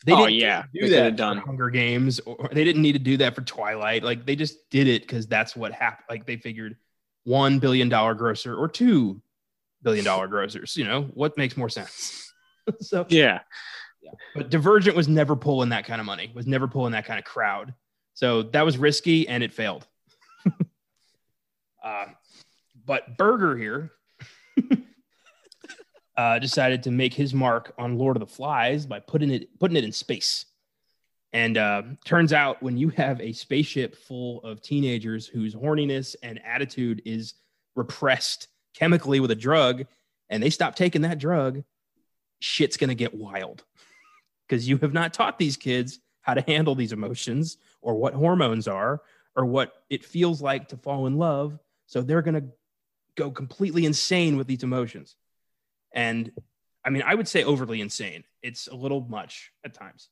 They 0.05 0.13
Oh, 0.13 0.27
didn't 0.27 0.35
yeah, 0.35 0.65
do 0.75 0.89
they 0.89 0.97
that 0.97 1.17
done. 1.17 1.39
Hunger 1.39 1.71
Games, 1.71 2.19
or 2.21 2.49
they 2.53 2.65
didn't 2.65 2.83
need 2.83 2.93
to 2.95 2.99
do 2.99 3.17
that 3.19 3.35
for 3.35 3.43
Twilight. 3.43 4.03
Like 4.03 4.27
they 4.27 4.35
just 4.35 4.69
did 4.71 4.89
it 4.89 5.03
because 5.03 5.27
that's 5.27 5.55
what 5.55 5.73
happened. 5.73 6.07
Like 6.11 6.27
they 6.27 6.37
figured 6.37 6.77
one 7.25 7.59
billion 7.61 7.89
dollar 7.89 8.15
grosser 8.15 8.57
or 8.57 8.69
two 8.69 9.23
billion 9.83 10.05
dollar 10.05 10.29
grossers. 10.29 10.77
You 10.77 10.85
know 10.85 11.03
what 11.15 11.37
makes 11.39 11.57
more 11.57 11.69
sense? 11.69 12.33
so 12.81 13.07
yeah, 13.09 13.41
but 14.35 14.51
Divergent 14.51 14.97
was 14.97 15.07
never 15.09 15.37
pulling 15.37 15.69
that 15.69 15.85
kind 15.85 16.01
of 16.01 16.07
money, 16.07 16.33
was 16.35 16.47
never 16.47 16.67
pulling 16.67 16.93
that 16.93 17.05
kind 17.05 17.19
of 17.19 17.25
crowd. 17.25 17.73
So 18.15 18.43
that 18.43 18.65
was 18.65 18.79
risky 18.79 19.29
and 19.29 19.43
it 19.43 19.53
failed. 19.53 19.87
uh, 21.85 22.07
but 22.85 23.17
Burger 23.17 23.57
here 23.57 23.93
uh, 26.17 26.39
decided 26.39 26.83
to 26.83 26.91
make 26.91 27.15
his 27.15 27.33
mark 27.33 27.73
on 27.79 27.99
Lord 27.99 28.17
of 28.17 28.21
the 28.21 28.27
Flies 28.27 28.87
by 28.87 29.01
putting 29.01 29.31
it 29.31 29.59
putting 29.59 29.77
it 29.77 29.85
in 29.85 29.93
space. 29.93 30.47
And 31.33 31.57
uh, 31.57 31.83
turns 32.05 32.33
out 32.33 32.63
when 32.63 32.77
you 32.77 32.91
have 32.91 33.21
a 33.21 33.33
spaceship 33.33 33.97
full 33.97 34.43
of 34.43 34.61
teenagers 34.61 35.27
whose 35.27 35.55
horniness 35.55 36.15
and 36.23 36.41
attitude 36.45 37.01
is 37.07 37.35
repressed 37.75 38.49
chemically 38.75 39.21
with 39.21 39.31
a 39.31 39.37
drug, 39.37 39.87
and 40.29 40.43
they 40.43 40.51
stop 40.51 40.75
taking 40.75 41.03
that 41.03 41.19
drug, 41.19 41.65
shit's 42.41 42.77
gonna 42.77 42.95
get 42.95 43.15
wild 43.15 43.65
because 44.49 44.69
you 44.69 44.77
have 44.79 44.93
not 44.93 45.15
taught 45.15 45.39
these 45.39 45.57
kids 45.57 46.01
how 46.21 46.35
to 46.35 46.43
handle 46.43 46.75
these 46.75 46.93
emotions 46.93 47.57
or 47.81 47.95
what 47.95 48.15
hormones 48.15 48.69
are 48.69 49.03
or 49.35 49.47
what 49.47 49.73
it 49.89 50.05
feels 50.05 50.43
like 50.43 50.69
to 50.69 50.77
fall 50.77 51.07
in 51.07 51.17
love. 51.17 51.59
So 51.87 52.03
they're 52.03 52.23
to 52.23 52.45
go 53.17 53.31
completely 53.31 53.87
insane 53.87 54.37
with 54.37 54.47
these 54.47 54.63
emotions. 54.63 55.17
And 55.95 56.33
I 56.85 56.91
mean, 56.91 57.03
I 57.07 57.15
would 57.15 57.29
say 57.29 57.45
overly 57.45 57.81
insane. 57.81 58.25
It's 58.43 58.67
a 58.67 58.75
little 58.75 59.01
much 59.03 59.53
at 59.65 59.75
times. 59.75 60.09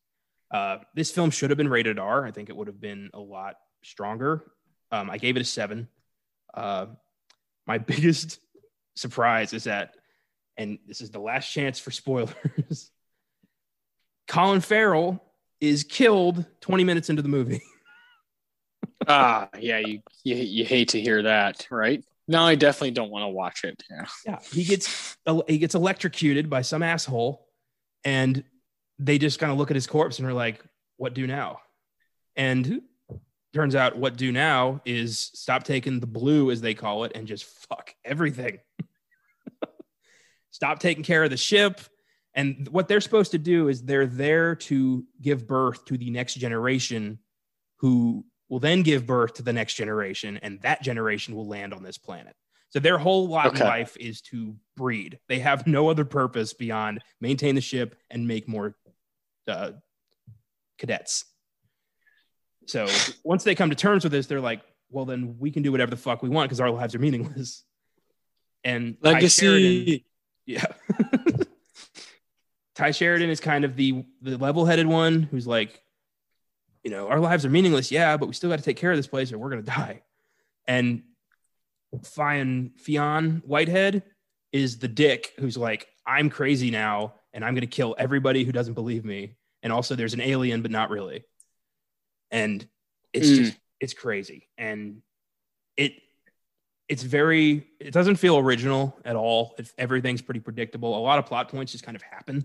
Uh, 0.51 0.79
this 0.95 1.11
film 1.11 1.31
should 1.31 1.51
have 1.51 1.57
been 1.57 1.69
rated 1.69 1.99
R. 1.99 2.25
I 2.25 2.31
think 2.31 2.49
it 2.49 2.57
would 2.57 2.67
have 2.67 2.81
been 2.81 3.11
a 3.15 3.21
lot 3.21 3.57
stronger. 3.83 4.45
Um, 4.91 5.11
I 5.11 5.19
gave 5.19 5.37
it 5.37 5.41
a 5.41 5.45
seven. 5.45 5.89
Uh, 6.53 6.87
my 7.67 7.79
biggest 7.79 8.41
surprise 8.97 9.53
is 9.53 9.65
that, 9.65 9.95
and 10.57 10.79
this 10.87 11.01
is 11.01 11.11
the 11.11 11.21
last 11.21 11.51
chance 11.51 11.79
for 11.79 11.91
spoilers. 11.91 12.91
Colin 14.29 14.61
Farrell 14.61 15.23
is 15.61 15.85
killed 15.85 16.45
20 16.61 16.85
minutes 16.85 17.11
into 17.11 17.23
the 17.23 17.29
movie. 17.29 17.63
ah, 19.09 19.49
yeah. 19.59 19.79
You, 19.79 20.01
you 20.25 20.37
you 20.37 20.65
hate 20.65 20.91
to 20.91 21.01
hear 21.01 21.23
that, 21.23 21.67
right? 21.71 22.05
No, 22.31 22.45
I 22.45 22.55
definitely 22.55 22.93
don't 22.93 23.11
want 23.11 23.25
to 23.25 23.29
watch 23.29 23.65
it. 23.65 23.83
Yeah. 23.91 24.07
Yeah, 24.25 24.39
he 24.53 24.63
gets 24.63 25.17
he 25.49 25.59
gets 25.59 25.75
electrocuted 25.75 26.49
by 26.49 26.63
some 26.63 26.81
asshole, 26.81 27.45
and 28.05 28.45
they 29.01 29.19
just 29.19 29.41
kind 29.41 29.51
of 29.51 29.59
look 29.59 29.73
at 29.73 29.75
his 29.75 29.89
corpse 29.89 30.21
and 30.21 30.29
are 30.29 30.33
like, 30.33 30.63
"What 30.97 31.13
do 31.13 31.27
now?" 31.27 31.59
And 32.37 32.83
turns 33.53 33.75
out, 33.75 33.99
what 33.99 34.17
do 34.17 34.31
now 34.31 34.81
is 34.85 35.19
stop 35.19 35.65
taking 35.65 35.99
the 35.99 36.07
blue, 36.07 36.53
as 36.53 36.61
they 36.61 36.73
call 36.73 37.03
it, 37.03 37.11
and 37.17 37.27
just 37.27 37.45
fuck 37.69 37.97
everything. 38.05 38.61
stop 40.53 40.79
taking 40.79 41.03
care 41.03 41.25
of 41.25 41.31
the 41.31 41.37
ship. 41.37 41.81
And 42.35 42.69
what 42.69 42.87
they're 42.87 43.01
supposed 43.01 43.33
to 43.33 43.39
do 43.39 43.67
is 43.67 43.83
they're 43.83 44.07
there 44.07 44.55
to 44.55 45.05
give 45.21 45.49
birth 45.49 45.85
to 45.87 45.99
the 45.99 46.11
next 46.11 46.35
generation 46.35 47.19
who 47.79 48.25
will 48.51 48.59
then 48.61 48.83
give 48.83 49.07
birth 49.07 49.33
to 49.35 49.43
the 49.43 49.53
next 49.55 49.75
generation, 49.75 50.39
and 50.43 50.61
that 50.61 50.83
generation 50.83 51.35
will 51.35 51.47
land 51.49 51.73
on 51.73 51.83
this 51.83 51.97
planet. 51.97 52.35
So 52.69 52.79
their 52.81 52.99
whole 52.99 53.27
lot 53.29 53.47
Okay. 53.47 53.61
in 53.63 53.67
life 53.67 53.97
is 53.99 54.21
to 54.23 54.55
breed. 54.77 55.19
They 55.29 55.39
have 55.39 55.67
no 55.67 55.89
other 55.89 56.05
purpose 56.05 56.53
beyond 56.53 57.01
maintain 57.21 57.55
the 57.55 57.61
ship 57.63 57.97
and 58.11 58.29
make 58.29 58.47
more 58.47 58.77
uh, 59.49 59.73
cadets. 60.79 61.25
So 62.67 62.87
once 63.25 63.43
they 63.43 63.55
come 63.55 63.71
to 63.71 63.77
terms 63.77 64.05
with 64.05 64.13
this, 64.13 64.27
they're 64.27 64.41
like, 64.41 64.61
well, 64.91 65.05
then 65.05 65.37
we 65.39 65.51
can 65.51 65.63
do 65.63 65.73
whatever 65.73 65.91
the 65.91 65.97
fuck 65.97 66.23
we 66.23 66.29
want 66.29 66.49
because 66.49 66.61
our 66.61 66.71
lives 66.71 66.95
are 66.95 66.99
meaningless. 66.99 67.65
And 68.63 68.97
Ty 69.03 69.21
Sheridan- 69.27 69.79
Legacy. 69.87 70.05
yeah. 70.45 70.67
Ty 72.75 72.91
Sheridan 72.91 73.31
is 73.31 73.41
kind 73.41 73.65
of 73.65 73.75
the 73.77 74.05
the 74.23 74.37
level-headed 74.37 74.87
one 74.87 75.23
who's 75.23 75.47
like, 75.47 75.81
you 76.85 76.91
know, 76.91 77.09
our 77.09 77.21
lives 77.21 77.45
are 77.45 77.51
meaningless, 77.51 77.91
yeah, 77.93 78.17
but 78.17 78.27
we 78.27 78.33
still 78.35 78.51
got 78.51 78.59
to 78.59 78.65
take 78.65 78.77
care 78.77 78.91
of 78.91 78.97
this 78.97 79.07
place 79.07 79.33
or 79.33 79.39
we're 79.39 79.51
gonna 79.51 79.63
die. 79.83 80.03
And 80.67 81.03
Fion 82.03 82.79
Fionn 82.79 83.43
Whitehead 83.45 84.03
is 84.53 84.79
the 84.79 84.89
dick 84.89 85.33
who's 85.39 85.57
like, 85.57 85.89
I'm 86.07 86.31
crazy 86.31 86.71
now 86.71 87.15
and 87.33 87.45
I'm 87.45 87.55
gonna 87.55 87.67
kill 87.67 87.95
everybody 87.99 88.45
who 88.45 88.53
doesn't 88.53 88.75
believe 88.75 89.05
me. 89.05 89.35
And 89.63 89.73
also 89.73 89.95
there's 89.95 90.15
an 90.15 90.21
alien, 90.21 90.63
but 90.63 90.71
not 90.71 90.91
really. 90.91 91.25
And 92.31 92.67
it's 93.13 93.29
Mm. 93.29 93.37
just 93.37 93.57
it's 93.81 93.95
crazy. 93.95 94.49
And 94.57 95.03
it 95.77 95.95
it's 96.89 97.03
very 97.03 97.67
it 97.79 97.93
doesn't 97.93 98.17
feel 98.17 98.39
original 98.39 98.99
at 99.05 99.17
all 99.17 99.55
it, 99.59 99.71
everything's 99.79 100.23
pretty 100.23 100.41
predictable 100.41 100.97
a 100.97 100.99
lot 100.99 101.19
of 101.21 101.27
plot 101.27 101.49
points 101.49 101.71
just 101.73 101.85
kind 101.85 101.95
of 101.97 102.03
happen 102.03 102.45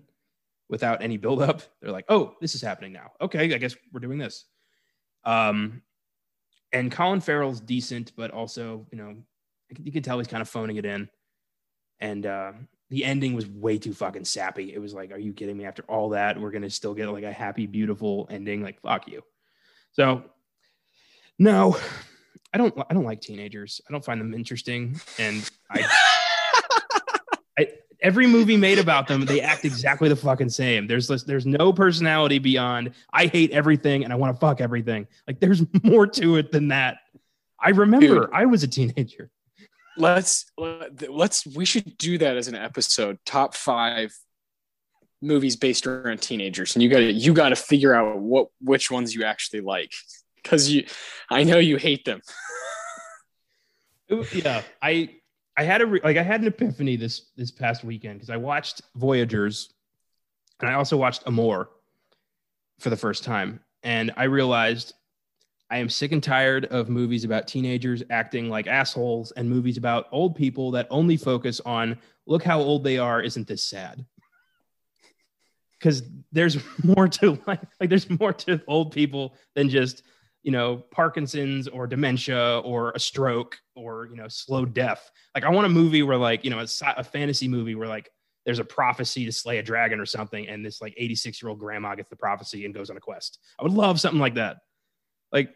without 0.70 1.02
any 1.02 1.18
buildup. 1.18 1.62
They're 1.82 1.92
like 1.92 2.06
oh 2.10 2.36
this 2.42 2.56
is 2.56 2.62
happening 2.62 2.94
now. 2.94 3.12
Okay 3.22 3.54
i 3.54 3.58
guess 3.58 3.76
we're 3.92 4.00
doing 4.00 4.18
this. 4.18 4.46
Um 5.24 5.82
and 6.74 6.92
colin 6.92 7.22
farrell's 7.22 7.62
decent 7.62 8.12
but 8.16 8.32
also 8.32 8.86
you 8.92 8.98
know 8.98 9.16
you 9.80 9.92
can 9.92 10.04
tell 10.04 10.18
he's 10.18 10.28
kind 10.28 10.42
of 10.42 10.50
phoning 10.50 10.78
it 10.78 10.86
in. 10.86 11.10
And 12.00 12.26
uh 12.26 12.54
the 12.90 13.04
ending 13.04 13.34
was 13.34 13.48
way 13.48 13.80
too 13.80 13.94
fucking 13.94 14.26
sappy. 14.26 14.74
It 14.74 14.80
was 14.80 14.94
like 14.94 15.12
are 15.12 15.20
you 15.20 15.34
kidding 15.34 15.58
me? 15.58 15.66
After 15.66 15.84
all 15.84 16.10
that 16.10 16.40
we're 16.40 16.52
gonna 16.52 16.70
still 16.70 16.94
get 16.94 17.10
like 17.10 17.24
a 17.24 17.34
happy 17.34 17.66
beautiful 17.66 18.28
ending? 18.30 18.62
Like 18.62 18.82
fuck 18.82 19.08
you. 19.08 19.24
So 19.92 20.24
no 21.40 21.78
I 22.56 22.58
don't 22.58 22.74
I 22.90 22.94
don't 22.94 23.04
like 23.04 23.20
teenagers. 23.20 23.82
I 23.88 23.92
don't 23.92 24.04
find 24.04 24.22
them 24.22 24.34
interesting, 24.34 24.98
and 25.20 25.50
I, 25.70 25.82
I 25.82 25.90
every 28.02 28.28
movie 28.28 28.58
made 28.58 28.80
about 28.80 29.08
them, 29.08 29.26
they 29.26 29.42
act 29.42 29.66
exactly 29.66 30.10
the 30.10 30.16
fucking 30.16 30.50
same. 30.50 30.88
There's 30.88 31.08
there's 31.24 31.46
no 31.46 31.74
personality 31.74 32.40
beyond 32.40 32.92
I 33.12 33.28
hate 33.28 33.52
everything 33.52 34.04
and 34.04 34.12
I 34.12 34.16
want 34.16 34.36
to 34.36 34.40
fuck 34.40 34.62
everything. 34.62 35.08
Like 35.28 35.40
there's 35.40 35.64
more 35.84 36.08
to 36.08 36.38
it 36.38 36.52
than 36.52 36.70
that. 36.70 36.98
I 37.60 37.70
remember 37.70 38.22
Dude. 38.22 38.30
I 38.34 38.46
was 38.46 38.64
a 38.64 38.68
teenager. 38.68 39.30
let's 39.98 40.46
let's 40.58 41.46
we 41.48 41.66
should 41.66 41.98
do 41.98 42.18
that 42.18 42.36
as 42.38 42.48
an 42.48 42.56
episode 42.56 43.18
top 43.26 43.56
five 43.56 44.14
movies 45.22 45.56
based 45.56 45.88
around 45.88 46.22
teenagers 46.22 46.76
and 46.76 46.84
you 46.84 46.90
got 46.90 47.00
to 47.00 47.12
you 47.12 47.34
got 47.34 47.50
to 47.50 47.56
figure 47.56 47.96
out 47.96 48.20
what 48.20 48.50
which 48.60 48.92
ones 48.92 49.16
you 49.16 49.24
actually 49.24 49.62
like 49.62 49.92
because 50.36 50.70
you 50.70 50.86
i 51.32 51.44
know 51.44 51.58
you 51.58 51.78
hate 51.78 52.04
them 52.04 52.22
yeah, 54.34 54.62
I 54.82 55.16
I 55.58 55.64
had 55.64 55.82
a 55.82 55.86
re- 55.86 56.02
like 56.04 56.18
I 56.18 56.24
had 56.24 56.42
an 56.42 56.48
epiphany 56.48 56.96
this 56.96 57.28
this 57.36 57.52
past 57.52 57.84
weekend 57.84 58.16
because 58.16 58.30
I 58.30 58.38
watched 58.38 58.82
Voyagers, 58.96 59.74
and 60.60 60.70
I 60.70 60.74
also 60.74 60.98
watched 60.98 61.24
Amour 61.26 61.70
for 62.80 62.90
the 62.90 62.98
first 62.98 63.24
time, 63.24 63.62
and 63.84 64.12
I 64.18 64.26
realized 64.26 64.94
I 65.70 65.78
am 65.78 65.90
sick 65.90 66.12
and 66.12 66.22
tired 66.22 66.66
of 66.66 66.90
movies 66.90 67.24
about 67.24 67.48
teenagers 67.48 68.04
acting 68.10 68.50
like 68.50 68.68
assholes 68.68 69.32
and 69.32 69.50
movies 69.50 69.78
about 69.78 70.08
old 70.12 70.36
people 70.36 70.72
that 70.72 70.88
only 70.90 71.18
focus 71.18 71.60
on 71.66 71.98
look 72.26 72.44
how 72.44 72.60
old 72.60 72.84
they 72.84 72.98
are. 72.98 73.22
Isn't 73.22 73.48
this 73.48 73.64
sad? 73.64 74.06
Because 75.80 76.04
there's 76.32 76.58
more 76.84 77.08
to 77.08 77.40
like, 77.48 77.62
like 77.80 77.90
there's 77.90 78.10
more 78.10 78.34
to 78.34 78.62
old 78.68 78.92
people 78.92 79.36
than 79.56 79.70
just 79.70 80.04
you 80.46 80.52
know 80.52 80.78
Parkinson's 80.92 81.68
or 81.68 81.88
dementia 81.88 82.60
or 82.64 82.92
a 82.92 83.00
stroke 83.00 83.58
or 83.76 84.06
you 84.12 84.16
know 84.16 84.28
slow 84.28 84.64
death. 84.64 85.10
Like 85.34 85.44
I 85.44 85.50
want 85.50 85.66
a 85.66 85.70
movie 85.70 86.04
where 86.04 86.18
like 86.18 86.44
you 86.44 86.52
know 86.52 86.60
a, 86.60 86.68
a 86.98 87.04
fantasy 87.04 87.48
movie 87.48 87.74
where 87.74 87.88
like 87.88 88.12
there's 88.46 88.60
a 88.60 88.64
prophecy 88.64 89.26
to 89.26 89.32
slay 89.32 89.58
a 89.58 89.64
dragon 89.64 90.00
or 90.00 90.06
something, 90.06 90.48
and 90.48 90.64
this 90.64 90.84
like 90.84 90.94
86 90.98 91.42
year 91.42 91.50
old 91.50 91.58
grandma 91.58 91.96
gets 91.96 92.12
the 92.12 92.16
prophecy 92.16 92.64
and 92.64 92.76
goes 92.76 92.92
on 92.92 92.96
a 92.96 93.00
quest. 93.00 93.40
I 93.60 93.64
would 93.64 93.72
love 93.74 94.00
something 94.00 94.20
like 94.20 94.36
that. 94.36 94.58
Like 95.32 95.50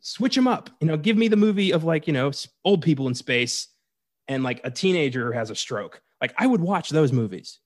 switch 0.00 0.34
them 0.34 0.48
up. 0.48 0.70
You 0.80 0.88
know, 0.88 0.96
give 0.96 1.16
me 1.16 1.28
the 1.28 1.36
movie 1.36 1.72
of 1.72 1.84
like 1.84 2.08
you 2.08 2.12
know 2.12 2.32
old 2.64 2.82
people 2.82 3.06
in 3.06 3.14
space 3.14 3.68
and 4.26 4.42
like 4.42 4.60
a 4.64 4.72
teenager 4.72 5.32
has 5.34 5.50
a 5.50 5.54
stroke. 5.54 6.02
Like 6.20 6.34
I 6.36 6.48
would 6.48 6.60
watch 6.60 6.90
those 6.90 7.12
movies. 7.12 7.60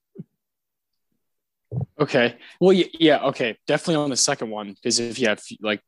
Okay. 1.99 2.37
Well, 2.61 2.73
yeah. 2.99 3.25
Okay. 3.29 3.57
Definitely 3.67 4.03
on 4.03 4.11
the 4.11 4.17
second 4.17 4.51
one 4.51 4.75
because 4.75 4.99
if 4.99 5.19
you 5.19 5.29
have 5.29 5.43
like 5.63 5.81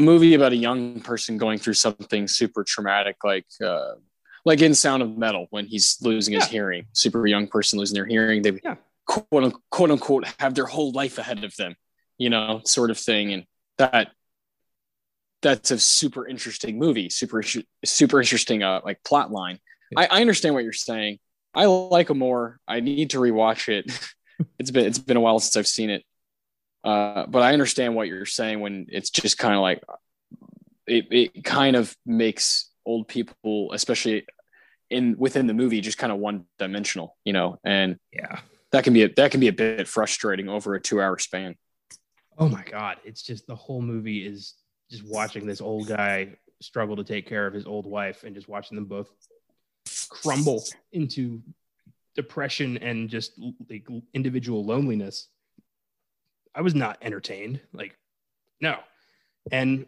a 0.00 0.02
movie 0.02 0.34
about 0.34 0.52
a 0.52 0.56
young 0.56 1.00
person 1.00 1.36
going 1.38 1.58
through 1.58 1.74
something 1.74 2.26
super 2.26 2.64
traumatic, 2.64 3.16
like 3.22 3.46
uh, 3.64 3.92
like 4.44 4.60
in 4.62 4.74
Sound 4.74 5.02
of 5.02 5.16
Metal 5.16 5.46
when 5.50 5.66
he's 5.66 5.98
losing 6.00 6.34
his 6.34 6.46
hearing, 6.46 6.86
super 6.92 7.26
young 7.26 7.46
person 7.46 7.78
losing 7.78 7.94
their 7.94 8.06
hearing, 8.06 8.42
they 8.42 8.58
Yeah. 8.64 8.76
quote 9.06 9.44
unquote, 9.44 9.62
quote 9.70 9.90
unquote 9.90 10.24
have 10.38 10.54
their 10.54 10.66
whole 10.66 10.92
life 10.92 11.18
ahead 11.18 11.44
of 11.44 11.54
them, 11.56 11.74
you 12.18 12.30
know, 12.30 12.62
sort 12.64 12.90
of 12.90 12.98
thing, 12.98 13.32
and 13.32 13.44
that 13.78 14.10
that's 15.42 15.70
a 15.70 15.78
super 15.78 16.26
interesting 16.26 16.78
movie, 16.78 17.08
super 17.10 17.42
super 17.84 18.20
interesting 18.20 18.62
uh, 18.62 18.80
like 18.84 19.02
plot 19.04 19.30
line. 19.30 19.58
I, 19.96 20.06
I 20.06 20.20
understand 20.20 20.54
what 20.54 20.64
you're 20.64 20.72
saying. 20.72 21.18
I 21.54 21.66
like 21.66 22.10
it 22.10 22.14
more. 22.14 22.60
I 22.68 22.80
need 22.80 23.10
to 23.10 23.18
rewatch 23.18 23.68
it. 23.68 23.90
it's 24.58 24.70
been 24.70 24.86
it's 24.86 24.98
been 24.98 25.16
a 25.16 25.20
while 25.20 25.38
since 25.40 25.56
I've 25.56 25.66
seen 25.66 25.90
it. 25.90 26.04
Uh, 26.82 27.26
but 27.26 27.42
I 27.42 27.52
understand 27.52 27.94
what 27.94 28.08
you're 28.08 28.26
saying 28.26 28.60
when 28.60 28.86
it's 28.88 29.10
just 29.10 29.38
kind 29.38 29.54
of 29.54 29.60
like 29.60 29.82
it, 30.86 31.06
it 31.10 31.44
kind 31.44 31.76
of 31.76 31.94
makes 32.06 32.70
old 32.86 33.06
people, 33.06 33.72
especially 33.72 34.26
in 34.88 35.16
within 35.18 35.46
the 35.46 35.54
movie, 35.54 35.80
just 35.80 35.98
kind 35.98 36.12
of 36.12 36.18
one 36.18 36.46
dimensional, 36.58 37.16
you 37.24 37.32
know, 37.32 37.58
and 37.64 37.98
Yeah. 38.12 38.40
that 38.72 38.84
can 38.84 38.92
be 38.92 39.02
a, 39.04 39.08
that 39.14 39.30
can 39.30 39.40
be 39.40 39.48
a 39.48 39.52
bit 39.52 39.86
frustrating 39.86 40.48
over 40.48 40.74
a 40.74 40.80
two 40.80 41.00
hour 41.00 41.18
span. 41.18 41.56
Oh 42.38 42.48
my 42.48 42.64
god, 42.64 42.96
it's 43.04 43.22
just 43.22 43.46
the 43.46 43.54
whole 43.54 43.82
movie 43.82 44.26
is 44.26 44.54
just 44.90 45.04
watching 45.04 45.46
this 45.46 45.60
old 45.60 45.86
guy 45.86 46.36
struggle 46.62 46.96
to 46.96 47.04
take 47.04 47.26
care 47.26 47.46
of 47.46 47.54
his 47.54 47.66
old 47.66 47.86
wife 47.86 48.24
and 48.24 48.34
just 48.34 48.48
watching 48.48 48.74
them 48.74 48.86
both 48.86 49.10
crumble 50.08 50.64
into 50.92 51.40
depression 52.16 52.78
and 52.78 53.08
just 53.08 53.38
like 53.68 53.86
individual 54.14 54.64
loneliness. 54.64 55.28
I 56.54 56.62
was 56.62 56.74
not 56.74 56.98
entertained. 57.02 57.60
Like, 57.72 57.96
no. 58.60 58.76
And 59.52 59.86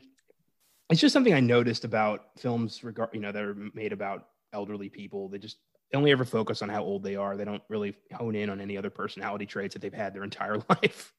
it's 0.91 1.01
just 1.01 1.13
something 1.13 1.35
I 1.35 1.41
noticed 1.41 1.85
about 1.85 2.27
films 2.39 2.85
regard, 2.85 3.11
you 3.13 3.21
know, 3.21 3.33
that 3.33 3.43
are 3.43 3.57
made 3.75 3.93
about 3.93 4.29
elderly 4.53 4.89
people. 4.89 5.29
They 5.29 5.39
just 5.39 5.59
only 5.95 6.11
ever 6.11 6.25
focus 6.25 6.63
on 6.63 6.69
how 6.69 6.83
old 6.83 7.03
they 7.03 7.17
are. 7.17 7.37
They 7.37 7.45
don't 7.45 7.63
really 7.69 7.95
hone 8.15 8.35
in 8.35 8.51
on 8.51 8.61
any 8.61 8.77
other 8.77 8.91
personality 8.91 9.47
traits 9.47 9.75
that 9.75 9.81
they've 9.81 9.93
had 9.93 10.15
their 10.15 10.25
entire 10.25 10.59
life. 10.69 11.13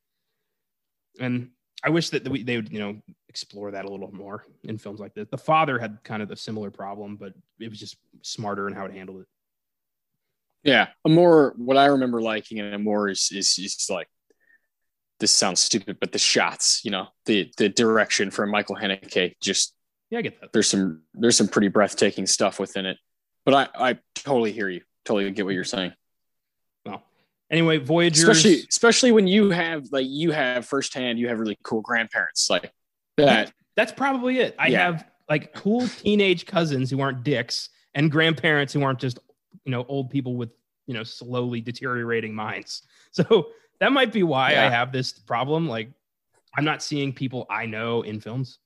And 1.19 1.49
I 1.83 1.89
wish 1.89 2.09
that 2.09 2.23
they 2.23 2.55
would, 2.55 2.71
you 2.71 2.79
know, 2.79 3.01
explore 3.29 3.71
that 3.71 3.85
a 3.85 3.89
little 3.89 4.11
more 4.13 4.45
in 4.63 4.77
films 4.77 4.99
like 4.99 5.13
this. 5.13 5.27
The 5.29 5.37
Father 5.37 5.77
had 5.77 5.99
kind 6.03 6.23
of 6.23 6.31
a 6.31 6.35
similar 6.35 6.71
problem, 6.71 7.17
but 7.17 7.33
it 7.59 7.69
was 7.69 7.79
just 7.79 7.97
smarter 8.21 8.67
in 8.67 8.73
how 8.73 8.85
it 8.85 8.93
handled 8.93 9.21
it. 9.21 9.27
Yeah, 10.63 10.87
Amour 11.03 11.55
what 11.57 11.77
I 11.77 11.87
remember 11.87 12.21
liking 12.21 12.59
and 12.59 12.73
Amour 12.73 13.09
is 13.09 13.29
is 13.33 13.59
is 13.59 13.87
like 13.89 14.07
this 15.23 15.31
sounds 15.31 15.63
stupid, 15.63 15.95
but 16.01 16.11
the 16.11 16.19
shots, 16.19 16.81
you 16.83 16.91
know, 16.91 17.07
the 17.27 17.49
the 17.55 17.69
direction 17.69 18.29
from 18.29 18.51
Michael 18.51 18.75
Haneke, 18.75 19.35
just 19.39 19.73
Yeah, 20.09 20.19
I 20.19 20.21
get 20.21 20.41
that. 20.41 20.51
there's 20.51 20.67
some 20.67 21.03
there's 21.13 21.37
some 21.37 21.47
pretty 21.47 21.69
breathtaking 21.69 22.25
stuff 22.27 22.59
within 22.59 22.85
it. 22.85 22.97
But 23.45 23.53
I 23.53 23.89
I 23.91 23.99
totally 24.15 24.51
hear 24.51 24.67
you, 24.67 24.81
totally 25.05 25.31
get 25.31 25.45
what 25.45 25.53
you're 25.53 25.63
saying. 25.63 25.93
Well, 26.85 27.03
anyway, 27.49 27.77
Voyagers. 27.77 28.19
Especially 28.27 28.65
especially 28.69 29.11
when 29.13 29.25
you 29.27 29.49
have 29.51 29.85
like 29.93 30.07
you 30.09 30.31
have 30.31 30.65
firsthand, 30.65 31.19
you 31.19 31.29
have 31.29 31.39
really 31.39 31.57
cool 31.63 31.79
grandparents 31.79 32.49
like 32.49 32.69
that. 33.15 33.53
That's 33.77 33.93
probably 33.93 34.39
it. 34.39 34.55
I 34.59 34.67
Yeah. 34.67 34.83
have 34.91 35.05
like 35.29 35.53
cool 35.53 35.87
teenage 35.87 36.45
cousins 36.45 36.91
who 36.91 36.99
aren't 36.99 37.23
dicks 37.23 37.69
and 37.95 38.11
grandparents 38.11 38.73
who 38.73 38.83
aren't 38.83 38.99
just, 38.99 39.19
you 39.63 39.71
know, 39.71 39.85
old 39.87 40.09
people 40.09 40.35
with, 40.35 40.49
you 40.85 40.93
know, 40.93 41.03
slowly 41.03 41.61
deteriorating 41.61 42.35
minds. 42.35 42.81
So 43.13 43.51
that 43.83 43.91
might 43.91 44.13
be 44.13 44.23
why 44.23 44.51
I 44.51 44.69
have 44.69 44.93
this 44.93 45.11
problem. 45.11 45.67
Like, 45.67 45.89
I'm 46.55 46.63
not 46.63 46.81
seeing 46.81 47.11
people 47.11 47.45
I 47.49 47.65
know 47.65 48.01
in 48.01 48.21
films. 48.21 48.57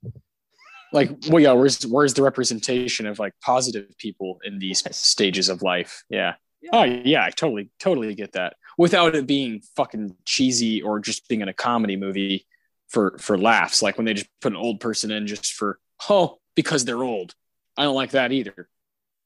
Like, 0.93 1.09
well, 1.27 1.39
yeah, 1.39 1.53
where's 1.53 1.81
where's 1.87 2.13
the 2.13 2.21
representation 2.21 3.07
of 3.07 3.17
like 3.17 3.33
positive 3.41 3.97
people 3.97 4.39
in 4.45 4.59
these 4.59 4.83
Yes. 4.85 4.97
stages 4.97 5.49
of 5.49 5.63
life? 5.63 6.03
Yeah. 6.09 6.35
Yeah. 6.61 6.69
Oh 6.73 6.83
yeah, 6.83 7.23
I 7.25 7.31
totally 7.31 7.71
totally 7.79 8.13
get 8.13 8.33
that. 8.33 8.57
Without 8.77 9.15
it 9.15 9.25
being 9.25 9.61
fucking 9.75 10.15
cheesy 10.25 10.83
or 10.83 10.99
just 10.99 11.27
being 11.27 11.41
in 11.41 11.47
a 11.47 11.53
comedy 11.53 11.95
movie 11.95 12.45
for 12.87 13.17
for 13.19 13.39
laughs, 13.39 13.81
like 13.81 13.97
when 13.97 14.05
they 14.05 14.13
just 14.13 14.29
put 14.39 14.51
an 14.51 14.57
old 14.57 14.79
person 14.79 15.09
in 15.09 15.25
just 15.25 15.53
for 15.53 15.79
oh 16.09 16.37
because 16.55 16.85
they're 16.85 17.03
old. 17.03 17.33
I 17.75 17.83
don't 17.83 17.95
like 17.95 18.11
that 18.11 18.31
either. 18.31 18.69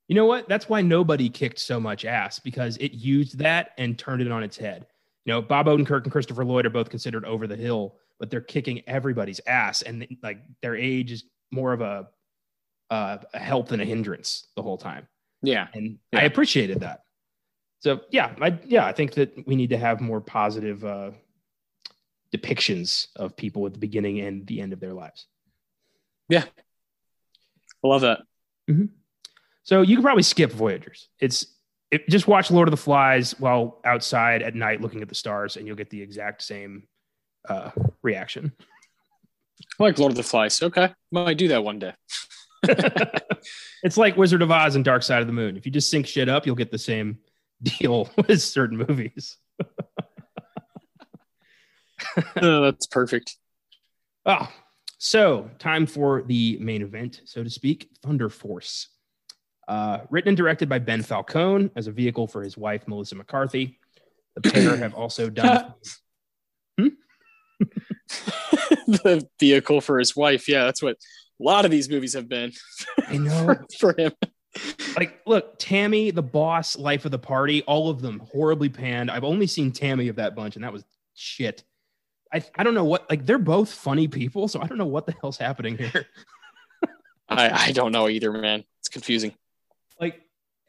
You 0.08 0.16
know 0.16 0.26
what? 0.26 0.48
That's 0.48 0.70
why 0.70 0.82
nobody 0.82 1.30
kicked 1.30 1.60
so 1.60 1.82
much 1.82 2.06
ass 2.06 2.40
because 2.40 2.78
it 2.78 2.94
used 2.94 3.40
that 3.40 3.72
and 3.78 3.98
turned 4.00 4.22
it 4.22 4.32
on 4.32 4.42
its 4.44 4.58
head. 4.58 4.86
You 5.26 5.34
know, 5.34 5.42
Bob 5.42 5.68
Odenkirk 5.68 6.04
and 6.04 6.12
Christopher 6.12 6.44
Lloyd 6.44 6.66
are 6.66 6.72
both 6.72 6.90
considered 6.90 7.26
over 7.26 7.46
the 7.48 7.56
hill, 7.56 7.96
but 8.20 8.30
they're 8.30 8.42
kicking 8.42 8.82
everybody's 8.88 9.40
ass, 9.46 9.82
and 9.84 10.08
like 10.24 10.40
their 10.62 10.76
age 10.76 11.12
is 11.12 11.26
more 11.52 11.74
of 11.74 11.82
a 11.82 12.08
uh, 12.90 13.18
a 13.34 13.40
help 13.40 13.70
than 13.70 13.80
a 13.80 13.86
hindrance 13.86 14.48
the 14.56 14.62
whole 14.62 14.78
time. 14.78 15.08
Yeah. 15.42 15.68
And 15.74 15.98
Yeah. 16.12 16.20
I 16.20 16.24
appreciated 16.24 16.82
that. 16.82 17.04
So 17.80 18.02
yeah, 18.12 18.36
I 18.40 18.60
yeah, 18.66 18.86
I 18.86 18.92
think 18.92 19.14
that 19.14 19.48
we 19.48 19.56
need 19.56 19.72
to 19.72 19.78
have 19.78 20.02
more 20.02 20.22
positive 20.22 20.84
uh, 20.86 21.12
depictions 22.36 23.08
of 23.16 23.36
people 23.36 23.66
at 23.66 23.74
the 23.74 23.80
beginning 23.80 24.20
and 24.20 24.46
the 24.46 24.62
end 24.62 24.74
of 24.74 24.80
their 24.80 24.94
lives. 24.94 25.26
Yeah, 26.30 26.44
I 27.84 27.88
love 27.88 28.02
that. 28.02 28.22
So 29.64 29.82
you 29.82 29.96
can 29.96 30.04
probably 30.04 30.24
skip 30.24 30.52
Voyagers. 30.52 31.10
It's 31.20 31.46
it, 31.92 32.08
just 32.10 32.28
watch 32.28 32.50
Lord 32.50 32.68
of 32.68 32.72
the 32.72 32.78
Flies 32.78 33.38
while 33.40 33.80
outside 33.86 34.42
at 34.42 34.56
night 34.56 34.82
looking 34.82 35.02
at 35.02 35.10
the 35.10 35.16
stars, 35.16 35.58
and 35.58 35.68
you'll 35.68 35.76
get 35.76 35.90
the 35.90 36.02
exact 36.02 36.42
same 36.42 36.84
uh, 37.48 37.72
reaction. 38.02 38.54
I 39.80 39.84
like 39.84 40.00
Lord 40.00 40.12
of 40.12 40.18
the 40.18 40.24
Flies. 40.24 40.62
Okay. 40.62 40.94
Might 41.12 41.38
do 41.38 41.50
that 41.50 41.64
one 41.64 41.80
day. 41.80 41.94
it's 43.84 43.98
like 43.98 44.18
Wizard 44.18 44.42
of 44.42 44.52
Oz 44.52 44.76
and 44.76 44.86
Dark 44.86 45.04
Side 45.04 45.22
of 45.22 45.28
the 45.28 45.34
Moon. 45.34 45.58
If 45.58 45.66
you 45.66 45.72
just 45.72 45.90
sync 45.90 46.08
shit 46.08 46.30
up, 46.30 46.46
you'll 46.46 46.56
get 46.56 46.72
the 46.72 46.78
same 46.78 47.20
deal 47.64 48.10
with 48.18 48.42
certain 48.42 48.78
movies. 48.78 49.38
Oh, 52.42 52.62
that's 52.64 52.88
perfect. 52.88 53.38
Oh, 54.26 54.52
so 54.98 55.50
time 55.60 55.86
for 55.86 56.24
the 56.24 56.58
main 56.60 56.82
event, 56.82 57.22
so 57.26 57.44
to 57.44 57.50
speak 57.50 57.90
Thunder 58.04 58.28
Force. 58.28 58.90
Uh, 59.68 60.00
written 60.10 60.30
and 60.30 60.38
directed 60.38 60.68
by 60.68 60.80
Ben 60.80 61.02
Falcone 61.02 61.70
as 61.76 61.88
a 61.88 61.92
vehicle 61.92 62.28
for 62.28 62.44
his 62.44 62.58
wife, 62.58 62.88
Melissa 62.88 63.16
McCarthy. 63.16 63.80
The 64.36 64.50
pair 64.50 64.76
have 64.78 64.94
also 64.94 65.30
done. 65.30 65.74
the 68.88 69.28
vehicle 69.40 69.82
for 69.82 70.00
his 70.00 70.16
wife. 70.16 70.48
Yeah, 70.48 70.66
that's 70.66 70.82
what 70.82 70.96
a 70.96 71.44
lot 71.44 71.66
of 71.66 71.72
these 71.72 71.90
movies 71.90 72.14
have 72.14 72.30
been 72.30 72.52
I 73.08 73.18
know. 73.18 73.46
for, 73.80 73.94
for 73.94 74.02
him. 74.02 74.12
Like, 74.98 75.22
look, 75.26 75.56
Tammy, 75.58 76.12
the 76.12 76.22
boss, 76.22 76.78
Life 76.78 77.06
of 77.06 77.12
the 77.12 77.20
Party, 77.20 77.62
all 77.64 77.90
of 77.90 78.02
them 78.02 78.22
horribly 78.32 78.70
panned. 78.70 79.10
I've 79.10 79.24
only 79.24 79.48
seen 79.48 79.72
Tammy 79.72 80.10
of 80.10 80.18
that 80.18 80.36
bunch, 80.36 80.56
and 80.56 80.66
that 80.66 80.74
was 80.74 80.84
shit. 81.16 81.64
I, 82.34 82.44
I 82.56 82.64
don't 82.64 82.74
know 82.74 82.84
what, 82.84 83.10
like, 83.10 83.26
they're 83.26 83.38
both 83.38 83.72
funny 83.72 84.08
people, 84.08 84.48
so 84.48 84.62
I 84.62 84.68
don't 84.68 84.78
know 84.78 84.86
what 84.86 85.06
the 85.06 85.16
hell's 85.22 85.38
happening 85.38 85.78
here. 85.78 86.06
I, 87.30 87.68
I 87.68 87.72
don't 87.72 87.94
know 87.94 88.10
either, 88.10 88.32
man. 88.32 88.66
It's 88.80 88.90
confusing. 88.90 89.34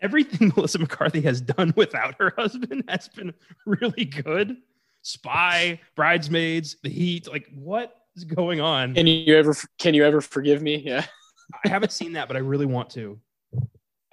Everything 0.03 0.53
Melissa 0.57 0.79
McCarthy 0.79 1.21
has 1.23 1.41
done 1.41 1.73
without 1.77 2.17
her 2.19 2.35
husband 2.37 2.85
has 2.88 3.09
been 3.09 3.33
really 3.65 4.05
good. 4.05 4.57
Spy, 5.03 5.81
Bridesmaids, 5.97 6.76
The 6.83 6.91
Heat, 6.91 7.29
like 7.29 7.49
what 7.55 7.95
is 8.14 8.24
going 8.24 8.61
on? 8.61 8.95
Can 8.95 9.07
you 9.07 9.37
ever 9.37 9.55
can 9.79 9.95
you 9.95 10.05
ever 10.05 10.20
forgive 10.20 10.62
me? 10.62 10.76
Yeah. 10.76 11.05
I 11.64 11.68
haven't 11.68 11.93
seen 11.93 12.12
that, 12.14 12.29
but 12.29 12.37
I 12.37 12.41
really 12.41 12.66
want 12.66 12.91
to. 12.91 13.18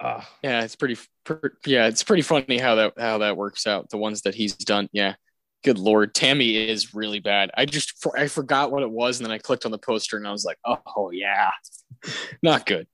Uh, 0.00 0.22
Yeah, 0.42 0.62
it's 0.62 0.76
pretty 0.76 0.96
per, 1.24 1.52
yeah, 1.66 1.86
it's 1.86 2.02
pretty 2.02 2.22
funny 2.22 2.58
how 2.58 2.76
that 2.76 2.94
how 2.98 3.18
that 3.18 3.36
works 3.36 3.66
out. 3.66 3.90
The 3.90 3.98
ones 3.98 4.22
that 4.22 4.34
he's 4.34 4.54
done. 4.54 4.88
Yeah. 4.92 5.14
Good 5.62 5.78
lord, 5.78 6.14
Tammy 6.14 6.56
is 6.56 6.94
really 6.94 7.20
bad. 7.20 7.50
I 7.54 7.66
just 7.66 8.02
for, 8.02 8.18
I 8.18 8.28
forgot 8.28 8.72
what 8.72 8.82
it 8.82 8.90
was 8.90 9.20
and 9.20 9.26
then 9.26 9.32
I 9.32 9.38
clicked 9.38 9.66
on 9.66 9.70
the 9.70 9.78
poster 9.78 10.16
and 10.16 10.26
I 10.26 10.32
was 10.32 10.44
like, 10.44 10.58
"Oh, 10.64 11.10
yeah." 11.12 11.50
Not 12.42 12.64
good. 12.64 12.86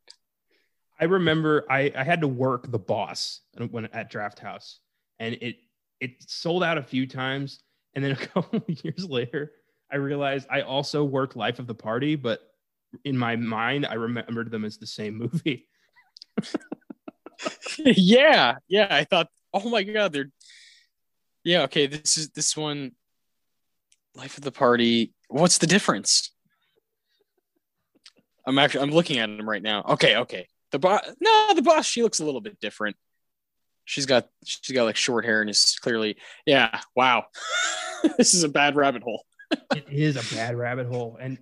I 0.99 1.05
remember 1.05 1.65
I, 1.69 1.93
I 1.95 2.05
had 2.05 2.23
to 2.23 2.29
work 2.29 2.71
the 2.71 2.79
boss 2.79 3.41
when 3.71 3.87
at 3.87 4.11
Draft 4.11 4.39
House, 4.39 4.81
and 5.19 5.35
it 5.41 5.57
it 6.01 6.11
sold 6.27 6.63
out 6.63 6.79
a 6.79 6.83
few 6.83 7.07
times, 7.07 7.61
and 7.95 8.05
then 8.05 8.13
a 8.13 8.17
couple 8.27 8.63
years 8.67 9.05
later, 9.05 9.53
I 9.91 9.97
realized 9.97 10.49
I 10.51 10.63
also 10.63 11.05
worked 11.05 11.37
Life 11.37 11.59
of 11.59 11.67
the 11.67 11.75
Party, 11.75 12.17
but 12.17 12.41
in 13.05 13.17
my 13.17 13.37
mind, 13.37 13.87
I 13.87 13.95
remembered 13.95 14.51
them 14.51 14.65
as 14.65 14.79
the 14.79 14.87
same 14.87 15.19
movie. 15.19 15.69
yeah, 17.79 18.57
yeah. 18.69 18.89
I 18.91 19.05
thought, 19.05 19.29
oh 19.53 19.69
my 19.69 19.83
god, 19.83 20.13
they're 20.13 20.31
yeah. 21.45 21.63
Okay, 21.63 21.87
this 21.87 22.17
is 22.17 22.31
this 22.31 22.57
one. 22.57 22.93
Life 24.15 24.39
of 24.39 24.45
the 24.45 24.53
party. 24.53 25.13
What's 25.29 25.59
the 25.59 25.67
difference? 25.67 26.31
I'm 28.47 28.59
actually 28.59 28.81
I'm 28.81 28.93
looking 28.93 29.19
at 29.19 29.27
them 29.27 29.49
right 29.49 29.63
now. 29.63 29.85
Okay, 29.91 30.17
okay. 30.17 30.49
The 30.73 30.79
boss. 30.79 31.01
No, 31.21 31.53
the 31.55 31.63
boss. 31.63 31.87
She 31.87 32.03
looks 32.03 32.19
a 32.21 32.25
little 32.25 32.41
bit 32.41 32.59
different. 32.61 32.97
she's 33.85 34.07
got 34.07 34.29
she's 34.45 34.75
got 34.75 34.85
like 34.85 34.97
short 34.97 35.25
hair 35.25 35.41
and 35.41 35.49
is 35.51 35.79
clearly 35.81 36.17
yeah. 36.45 36.81
Wow, 36.95 37.25
this 38.19 38.35
is 38.35 38.43
a 38.43 38.49
bad 38.49 38.77
rabbit 38.77 39.03
hole. 39.03 39.25
it 39.75 39.85
is 39.91 40.17
a 40.17 40.35
bad 40.35 40.57
rabbit 40.57 40.87
hole, 40.89 41.17
and 41.21 41.39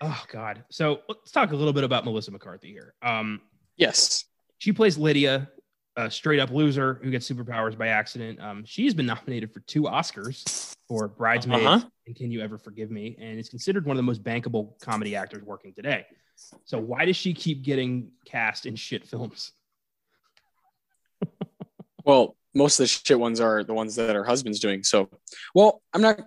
oh 0.00 0.22
god. 0.30 0.64
So 0.70 1.00
let's 1.08 1.32
talk 1.32 1.50
a 1.52 1.56
little 1.56 1.72
bit 1.72 1.84
about 1.84 2.04
Melissa 2.04 2.30
McCarthy 2.30 2.68
here. 2.70 2.94
Um, 3.02 3.40
yes, 3.76 4.24
she 4.58 4.72
plays 4.72 4.96
Lydia, 4.96 5.48
a 5.96 6.08
straight 6.10 6.38
up 6.38 6.50
loser 6.50 7.00
who 7.02 7.10
gets 7.10 7.28
superpowers 7.28 7.76
by 7.76 7.88
accident. 7.88 8.40
Um, 8.40 8.64
she's 8.64 8.94
been 8.94 9.06
nominated 9.06 9.52
for 9.52 9.58
two 9.60 9.82
Oscars 9.82 10.72
for 10.86 11.08
Bridesmaids 11.08 11.64
Uh-huh. 11.66 11.84
and 12.06 12.14
Can 12.14 12.30
You 12.30 12.40
Ever 12.42 12.58
Forgive 12.58 12.90
Me, 12.92 13.16
and 13.20 13.40
is 13.40 13.48
considered 13.48 13.86
one 13.86 13.96
of 13.96 13.98
the 13.98 14.02
most 14.04 14.22
bankable 14.22 14.78
comedy 14.80 15.16
actors 15.16 15.42
working 15.42 15.74
today. 15.74 16.06
So 16.64 16.78
why 16.78 17.04
does 17.04 17.16
she 17.16 17.34
keep 17.34 17.62
getting 17.62 18.10
cast 18.24 18.66
in 18.66 18.76
shit 18.76 19.04
films? 19.04 19.52
Well, 22.04 22.36
most 22.52 22.80
of 22.80 22.84
the 22.84 22.88
shit 22.88 23.16
ones 23.16 23.40
are 23.40 23.62
the 23.62 23.74
ones 23.74 23.94
that 23.94 24.16
her 24.16 24.24
husband's 24.24 24.58
doing. 24.58 24.82
So, 24.82 25.08
well, 25.54 25.82
I'm 25.94 26.02
not, 26.02 26.18
I'm 26.18 26.26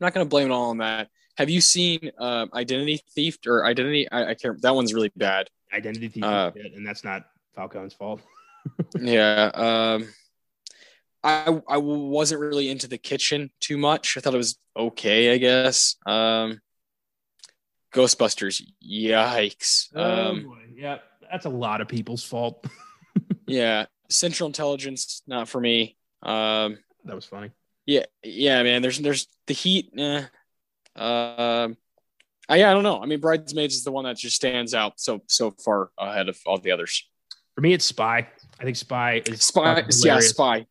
not 0.00 0.14
going 0.14 0.24
to 0.24 0.28
blame 0.28 0.48
it 0.48 0.50
all 0.50 0.70
on 0.70 0.78
that. 0.78 1.08
Have 1.36 1.50
you 1.50 1.60
seen 1.60 2.10
uh, 2.18 2.46
Identity 2.54 3.00
Thief 3.14 3.36
or 3.46 3.64
Identity? 3.66 4.10
I, 4.10 4.30
I 4.30 4.34
can't. 4.34 4.60
That 4.62 4.74
one's 4.74 4.92
really 4.94 5.12
bad. 5.16 5.48
Identity 5.72 6.08
thief, 6.08 6.24
Uh, 6.24 6.52
and 6.54 6.86
that's 6.86 7.04
not 7.04 7.24
Falcone's 7.54 7.94
fault. 7.94 8.20
yeah. 9.00 9.50
Um, 9.54 10.08
I 11.24 11.60
I 11.68 11.78
wasn't 11.78 12.40
really 12.40 12.68
into 12.68 12.88
the 12.88 12.98
kitchen 12.98 13.50
too 13.60 13.78
much. 13.78 14.16
I 14.16 14.20
thought 14.20 14.34
it 14.34 14.38
was 14.38 14.58
okay. 14.76 15.32
I 15.32 15.38
guess. 15.38 15.96
Um, 16.04 16.60
Ghostbusters. 17.92 18.62
Yikes. 18.86 19.94
Um, 19.96 20.44
boy. 20.44 20.56
yeah, 20.74 20.98
that's 21.30 21.46
a 21.46 21.50
lot 21.50 21.80
of 21.80 21.88
people's 21.88 22.24
fault. 22.24 22.66
yeah. 23.46 23.86
Central 24.10 24.46
Intelligence. 24.46 25.22
Not 25.26 25.48
for 25.48 25.60
me. 25.60 25.96
Um, 26.22 26.78
that 27.04 27.14
was 27.14 27.24
funny. 27.24 27.50
Yeah, 27.86 28.04
yeah, 28.22 28.62
man. 28.62 28.82
There's 28.82 28.98
there's 28.98 29.26
the 29.46 29.54
heat. 29.54 29.92
Eh. 29.96 30.24
Um, 30.94 31.76
I, 32.48 32.56
yeah, 32.56 32.70
I 32.70 32.74
don't 32.74 32.82
know. 32.82 33.02
I 33.02 33.06
mean, 33.06 33.20
Bridesmaids 33.20 33.74
is 33.74 33.84
the 33.84 33.92
one 33.92 34.04
that 34.04 34.16
just 34.16 34.36
stands 34.36 34.74
out 34.74 35.00
so 35.00 35.22
so 35.26 35.50
far 35.50 35.90
ahead 35.98 36.28
of 36.28 36.38
all 36.46 36.58
the 36.58 36.70
others. 36.70 37.08
For 37.54 37.60
me, 37.60 37.72
it's 37.72 37.84
Spy. 37.84 38.28
I 38.60 38.64
think 38.64 38.76
Spy 38.76 39.22
is 39.26 39.42
Spy, 39.42 39.84
yeah. 40.04 40.20
Spy, 40.20 40.66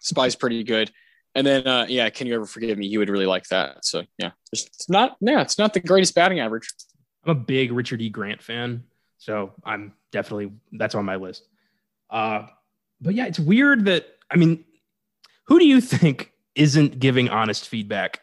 Spy's 0.00 0.34
pretty 0.34 0.64
good. 0.64 0.90
And 1.36 1.46
then, 1.46 1.66
uh, 1.66 1.84
yeah, 1.86 2.08
can 2.08 2.26
you 2.26 2.34
ever 2.34 2.46
forgive 2.46 2.78
me? 2.78 2.86
You 2.86 2.98
would 2.98 3.10
really 3.10 3.26
like 3.26 3.46
that. 3.48 3.84
So 3.84 4.04
yeah, 4.16 4.30
it's 4.52 4.64
it's 4.64 4.88
not, 4.88 5.18
yeah, 5.20 5.42
it's 5.42 5.58
not 5.58 5.74
the 5.74 5.80
greatest 5.80 6.14
batting 6.14 6.40
average. 6.40 6.66
I'm 7.24 7.32
a 7.32 7.34
big 7.34 7.72
Richard 7.72 8.00
E. 8.00 8.08
Grant 8.08 8.42
fan, 8.42 8.84
so 9.18 9.52
I'm 9.62 9.92
definitely 10.12 10.52
that's 10.72 10.94
on 10.94 11.04
my 11.04 11.16
list. 11.16 11.46
Uh, 12.08 12.46
but 13.02 13.14
yeah, 13.14 13.26
it's 13.26 13.38
weird 13.38 13.84
that 13.84 14.06
I 14.30 14.36
mean, 14.36 14.64
who 15.44 15.58
do 15.58 15.66
you 15.66 15.82
think 15.82 16.32
isn't 16.54 16.98
giving 17.00 17.28
honest 17.28 17.68
feedback 17.68 18.22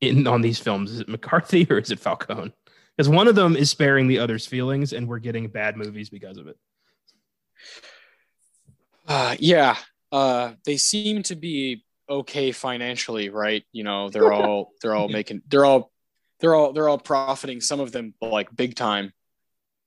in 0.00 0.28
on 0.28 0.40
these 0.40 0.60
films? 0.60 0.92
Is 0.92 1.00
it 1.00 1.08
McCarthy 1.08 1.66
or 1.68 1.78
is 1.78 1.90
it 1.90 1.98
Falcone? 1.98 2.52
Because 2.96 3.08
one 3.08 3.26
of 3.26 3.34
them 3.34 3.56
is 3.56 3.68
sparing 3.68 4.06
the 4.06 4.20
other's 4.20 4.46
feelings, 4.46 4.92
and 4.92 5.08
we're 5.08 5.18
getting 5.18 5.48
bad 5.48 5.76
movies 5.76 6.08
because 6.08 6.38
of 6.38 6.46
it. 6.46 6.56
Uh, 9.08 9.34
yeah, 9.40 9.76
uh, 10.12 10.52
they 10.64 10.76
seem 10.76 11.24
to 11.24 11.34
be 11.34 11.84
okay 12.08 12.52
financially, 12.52 13.28
right? 13.28 13.64
You 13.72 13.84
know, 13.84 14.08
they're 14.10 14.32
all 14.32 14.72
they're 14.82 14.94
all 14.94 15.08
making 15.14 15.42
they're 15.48 15.64
all 15.64 15.90
they're 16.40 16.54
all 16.54 16.72
they're 16.72 16.88
all 16.88 16.98
profiting. 16.98 17.60
Some 17.60 17.80
of 17.80 17.92
them 17.92 18.14
like 18.20 18.54
big 18.54 18.74
time, 18.74 19.12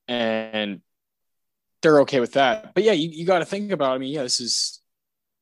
and 0.07 0.81
they're 1.81 2.01
okay 2.01 2.19
with 2.19 2.33
that. 2.33 2.73
But 2.73 2.83
yeah, 2.83 2.91
you, 2.91 3.09
you 3.09 3.25
got 3.25 3.39
to 3.39 3.45
think 3.45 3.71
about. 3.71 3.93
I 3.95 3.97
mean, 3.97 4.13
yeah, 4.13 4.23
this 4.23 4.39
is 4.39 4.81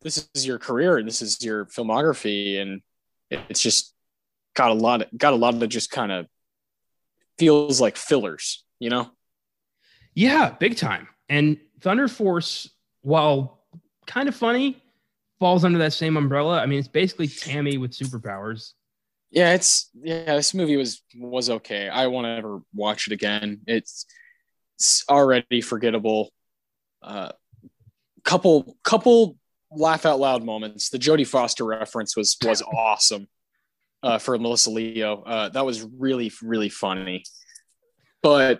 this 0.01 0.29
is 0.35 0.45
your 0.45 0.57
career 0.59 0.97
and 0.97 1.07
this 1.07 1.21
is 1.21 1.43
your 1.43 1.65
filmography, 1.65 2.59
and 2.61 2.81
it- 3.29 3.41
it's 3.49 3.61
just 3.61 3.93
got 4.55 4.71
a 4.71 4.73
lot 4.73 5.01
of 5.01 5.07
got 5.17 5.33
a 5.33 5.35
lot 5.35 5.53
of 5.61 5.69
just 5.69 5.91
kind 5.91 6.11
of 6.11 6.27
feels 7.37 7.79
like 7.79 7.97
fillers, 7.97 8.63
you 8.79 8.89
know. 8.89 9.09
Yeah, 10.13 10.49
big 10.51 10.75
time. 10.75 11.07
And 11.29 11.57
Thunder 11.81 12.07
Force, 12.07 12.69
while 13.01 13.63
kind 14.05 14.27
of 14.27 14.35
funny, 14.35 14.81
falls 15.39 15.63
under 15.63 15.79
that 15.79 15.93
same 15.93 16.17
umbrella. 16.17 16.59
I 16.59 16.65
mean, 16.65 16.79
it's 16.79 16.87
basically 16.87 17.27
Tammy 17.27 17.77
with 17.77 17.91
superpowers. 17.91 18.73
yeah 19.31 19.53
it's 19.53 19.91
yeah 20.01 20.35
this 20.35 20.53
movie 20.53 20.77
was 20.77 21.01
was 21.15 21.49
okay. 21.49 21.87
I 21.89 22.07
won't 22.07 22.27
ever 22.27 22.59
watch 22.73 23.07
it 23.07 23.13
again. 23.13 23.61
It's, 23.67 24.05
it's 24.77 25.03
already 25.09 25.61
forgettable. 25.61 26.31
Uh 27.01 27.31
couple 28.23 28.77
couple 28.83 29.37
laugh 29.71 30.05
out 30.05 30.19
loud 30.19 30.43
moments. 30.43 30.89
The 30.89 30.99
jodie 30.99 31.27
foster 31.27 31.63
reference 31.63 32.17
was 32.17 32.35
was 32.43 32.61
awesome 32.77 33.27
uh 34.03 34.17
for 34.17 34.37
melissa 34.37 34.71
leo. 34.71 35.23
Uh 35.23 35.49
that 35.49 35.65
was 35.65 35.81
really 35.83 36.31
really 36.41 36.69
funny. 36.69 37.23
But 38.21 38.59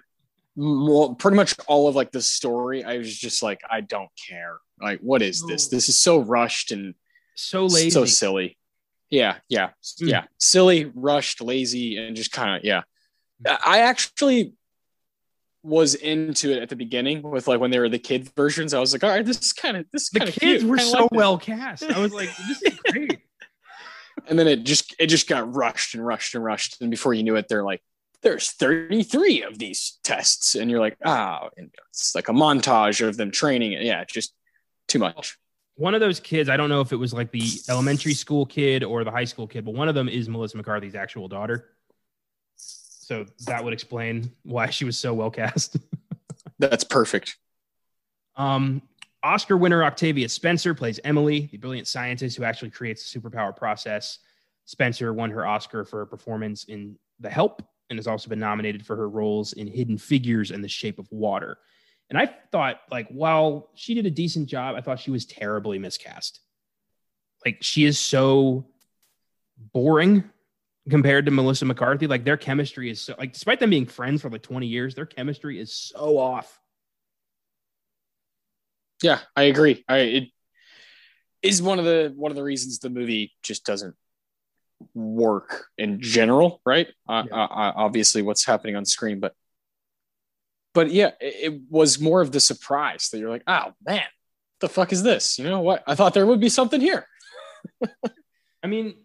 well, 0.56 1.16
pretty 1.16 1.38
much 1.38 1.56
all 1.68 1.88
of 1.88 1.96
like 1.96 2.12
the 2.12 2.22
story 2.22 2.84
i 2.84 2.98
was 2.98 3.18
just 3.18 3.42
like 3.42 3.62
i 3.70 3.80
don't 3.80 4.10
care 4.28 4.58
like 4.82 5.00
what 5.02 5.22
is 5.22 5.46
this 5.48 5.68
this 5.68 5.90
is 5.90 5.98
so 5.98 6.20
rushed 6.20 6.72
and 6.72 6.96
So 7.36 7.66
lazy. 7.66 7.90
so 7.92 8.06
silly. 8.06 8.58
Yeah, 9.10 9.38
yeah, 9.50 9.70
Mm. 10.02 10.10
yeah. 10.10 10.24
Silly, 10.38 10.92
rushed, 10.94 11.42
lazy, 11.42 11.98
and 11.98 12.16
just 12.16 12.32
kind 12.32 12.58
of 12.58 12.64
yeah. 12.64 12.82
I 13.66 13.80
actually 13.80 14.54
was 15.64 15.94
into 15.96 16.52
it 16.52 16.62
at 16.62 16.70
the 16.70 16.76
beginning 16.76 17.22
with 17.22 17.48
like 17.48 17.60
when 17.60 17.72
they 17.72 17.80
were 17.80 17.90
the 17.90 18.00
kid 18.00 18.30
versions. 18.36 18.74
I 18.74 18.80
was 18.80 18.94
like, 18.94 19.04
all 19.04 19.10
right, 19.10 19.26
this 19.26 19.40
is 19.40 19.54
kind 19.54 19.78
of 19.78 19.86
this 19.92 20.04
is 20.04 20.10
the 20.10 20.20
kind 20.20 20.30
of 20.30 20.36
kids 20.36 20.62
cute. 20.64 20.70
were 20.70 20.78
so 20.80 21.02
like 21.04 21.12
well 21.12 21.38
cast. 21.38 21.84
I 21.84 22.00
was 22.00 22.14
like, 22.14 22.30
this 22.48 22.62
is 22.62 22.80
great. 22.92 23.20
and 24.28 24.38
then 24.38 24.48
it 24.48 24.64
just 24.64 24.96
it 25.00 25.08
just 25.08 25.28
got 25.28 25.54
rushed 25.56 25.96
and 25.96 26.06
rushed 26.06 26.36
and 26.36 26.44
rushed, 26.44 26.82
and 26.82 26.92
before 26.92 27.14
you 27.14 27.24
knew 27.24 27.36
it, 27.36 27.48
they're 27.48 27.64
like, 27.64 27.82
there's 28.22 28.52
33 28.52 29.44
of 29.44 29.58
these 29.58 29.98
tests, 30.04 30.56
and 30.56 30.70
you're 30.70 30.80
like, 30.82 30.98
ah, 31.06 31.50
and 31.58 31.72
it's 31.90 32.14
like 32.16 32.28
a 32.30 32.34
montage 32.34 33.06
of 33.06 33.16
them 33.18 33.32
training. 33.32 33.72
Yeah, 33.74 34.04
just 34.04 34.34
too 34.90 35.00
much. 35.00 35.38
one 35.76 35.94
of 35.94 36.02
those 36.02 36.20
kids, 36.20 36.50
I 36.50 36.58
don't 36.58 36.70
know 36.70 36.82
if 36.82 36.92
it 36.92 36.98
was 36.98 37.14
like 37.14 37.32
the 37.32 37.48
elementary 37.70 38.14
school 38.14 38.46
kid 38.46 38.84
or 38.84 39.04
the 39.04 39.12
high 39.12 39.24
school 39.24 39.48
kid, 39.48 39.64
but 39.64 39.74
one 39.74 39.88
of 39.88 39.96
them 39.96 40.10
is 40.10 40.28
Melissa 40.28 40.58
McCarthy's 40.58 40.96
actual 40.96 41.28
daughter. 41.28 41.70
So 42.56 43.26
that 43.46 43.64
would 43.64 43.74
explain 43.74 44.32
why 44.44 44.70
she 44.70 44.86
was 44.86 44.98
so 44.98 45.14
well 45.14 45.32
cast. 45.32 45.78
That's 46.60 46.84
perfect. 46.84 47.38
Um, 48.36 48.82
Oscar 49.24 49.58
winner 49.58 49.84
Octavia 49.84 50.30
Spencer 50.30 50.74
plays 50.74 51.00
Emily, 51.04 51.50
the 51.52 51.58
brilliant 51.58 51.88
scientist 51.88 52.38
who 52.38 52.44
actually 52.44 52.70
creates 52.72 53.12
the 53.12 53.20
superpower 53.20 53.56
process. 53.56 54.20
Spencer 54.66 55.14
won 55.14 55.32
her 55.32 55.46
Oscar 55.46 55.86
for 55.86 56.00
her 56.00 56.06
performance 56.06 56.66
in 56.66 56.98
The 57.20 57.30
Help 57.30 57.64
and 57.90 57.98
has 57.98 58.08
also 58.08 58.30
been 58.30 58.40
nominated 58.40 58.86
for 58.86 58.96
her 58.96 59.10
roles 59.10 59.54
in 59.54 59.68
Hidden 59.68 59.98
Figures 59.98 60.52
and 60.52 60.64
The 60.64 60.70
Shape 60.70 61.00
of 61.00 61.08
Water. 61.12 61.58
And 62.10 62.18
I 62.18 62.26
thought, 62.52 62.80
like, 62.90 63.08
while 63.10 63.70
she 63.76 63.94
did 63.94 64.06
a 64.06 64.12
decent 64.12 64.50
job, 64.50 64.76
I 64.76 64.82
thought 64.82 65.00
she 65.00 65.12
was 65.12 65.26
terribly 65.26 65.78
miscast. 65.78 66.40
Like, 67.46 67.58
she 67.62 67.86
is 67.86 68.00
so 68.00 68.66
boring 69.74 70.24
compared 70.90 71.26
to 71.26 71.32
Melissa 71.32 71.66
McCarthy. 71.66 72.08
Like, 72.08 72.24
their 72.24 72.38
chemistry 72.38 72.90
is 72.90 73.02
so, 73.02 73.16
like, 73.18 73.34
despite 73.34 73.60
them 73.60 73.70
being 73.70 73.86
friends 73.86 74.22
for 74.22 74.30
like 74.30 74.42
20 74.42 74.66
years, 74.66 74.96
their 74.96 75.06
chemistry 75.06 75.60
is 75.60 75.74
so 75.74 76.18
off. 76.18 76.60
Yeah, 79.04 79.20
I 79.36 79.44
agree. 79.44 79.84
I 79.88 79.98
it 80.00 80.24
is 81.42 81.62
one 81.62 81.80
of 81.80 81.86
the 81.86 82.12
one 82.16 82.32
of 82.32 82.36
the 82.36 82.44
reasons 82.44 82.80
the 82.80 82.90
movie 82.90 83.32
just 83.44 83.66
doesn't 83.66 83.96
work 84.94 85.68
in 85.78 86.02
general, 86.02 86.62
right? 86.66 86.88
Uh, 87.08 87.24
Yeah. 87.28 87.36
uh, 87.36 87.46
uh, 87.46 87.74
obviously, 87.76 88.22
what's 88.22 88.46
happening 88.46 88.76
on 88.76 88.86
screen, 88.86 89.20
but 89.20 89.36
but 90.74 90.92
yeah, 90.92 91.12
it, 91.20 91.54
it 91.54 91.62
was 91.70 92.00
more 92.00 92.22
of 92.22 92.32
the 92.32 92.40
surprise 92.40 93.10
that 93.12 93.20
you're 93.20 93.30
like, 93.30 93.44
oh 93.48 93.74
man, 93.86 94.04
the 94.60 94.70
fuck 94.70 94.92
is 94.92 95.04
this? 95.04 95.40
You 95.40 95.46
know 95.46 95.62
what? 95.62 95.84
I 95.88 95.96
thought 95.96 96.14
there 96.14 96.26
would 96.26 96.40
be 96.40 96.50
something 96.50 96.82
here. 96.82 97.06
I 98.64 98.68
mean, 98.68 98.96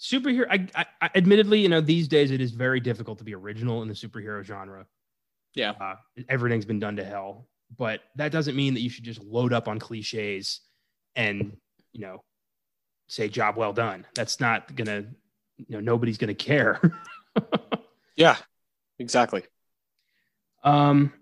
superhero. 0.00 0.46
I, 0.50 0.66
I, 0.74 0.86
I 1.00 1.10
admittedly, 1.14 1.60
you 1.60 1.68
know, 1.68 1.80
these 1.80 2.08
days 2.08 2.30
it 2.30 2.40
is 2.40 2.52
very 2.52 2.80
difficult 2.80 3.18
to 3.18 3.24
be 3.24 3.34
original 3.34 3.82
in 3.82 3.88
the 3.88 3.94
superhero 3.94 4.42
genre. 4.42 4.86
Yeah. 5.54 5.72
uh, 5.80 5.96
everything's 6.28 6.64
been 6.64 6.80
done 6.80 6.96
to 6.96 7.04
hell, 7.04 7.46
but 7.76 8.00
that 8.16 8.32
doesn't 8.32 8.56
mean 8.56 8.74
that 8.74 8.80
you 8.80 8.88
should 8.88 9.04
just 9.04 9.22
load 9.22 9.52
up 9.52 9.68
on 9.68 9.78
cliches 9.78 10.60
and 11.14 11.54
you 11.92 12.00
know 12.00 12.22
say 13.08 13.28
job 13.28 13.56
well 13.56 13.74
done. 13.74 14.06
That's 14.14 14.40
not 14.40 14.74
gonna, 14.74 15.04
you 15.58 15.66
know, 15.68 15.80
nobody's 15.80 16.16
gonna 16.16 16.34
care. 16.34 16.80
Yeah, 18.16 18.36
exactly. 18.98 19.42
Um, 20.62 21.12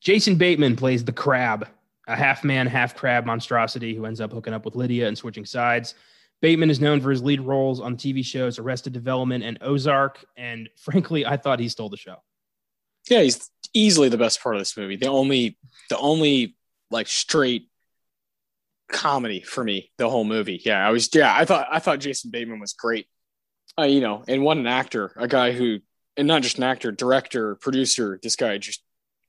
Jason 0.00 0.36
Bateman 0.36 0.76
plays 0.76 1.04
the 1.04 1.12
crab, 1.12 1.68
a 2.08 2.16
half 2.16 2.42
man, 2.44 2.66
half 2.66 2.94
crab 2.94 3.26
monstrosity 3.26 3.94
who 3.94 4.06
ends 4.06 4.20
up 4.20 4.32
hooking 4.32 4.54
up 4.54 4.64
with 4.64 4.74
Lydia 4.76 5.08
and 5.08 5.16
switching 5.16 5.44
sides. 5.44 5.94
Bateman 6.40 6.70
is 6.70 6.80
known 6.80 7.00
for 7.00 7.10
his 7.10 7.22
lead 7.22 7.40
roles 7.40 7.80
on 7.80 7.96
TV 7.96 8.24
shows 8.24 8.58
Arrested 8.58 8.92
Development 8.92 9.44
and 9.44 9.58
Ozark. 9.60 10.24
And 10.36 10.68
frankly, 10.76 11.26
I 11.26 11.36
thought 11.36 11.60
he 11.60 11.68
stole 11.68 11.90
the 11.90 11.96
show. 11.96 12.16
Yeah, 13.08 13.22
he's 13.22 13.50
easily 13.74 14.08
the 14.08 14.18
best 14.18 14.42
part 14.42 14.56
of 14.56 14.60
this 14.60 14.76
movie. 14.76 14.96
The 14.96 15.08
only 15.08 15.58
the 15.88 15.98
only 15.98 16.56
like 16.90 17.08
straight 17.08 17.68
comedy 18.90 19.40
for 19.40 19.62
me 19.62 19.90
the 19.98 20.08
whole 20.08 20.24
movie. 20.24 20.60
Yeah, 20.64 20.86
I 20.86 20.90
was 20.90 21.08
yeah, 21.14 21.34
I 21.34 21.44
thought 21.44 21.66
I 21.70 21.78
thought 21.78 22.00
Jason 22.00 22.30
Bateman 22.30 22.60
was 22.60 22.72
great. 22.72 23.06
Uh, 23.78 23.84
you 23.84 24.00
know, 24.00 24.24
and 24.26 24.42
what 24.42 24.56
an 24.56 24.66
actor, 24.66 25.12
a 25.16 25.28
guy 25.28 25.52
who 25.52 25.78
and 26.20 26.28
not 26.28 26.42
just 26.42 26.58
an 26.58 26.64
actor, 26.64 26.92
director, 26.92 27.54
producer, 27.56 28.20
this 28.22 28.36
guy 28.36 28.58
just 28.58 28.82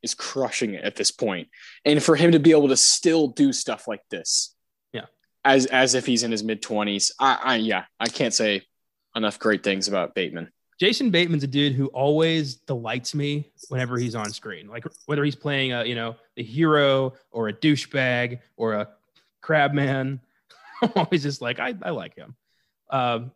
is 0.04 0.14
crushing 0.14 0.74
it 0.74 0.84
at 0.84 0.98
this 0.98 1.10
point. 1.10 1.48
And 1.86 2.04
for 2.04 2.18
him 2.18 2.34
to 2.34 2.40
be 2.40 2.52
able 2.52 2.68
to 2.68 2.76
still 2.76 3.30
do 3.30 3.54
stuff 3.54 3.88
like 3.88 4.02
this. 4.10 4.54
Yeah. 4.92 5.06
As 5.46 5.68
as 5.68 5.96
if 5.96 6.06
he's 6.06 6.24
in 6.24 6.32
his 6.32 6.44
mid 6.44 6.62
20s. 6.62 7.12
I, 7.18 7.40
I 7.42 7.56
yeah, 7.56 7.86
I 7.98 8.08
can't 8.08 8.34
say 8.34 8.64
enough 9.16 9.40
great 9.40 9.64
things 9.64 9.88
about 9.88 10.14
Bateman. 10.16 10.52
Jason 10.82 11.12
Bateman's 11.12 11.44
a 11.44 11.48
dude 11.48 11.74
who 11.74 11.88
always 11.88 12.56
delights 12.56 13.16
me 13.16 13.52
whenever 13.70 13.98
he's 13.98 14.16
on 14.16 14.30
screen. 14.32 14.68
Like 14.68 14.84
whether 15.06 15.24
he's 15.24 15.36
playing 15.36 15.72
a, 15.72 15.86
you 15.86 15.96
know, 15.96 16.18
the 16.36 16.44
hero 16.44 17.14
or 17.32 17.48
a 17.48 17.54
douchebag 17.54 18.40
or 18.58 18.74
a 18.74 18.90
crab 19.40 19.72
man. 19.72 20.20
I'm 20.82 20.92
always 20.98 21.24
just 21.24 21.42
like, 21.42 21.60
I, 21.60 21.74
I 21.84 21.92
like 21.92 22.16
him. 22.16 22.36
Um, 22.90 23.32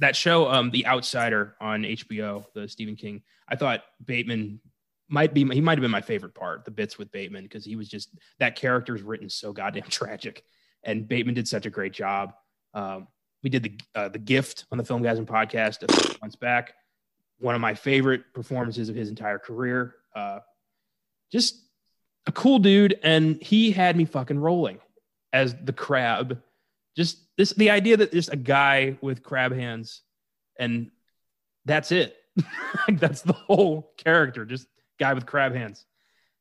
that 0.00 0.16
show, 0.16 0.50
um, 0.50 0.70
The 0.70 0.86
Outsider 0.86 1.56
on 1.60 1.82
HBO, 1.82 2.44
the 2.54 2.68
Stephen 2.68 2.96
King, 2.96 3.22
I 3.48 3.56
thought 3.56 3.82
Bateman 4.04 4.60
might 5.08 5.32
be, 5.32 5.44
he 5.44 5.60
might 5.60 5.78
have 5.78 5.82
been 5.82 5.90
my 5.90 6.00
favorite 6.00 6.34
part, 6.34 6.64
the 6.64 6.70
bits 6.70 6.98
with 6.98 7.10
Bateman, 7.12 7.44
because 7.44 7.64
he 7.64 7.76
was 7.76 7.88
just, 7.88 8.14
that 8.38 8.56
character 8.56 8.94
is 8.94 9.02
written 9.02 9.28
so 9.28 9.52
goddamn 9.52 9.82
tragic. 9.88 10.44
And 10.82 11.06
Bateman 11.06 11.34
did 11.34 11.48
such 11.48 11.66
a 11.66 11.70
great 11.70 11.92
job. 11.92 12.32
Um, 12.74 13.08
we 13.42 13.50
did 13.50 13.62
the 13.62 13.80
uh, 13.94 14.08
the 14.08 14.18
gift 14.18 14.66
on 14.70 14.78
the 14.78 14.84
Filmgazm 14.84 15.26
podcast 15.26 15.82
a 15.82 15.92
few 15.92 16.16
months 16.22 16.36
back. 16.36 16.74
One 17.38 17.54
of 17.54 17.60
my 17.60 17.74
favorite 17.74 18.34
performances 18.34 18.88
of 18.88 18.96
his 18.96 19.08
entire 19.08 19.38
career. 19.38 19.94
Uh, 20.14 20.40
just 21.32 21.62
a 22.26 22.32
cool 22.32 22.58
dude, 22.58 22.98
and 23.02 23.42
he 23.42 23.70
had 23.70 23.96
me 23.96 24.04
fucking 24.04 24.38
rolling 24.38 24.78
as 25.32 25.54
the 25.62 25.72
crab. 25.72 26.42
Just 27.00 27.26
this 27.38 27.54
the 27.54 27.70
idea 27.70 27.96
that 27.96 28.12
just 28.12 28.30
a 28.30 28.36
guy 28.36 28.98
with 29.00 29.22
crab 29.22 29.54
hands, 29.54 30.02
and 30.58 30.90
that's 31.64 31.92
it. 31.92 32.14
like 32.86 33.00
that's 33.00 33.22
the 33.22 33.32
whole 33.32 33.94
character, 33.96 34.44
just 34.44 34.66
guy 34.98 35.14
with 35.14 35.24
crab 35.24 35.54
hands. 35.54 35.86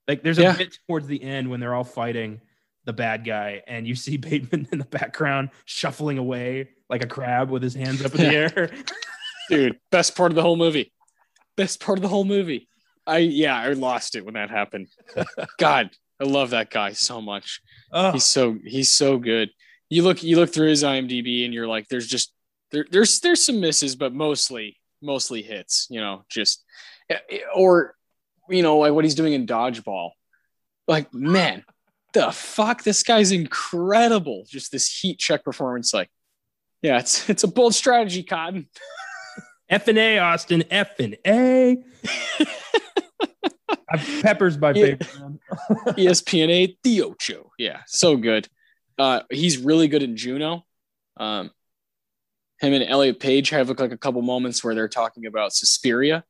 Like 0.05 0.21
there's 0.21 0.37
a 0.37 0.41
yeah. 0.41 0.57
bit 0.57 0.77
towards 0.85 1.07
the 1.07 1.23
end 1.23 1.49
when 1.49 1.61
they're 1.61 1.73
all 1.73 1.85
fighting 1.85 2.41
the 2.83 2.91
bad 2.91 3.23
guy, 3.23 3.63
and 3.67 3.87
you 3.87 3.95
see 3.95 4.17
Bateman 4.17 4.67
in 4.73 4.79
the 4.79 4.85
background 4.85 5.51
shuffling 5.63 6.17
away 6.17 6.71
like 6.89 7.05
a 7.05 7.07
crab 7.07 7.49
with 7.49 7.63
his 7.63 7.73
hands 7.73 8.03
up 8.03 8.13
in 8.15 8.17
the 8.17 8.35
air. 8.35 8.69
Dude, 9.49 9.79
best 9.91 10.13
part 10.13 10.33
of 10.33 10.35
the 10.35 10.41
whole 10.41 10.57
movie. 10.57 10.91
Best 11.55 11.79
part 11.79 11.97
of 11.97 12.01
the 12.01 12.09
whole 12.09 12.25
movie. 12.25 12.67
I 13.07 13.19
yeah, 13.19 13.57
I 13.57 13.69
lost 13.69 14.17
it 14.17 14.25
when 14.25 14.33
that 14.33 14.49
happened. 14.49 14.87
God, 15.57 15.91
I 16.19 16.25
love 16.25 16.49
that 16.49 16.69
guy 16.69 16.91
so 16.91 17.21
much. 17.21 17.61
Oh. 17.93 18.11
He's 18.11 18.25
so 18.25 18.57
he's 18.61 18.91
so 18.91 19.17
good. 19.17 19.51
You 19.89 20.03
look 20.03 20.23
you 20.23 20.35
look 20.35 20.53
through 20.53 20.69
his 20.69 20.83
IMDb 20.83 21.45
and 21.45 21.53
you're 21.53 21.67
like, 21.67 21.87
there's 21.87 22.07
just 22.07 22.33
there, 22.71 22.85
there's 22.89 23.19
there's 23.19 23.43
some 23.43 23.59
misses, 23.59 23.95
but 23.95 24.13
mostly 24.13 24.77
mostly 25.01 25.41
hits. 25.41 25.87
You 25.89 26.01
know, 26.01 26.23
just 26.29 26.63
eh, 27.09 27.17
eh, 27.29 27.39
or 27.55 27.95
you 28.49 28.61
know 28.61 28.77
like 28.77 28.93
what 28.93 29.05
he's 29.05 29.15
doing 29.15 29.33
in 29.33 29.47
dodgeball. 29.47 30.11
Like 30.87 31.13
man, 31.13 31.63
the 32.13 32.31
fuck, 32.31 32.83
this 32.83 33.03
guy's 33.03 33.31
incredible. 33.31 34.45
Just 34.47 34.71
this 34.71 34.99
heat 34.99 35.19
check 35.19 35.43
performance, 35.43 35.93
like 35.93 36.09
yeah, 36.81 36.99
it's 36.99 37.29
it's 37.29 37.43
a 37.43 37.47
bold 37.47 37.75
strategy, 37.75 38.23
Cotton. 38.23 38.67
F 39.69 39.87
and 39.87 39.99
A, 39.99 40.17
Austin. 40.17 40.63
F 40.71 40.99
and 40.99 41.15
A. 41.27 41.77
Peppers 44.21 44.57
by 44.57 44.73
yeah. 44.73 44.95
ESPN 45.89 46.75
The 46.83 47.03
Ocho. 47.03 47.51
Yeah, 47.57 47.81
so 47.85 48.17
good. 48.17 48.47
Uh, 48.99 49.21
he's 49.31 49.57
really 49.57 49.87
good 49.87 50.03
in 50.03 50.17
Juno. 50.17 50.65
Um, 51.17 51.51
him 52.59 52.73
and 52.73 52.83
Elliot 52.83 53.19
Page 53.19 53.49
have 53.49 53.69
like 53.69 53.91
a 53.91 53.97
couple 53.97 54.21
moments 54.21 54.63
where 54.63 54.75
they're 54.75 54.89
talking 54.89 55.25
about 55.25 55.53
Suspiria. 55.53 56.25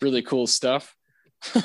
Really 0.00 0.22
cool 0.22 0.46
stuff. 0.46 0.94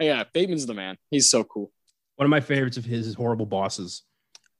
yeah, 0.00 0.24
Bateman's 0.32 0.66
the 0.66 0.74
man. 0.74 0.98
He's 1.10 1.30
so 1.30 1.42
cool. 1.44 1.72
One 2.16 2.26
of 2.26 2.30
my 2.30 2.40
favorites 2.40 2.76
of 2.76 2.84
his 2.84 3.06
is 3.06 3.14
Horrible 3.14 3.46
Bosses. 3.46 4.02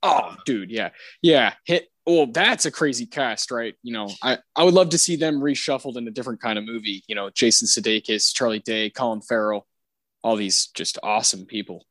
Oh, 0.03 0.35
dude, 0.45 0.71
yeah, 0.71 0.89
yeah. 1.21 1.53
Hit 1.65 1.87
well, 2.05 2.27
that's 2.27 2.65
a 2.65 2.71
crazy 2.71 3.07
cast, 3.07 3.49
right? 3.49 3.73
You 3.81 3.93
know, 3.93 4.09
I, 4.21 4.37
I 4.55 4.63
would 4.63 4.75
love 4.75 4.89
to 4.89 4.97
see 4.97 5.15
them 5.15 5.39
reshuffled 5.39 5.97
in 5.97 6.07
a 6.07 6.11
different 6.11 6.39
kind 6.39 6.59
of 6.59 6.65
movie. 6.65 7.03
You 7.07 7.15
know, 7.15 7.29
Jason 7.31 7.67
Sudeikis, 7.67 8.33
Charlie 8.33 8.59
Day, 8.59 8.91
Colin 8.91 9.21
Farrell, 9.21 9.65
all 10.23 10.35
these 10.35 10.67
just 10.75 10.99
awesome 11.01 11.45
people. 11.45 11.85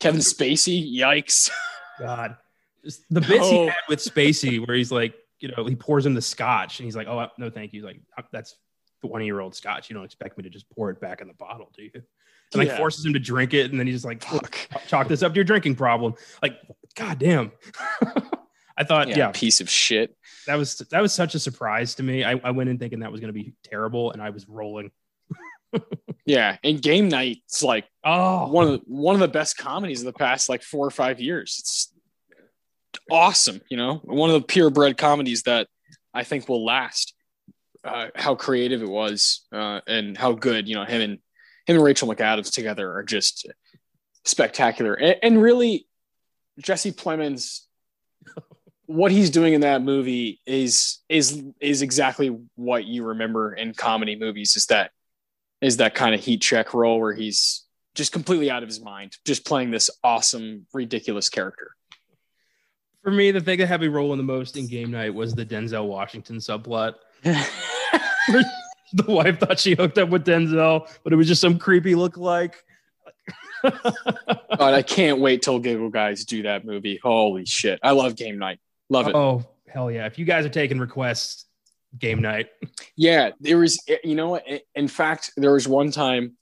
Kevin 0.00 0.20
Spacey, 0.20 0.96
yikes! 0.96 1.50
God, 1.98 2.36
the 3.10 3.20
bits 3.20 3.40
no. 3.40 3.50
he 3.50 3.66
had 3.66 3.74
with 3.88 4.00
Spacey, 4.00 4.66
where 4.66 4.76
he's 4.76 4.92
like, 4.92 5.14
you 5.40 5.48
know, 5.48 5.64
he 5.64 5.74
pours 5.74 6.04
him 6.04 6.14
the 6.14 6.22
scotch, 6.22 6.78
and 6.78 6.84
he's 6.84 6.96
like, 6.96 7.08
"Oh 7.08 7.28
no, 7.38 7.50
thank 7.50 7.72
you." 7.72 7.80
He's 7.80 7.86
like, 7.86 8.00
uh, 8.16 8.22
"That's 8.32 8.56
twenty-year-old 9.04 9.54
scotch. 9.54 9.88
You 9.90 9.94
don't 9.94 10.04
expect 10.04 10.36
me 10.36 10.44
to 10.44 10.50
just 10.50 10.68
pour 10.70 10.90
it 10.90 11.00
back 11.00 11.20
in 11.20 11.28
the 11.28 11.34
bottle, 11.34 11.70
do 11.76 11.84
you?" 11.84 11.90
And 11.94 12.68
like 12.68 12.76
forces 12.76 13.04
him 13.04 13.12
to 13.14 13.18
drink 13.18 13.54
it, 13.54 13.70
and 13.70 13.78
then 13.78 13.86
he's 13.86 13.96
just 13.96 14.04
like, 14.04 14.24
"Chalk 14.86 15.08
this 15.08 15.22
up 15.22 15.32
to 15.32 15.36
your 15.36 15.44
drinking 15.44 15.76
problem." 15.76 16.14
Like, 16.42 16.60
god 16.94 17.18
damn. 17.18 17.52
I 18.78 18.84
thought, 18.84 19.08
yeah, 19.08 19.16
yeah, 19.16 19.30
piece 19.32 19.60
of 19.60 19.70
shit. 19.70 20.14
That 20.46 20.56
was 20.56 20.76
that 20.76 21.00
was 21.00 21.12
such 21.12 21.34
a 21.34 21.38
surprise 21.38 21.94
to 21.96 22.02
me. 22.02 22.24
I, 22.24 22.40
I 22.44 22.50
went 22.50 22.68
in 22.68 22.78
thinking 22.78 23.00
that 23.00 23.10
was 23.10 23.20
going 23.20 23.32
to 23.32 23.38
be 23.38 23.54
terrible, 23.62 24.12
and 24.12 24.20
I 24.20 24.30
was 24.30 24.48
rolling. 24.48 24.90
Yeah, 26.26 26.56
and 26.62 26.80
Game 26.80 27.08
Night's 27.08 27.62
like 27.62 27.86
oh 28.04 28.48
one 28.48 28.66
of 28.66 28.72
the, 28.72 28.80
one 28.86 29.14
of 29.14 29.20
the 29.20 29.28
best 29.28 29.56
comedies 29.56 30.00
of 30.00 30.06
the 30.06 30.12
past 30.12 30.48
like 30.48 30.62
four 30.62 30.86
or 30.86 30.90
five 30.90 31.20
years. 31.20 31.56
It's 31.60 31.92
awesome, 33.10 33.60
you 33.68 33.76
know, 33.76 33.96
one 34.04 34.30
of 34.30 34.34
the 34.34 34.46
purebred 34.46 34.96
comedies 34.96 35.42
that 35.42 35.68
I 36.14 36.24
think 36.24 36.48
will 36.48 36.64
last. 36.64 37.14
Uh, 37.84 38.08
how 38.16 38.34
creative 38.34 38.82
it 38.82 38.88
was, 38.88 39.46
uh, 39.52 39.80
and 39.86 40.18
how 40.18 40.32
good, 40.32 40.66
you 40.66 40.74
know, 40.74 40.84
him 40.84 41.00
and 41.00 41.12
him 41.66 41.76
and 41.76 41.84
Rachel 41.84 42.12
McAdams 42.12 42.52
together 42.52 42.92
are 42.92 43.04
just 43.04 43.46
spectacular. 44.24 44.94
And, 44.94 45.16
and 45.22 45.40
really, 45.40 45.86
Jesse 46.58 46.90
Plemons 46.90 47.66
what 48.86 49.10
he's 49.10 49.30
doing 49.30 49.52
in 49.52 49.60
that 49.60 49.82
movie 49.82 50.40
is 50.46 51.00
is 51.08 51.42
is 51.60 51.82
exactly 51.82 52.36
what 52.54 52.84
you 52.84 53.04
remember 53.04 53.52
in 53.52 53.74
comedy 53.74 54.16
movies 54.16 54.56
is 54.56 54.66
that 54.66 54.92
is 55.60 55.78
that 55.78 55.94
kind 55.94 56.14
of 56.14 56.20
heat 56.22 56.42
check 56.42 56.74
role 56.74 57.00
where 57.00 57.14
he's 57.14 57.64
just 57.94 58.12
completely 58.12 58.50
out 58.50 58.62
of 58.62 58.68
his 58.68 58.80
mind 58.80 59.16
just 59.24 59.44
playing 59.44 59.70
this 59.70 59.90
awesome 60.04 60.66
ridiculous 60.72 61.28
character 61.28 61.74
for 63.02 63.10
me 63.10 63.30
the 63.30 63.40
thing 63.40 63.58
that 63.58 63.66
had 63.66 63.80
me 63.80 63.88
rolling 63.88 64.18
the 64.18 64.24
most 64.24 64.56
in 64.56 64.66
game 64.66 64.90
night 64.90 65.14
was 65.14 65.34
the 65.34 65.46
denzel 65.46 65.86
washington 65.86 66.36
subplot 66.36 66.94
the 67.22 68.44
wife 69.08 69.38
thought 69.40 69.58
she 69.58 69.74
hooked 69.74 69.98
up 69.98 70.08
with 70.08 70.24
denzel 70.24 70.88
but 71.02 71.12
it 71.12 71.16
was 71.16 71.26
just 71.26 71.40
some 71.40 71.58
creepy 71.58 71.94
look 71.94 72.16
like 72.16 72.62
God, 73.62 74.74
I 74.74 74.82
can't 74.82 75.18
wait 75.20 75.42
till 75.42 75.58
Giggle 75.58 75.90
Guys 75.90 76.24
do 76.24 76.42
that 76.42 76.64
movie. 76.64 77.00
Holy 77.02 77.44
shit. 77.46 77.80
I 77.82 77.92
love 77.92 78.16
game 78.16 78.38
night. 78.38 78.60
Love 78.88 79.08
it. 79.08 79.14
Oh, 79.14 79.44
hell 79.68 79.90
yeah. 79.90 80.06
If 80.06 80.18
you 80.18 80.24
guys 80.24 80.46
are 80.46 80.50
taking 80.50 80.78
requests, 80.78 81.45
game 81.98 82.20
night. 82.20 82.48
Yeah, 82.96 83.30
there 83.40 83.58
was, 83.58 83.82
you 84.04 84.14
know, 84.14 84.40
in 84.74 84.88
fact, 84.88 85.32
there 85.36 85.52
was 85.52 85.68
one 85.68 85.90
time 85.90 86.36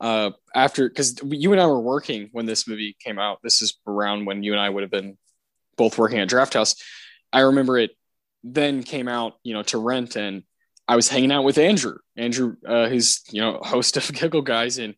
uh, 0.00 0.30
after, 0.54 0.88
because 0.88 1.20
you 1.24 1.52
and 1.52 1.60
I 1.60 1.66
were 1.66 1.80
working 1.80 2.28
when 2.32 2.46
this 2.46 2.66
movie 2.68 2.96
came 3.00 3.18
out. 3.18 3.40
This 3.42 3.62
is 3.62 3.78
around 3.86 4.24
when 4.24 4.42
you 4.42 4.52
and 4.52 4.60
I 4.60 4.68
would 4.68 4.82
have 4.82 4.90
been 4.90 5.16
both 5.76 5.98
working 5.98 6.18
at 6.18 6.28
Draft 6.28 6.54
House. 6.54 6.76
I 7.32 7.40
remember 7.40 7.78
it 7.78 7.92
then 8.42 8.82
came 8.82 9.08
out, 9.08 9.34
you 9.42 9.54
know, 9.54 9.62
to 9.64 9.78
rent, 9.78 10.16
and 10.16 10.42
I 10.86 10.96
was 10.96 11.08
hanging 11.08 11.32
out 11.32 11.44
with 11.44 11.58
Andrew, 11.58 11.98
Andrew, 12.16 12.56
uh, 12.66 12.88
who's, 12.88 13.22
you 13.30 13.40
know, 13.40 13.58
host 13.62 13.96
of 13.96 14.12
Giggle 14.12 14.42
Guys, 14.42 14.78
and 14.78 14.94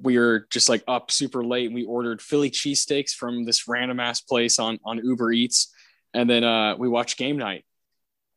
we 0.00 0.18
were 0.18 0.46
just 0.50 0.68
like 0.68 0.84
up 0.86 1.10
super 1.10 1.44
late. 1.44 1.66
And 1.66 1.74
we 1.74 1.84
ordered 1.84 2.22
Philly 2.22 2.50
cheesesteaks 2.50 3.10
from 3.10 3.44
this 3.44 3.66
random 3.66 3.98
ass 3.98 4.20
place 4.20 4.58
on 4.58 4.78
on 4.84 5.04
Uber 5.04 5.32
Eats 5.32 5.74
and 6.14 6.30
then 6.30 6.44
uh, 6.44 6.76
we 6.78 6.88
watched 6.88 7.18
game 7.18 7.36
night, 7.36 7.64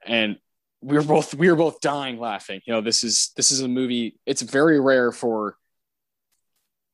and 0.05 0.37
we 0.81 0.95
were 0.95 1.03
both 1.03 1.33
we 1.33 1.49
were 1.49 1.55
both 1.55 1.81
dying 1.81 2.19
laughing. 2.19 2.61
You 2.65 2.73
know, 2.73 2.81
this 2.81 3.03
is 3.03 3.31
this 3.35 3.51
is 3.51 3.61
a 3.61 3.67
movie. 3.67 4.19
It's 4.25 4.41
very 4.41 4.79
rare 4.79 5.11
for 5.11 5.57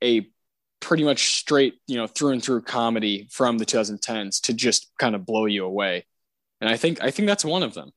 a 0.04 0.28
pretty 0.80 1.04
much 1.04 1.38
straight, 1.38 1.76
you 1.88 1.96
know, 1.96 2.08
through 2.08 2.32
and 2.32 2.44
through 2.44 2.62
comedy 2.62 3.28
from 3.32 3.58
the 3.58 3.66
2010s 3.66 4.42
to 4.44 4.54
just 4.54 4.92
kind 5.00 5.16
of 5.16 5.26
blow 5.26 5.46
you 5.46 5.66
away. 5.66 6.06
And 6.62 6.70
I 6.70 6.78
think 6.78 7.04
I 7.04 7.12
think 7.12 7.28
that's 7.28 7.46
one 7.46 7.64
of 7.64 7.74
them. 7.74 7.92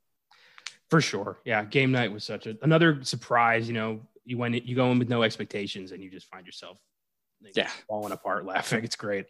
For 0.90 1.00
sure. 1.00 1.38
Yeah, 1.44 1.64
game 1.64 1.90
night 1.92 2.12
was 2.12 2.24
such 2.24 2.46
a 2.46 2.56
another 2.62 3.02
surprise, 3.02 3.68
you 3.68 3.74
know, 3.74 4.00
you 4.24 4.38
went 4.38 4.66
you 4.66 4.74
go 4.74 4.90
in 4.90 4.98
with 4.98 5.08
no 5.08 5.22
expectations 5.22 5.92
and 5.92 6.02
you 6.02 6.10
just 6.10 6.26
find 6.26 6.46
yourself 6.46 6.78
like, 7.42 7.56
yeah, 7.56 7.70
falling 7.88 8.12
apart 8.12 8.44
laughing. 8.44 8.84
It's 8.84 8.96
great. 8.96 9.26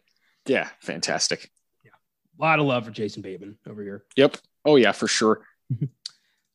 Yeah, 0.47 0.69
fantastic. 0.81 1.51
Yeah. 1.85 1.91
A 2.39 2.43
lot 2.43 2.59
of 2.59 2.67
love 2.67 2.85
for 2.85 2.91
Jason 2.91 3.23
Bateman 3.23 3.59
over 3.69 3.83
here. 3.83 4.05
Yep. 4.17 4.39
Oh 4.65 4.77
yeah, 4.77 4.93
for 4.93 5.09
sure. 5.09 5.43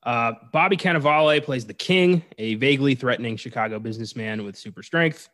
uh, 0.04 0.34
Bobby 0.52 0.78
Cannavale 0.78 1.44
plays 1.44 1.66
the 1.66 1.74
King, 1.74 2.24
a 2.38 2.56
vaguely 2.56 2.96
threatening 2.96 3.38
Chicago 3.38 3.80
businessman 3.80 4.44
with 4.44 4.56
super 4.56 4.82
strength. 4.82 5.30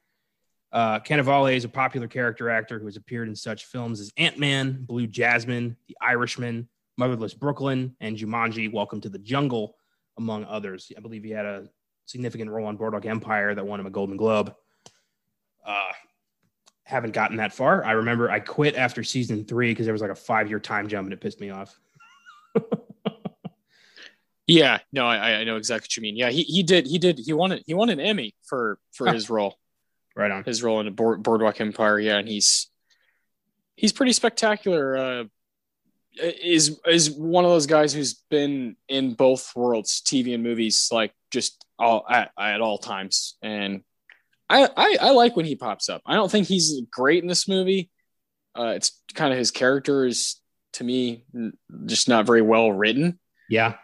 Uh, 0.72 1.00
Cannavale 1.00 1.56
is 1.56 1.64
a 1.64 1.70
popular 1.70 2.08
character 2.08 2.50
actor 2.50 2.78
who 2.78 2.86
has 2.86 2.98
appeared 2.98 3.30
in 3.30 3.36
such 3.36 3.66
films 3.66 4.02
as 4.02 4.12
Ant 4.18 4.38
Man, 4.38 4.84
Blue 4.86 5.08
Jasmine, 5.08 5.78
The 5.88 5.96
Irishman, 6.02 6.68
Motherless 6.98 7.34
Brooklyn, 7.34 7.96
and 8.02 8.18
Jumanji: 8.18 8.72
Welcome 8.72 9.00
to 9.02 9.10
the 9.10 9.20
Jungle, 9.20 9.76
among 10.18 10.44
others. 10.44 10.92
I 10.98 11.00
believe 11.00 11.24
he 11.24 11.32
had 11.32 11.46
a 11.46 11.70
significant 12.06 12.50
role 12.52 12.68
on 12.68 12.76
Boardwalk 12.76 13.06
Empire 13.06 13.56
that 13.56 13.66
won 13.66 13.80
him 13.80 13.86
a 13.86 13.90
Golden 13.90 14.18
Globe. 14.18 14.54
Uh, 15.66 15.92
haven't 16.84 17.12
gotten 17.12 17.38
that 17.38 17.54
far. 17.54 17.86
I 17.86 17.94
remember 17.94 18.30
I 18.30 18.40
quit 18.40 18.76
after 18.76 19.04
season 19.04 19.46
three 19.46 19.72
because 19.72 19.86
there 19.86 19.94
was 19.94 20.02
like 20.02 20.12
a 20.12 20.16
five 20.16 20.50
year 20.50 20.60
time 20.60 20.88
jump 20.88 21.06
and 21.06 21.14
it 21.14 21.22
pissed 21.22 21.40
me 21.40 21.50
off. 21.50 21.80
yeah, 24.48 24.80
no, 24.92 25.06
I, 25.06 25.40
I 25.40 25.44
know 25.44 25.58
exactly 25.58 25.86
what 25.86 25.98
you 25.98 26.02
mean. 26.02 26.16
Yeah, 26.16 26.30
he, 26.30 26.44
he 26.44 26.64
did 26.64 26.88
he 26.88 26.98
did 26.98 27.20
he 27.20 27.34
won 27.34 27.52
it 27.52 27.64
he 27.68 27.74
won 27.74 27.90
an 27.90 28.00
Emmy 28.00 28.34
for 28.48 28.80
for 28.94 29.12
his 29.12 29.30
role. 29.30 29.56
Right 30.16 30.32
on 30.32 30.44
his 30.44 30.64
role 30.64 30.80
in 30.80 30.88
the 30.88 30.92
board, 30.92 31.22
Boardwalk 31.22 31.62
Empire. 31.62 32.00
Yeah, 32.00 32.18
and 32.18 32.28
he's 32.28 32.70
he's 33.76 33.94
pretty 33.94 34.14
spectacular. 34.14 34.98
Uh, 34.98 35.24
is 36.20 36.80
is 36.88 37.12
one 37.12 37.46
of 37.46 37.52
those 37.52 37.68
guys 37.68 37.94
who's 37.94 38.16
been 38.32 38.76
in 38.88 39.14
both 39.14 39.52
worlds, 39.56 40.02
TV 40.02 40.34
and 40.34 40.42
movies, 40.42 40.90
like 40.92 41.14
just 41.30 41.64
all 41.78 42.04
at, 42.10 42.32
at 42.40 42.62
all 42.62 42.80
times, 42.80 43.38
and 43.44 43.84
I, 44.50 44.70
I, 44.76 44.98
I 45.02 45.10
like 45.12 45.36
when 45.36 45.46
he 45.46 45.56
pops 45.56 45.90
up. 45.90 46.02
I 46.06 46.16
don't 46.16 46.32
think 46.32 46.48
he's 46.48 46.82
great 46.90 47.22
in 47.22 47.28
this 47.28 47.48
movie. 47.48 47.90
Uh, 48.58 48.74
it's 48.76 49.02
kind 49.14 49.32
of 49.32 49.38
his 49.38 49.52
character 49.52 50.06
is 50.06 50.40
to 50.74 50.84
me 50.84 51.26
just 51.86 52.08
not 52.08 52.26
very 52.26 52.42
well 52.42 52.72
written. 52.72 53.20
Yeah. 53.50 53.76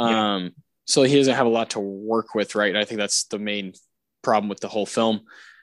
Um. 0.00 0.42
Yeah. 0.44 0.48
So 0.86 1.02
he 1.04 1.16
doesn't 1.16 1.34
have 1.34 1.46
a 1.46 1.50
lot 1.50 1.70
to 1.70 1.80
work 1.80 2.34
with, 2.34 2.56
right? 2.56 2.68
And 2.68 2.78
I 2.78 2.84
think 2.84 2.98
that's 2.98 3.24
the 3.24 3.38
main 3.38 3.74
problem 4.22 4.48
with 4.48 4.60
the 4.60 4.68
whole 4.68 4.86
film. 4.86 5.20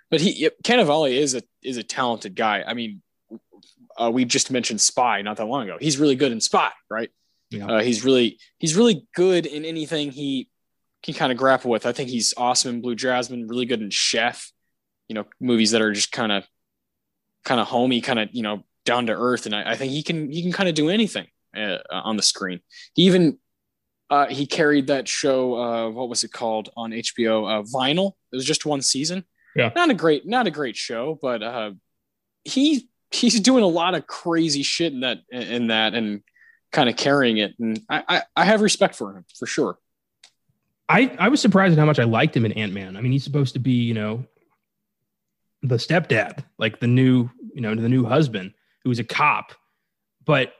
But 0.09 0.21
he 0.21 0.49
Cannavale 0.63 1.11
is 1.11 1.35
a 1.35 1.43
is 1.61 1.77
a 1.77 1.83
talented 1.83 2.35
guy. 2.35 2.63
I 2.65 2.73
mean, 2.73 3.01
uh, 3.97 4.09
we 4.11 4.23
just 4.25 4.51
mentioned 4.51 4.79
Spy 4.79 5.21
not 5.21 5.37
that 5.37 5.45
long 5.45 5.63
ago. 5.63 5.77
He's 5.79 5.97
really 5.97 6.15
good 6.15 6.31
in 6.31 6.39
Spy, 6.39 6.71
right? 6.89 7.09
Yeah. 7.49 7.65
Uh, 7.65 7.81
he's 7.81 8.05
really 8.05 8.39
he's 8.57 8.75
really 8.75 9.05
good 9.15 9.45
in 9.45 9.65
anything 9.65 10.11
he 10.11 10.49
can 11.03 11.13
kind 11.13 11.31
of 11.31 11.37
grapple 11.37 11.71
with. 11.71 11.85
I 11.85 11.91
think 11.91 12.09
he's 12.09 12.33
awesome 12.37 12.75
in 12.75 12.81
Blue 12.81 12.95
Jasmine, 12.95 13.47
really 13.47 13.65
good 13.65 13.81
in 13.81 13.89
Chef, 13.89 14.51
you 15.07 15.15
know, 15.15 15.25
movies 15.39 15.71
that 15.71 15.81
are 15.81 15.91
just 15.91 16.11
kind 16.11 16.31
of 16.31 16.45
kind 17.43 17.59
of 17.59 17.67
homey, 17.67 18.01
kind 18.01 18.19
of, 18.19 18.29
you 18.31 18.43
know, 18.43 18.63
down 18.85 19.07
to 19.07 19.13
earth. 19.13 19.45
And 19.45 19.55
I, 19.55 19.71
I 19.71 19.75
think 19.75 19.91
he 19.91 20.03
can 20.03 20.31
he 20.31 20.41
can 20.41 20.51
kind 20.51 20.69
of 20.69 20.75
do 20.75 20.89
anything 20.89 21.27
uh, 21.55 21.77
on 21.91 22.17
the 22.17 22.23
screen. 22.23 22.61
He 22.93 23.03
even 23.03 23.39
uh, 24.09 24.27
he 24.27 24.45
carried 24.45 24.87
that 24.87 25.07
show, 25.07 25.55
uh, 25.55 25.89
what 25.89 26.09
was 26.09 26.23
it 26.23 26.31
called 26.31 26.69
on 26.77 26.91
HBO? 26.91 27.59
Uh, 27.59 27.63
Vinyl. 27.63 28.13
It 28.31 28.35
was 28.35 28.45
just 28.45 28.65
one 28.65 28.81
season. 28.81 29.25
Yeah. 29.55 29.71
Not 29.75 29.89
a 29.89 29.93
great, 29.93 30.25
not 30.25 30.47
a 30.47 30.51
great 30.51 30.75
show, 30.75 31.17
but 31.21 31.43
uh, 31.43 31.71
he 32.43 32.89
he's 33.11 33.39
doing 33.39 33.63
a 33.63 33.67
lot 33.67 33.95
of 33.95 34.05
crazy 34.05 34.63
shit 34.63 34.93
in 34.93 35.01
that 35.01 35.19
in 35.31 35.67
that 35.67 35.93
and 35.93 36.21
kind 36.71 36.89
of 36.89 36.95
carrying 36.95 37.37
it. 37.37 37.55
And 37.59 37.81
I, 37.89 38.03
I, 38.07 38.21
I 38.35 38.45
have 38.45 38.61
respect 38.61 38.95
for 38.95 39.15
him 39.15 39.25
for 39.37 39.45
sure. 39.45 39.77
I, 40.89 41.15
I 41.19 41.29
was 41.29 41.41
surprised 41.41 41.73
at 41.73 41.79
how 41.79 41.85
much 41.85 41.99
I 41.99 42.03
liked 42.05 42.35
him 42.35 42.45
in 42.45 42.53
Ant 42.53 42.73
Man. 42.73 42.95
I 42.95 43.01
mean, 43.01 43.11
he's 43.11 43.23
supposed 43.23 43.53
to 43.53 43.59
be, 43.59 43.71
you 43.71 43.93
know, 43.93 44.25
the 45.63 45.75
stepdad, 45.75 46.43
like 46.57 46.79
the 46.79 46.87
new, 46.87 47.29
you 47.53 47.61
know, 47.61 47.75
the 47.75 47.89
new 47.89 48.05
husband 48.05 48.53
who's 48.83 48.99
a 48.99 49.03
cop. 49.03 49.53
But 50.25 50.53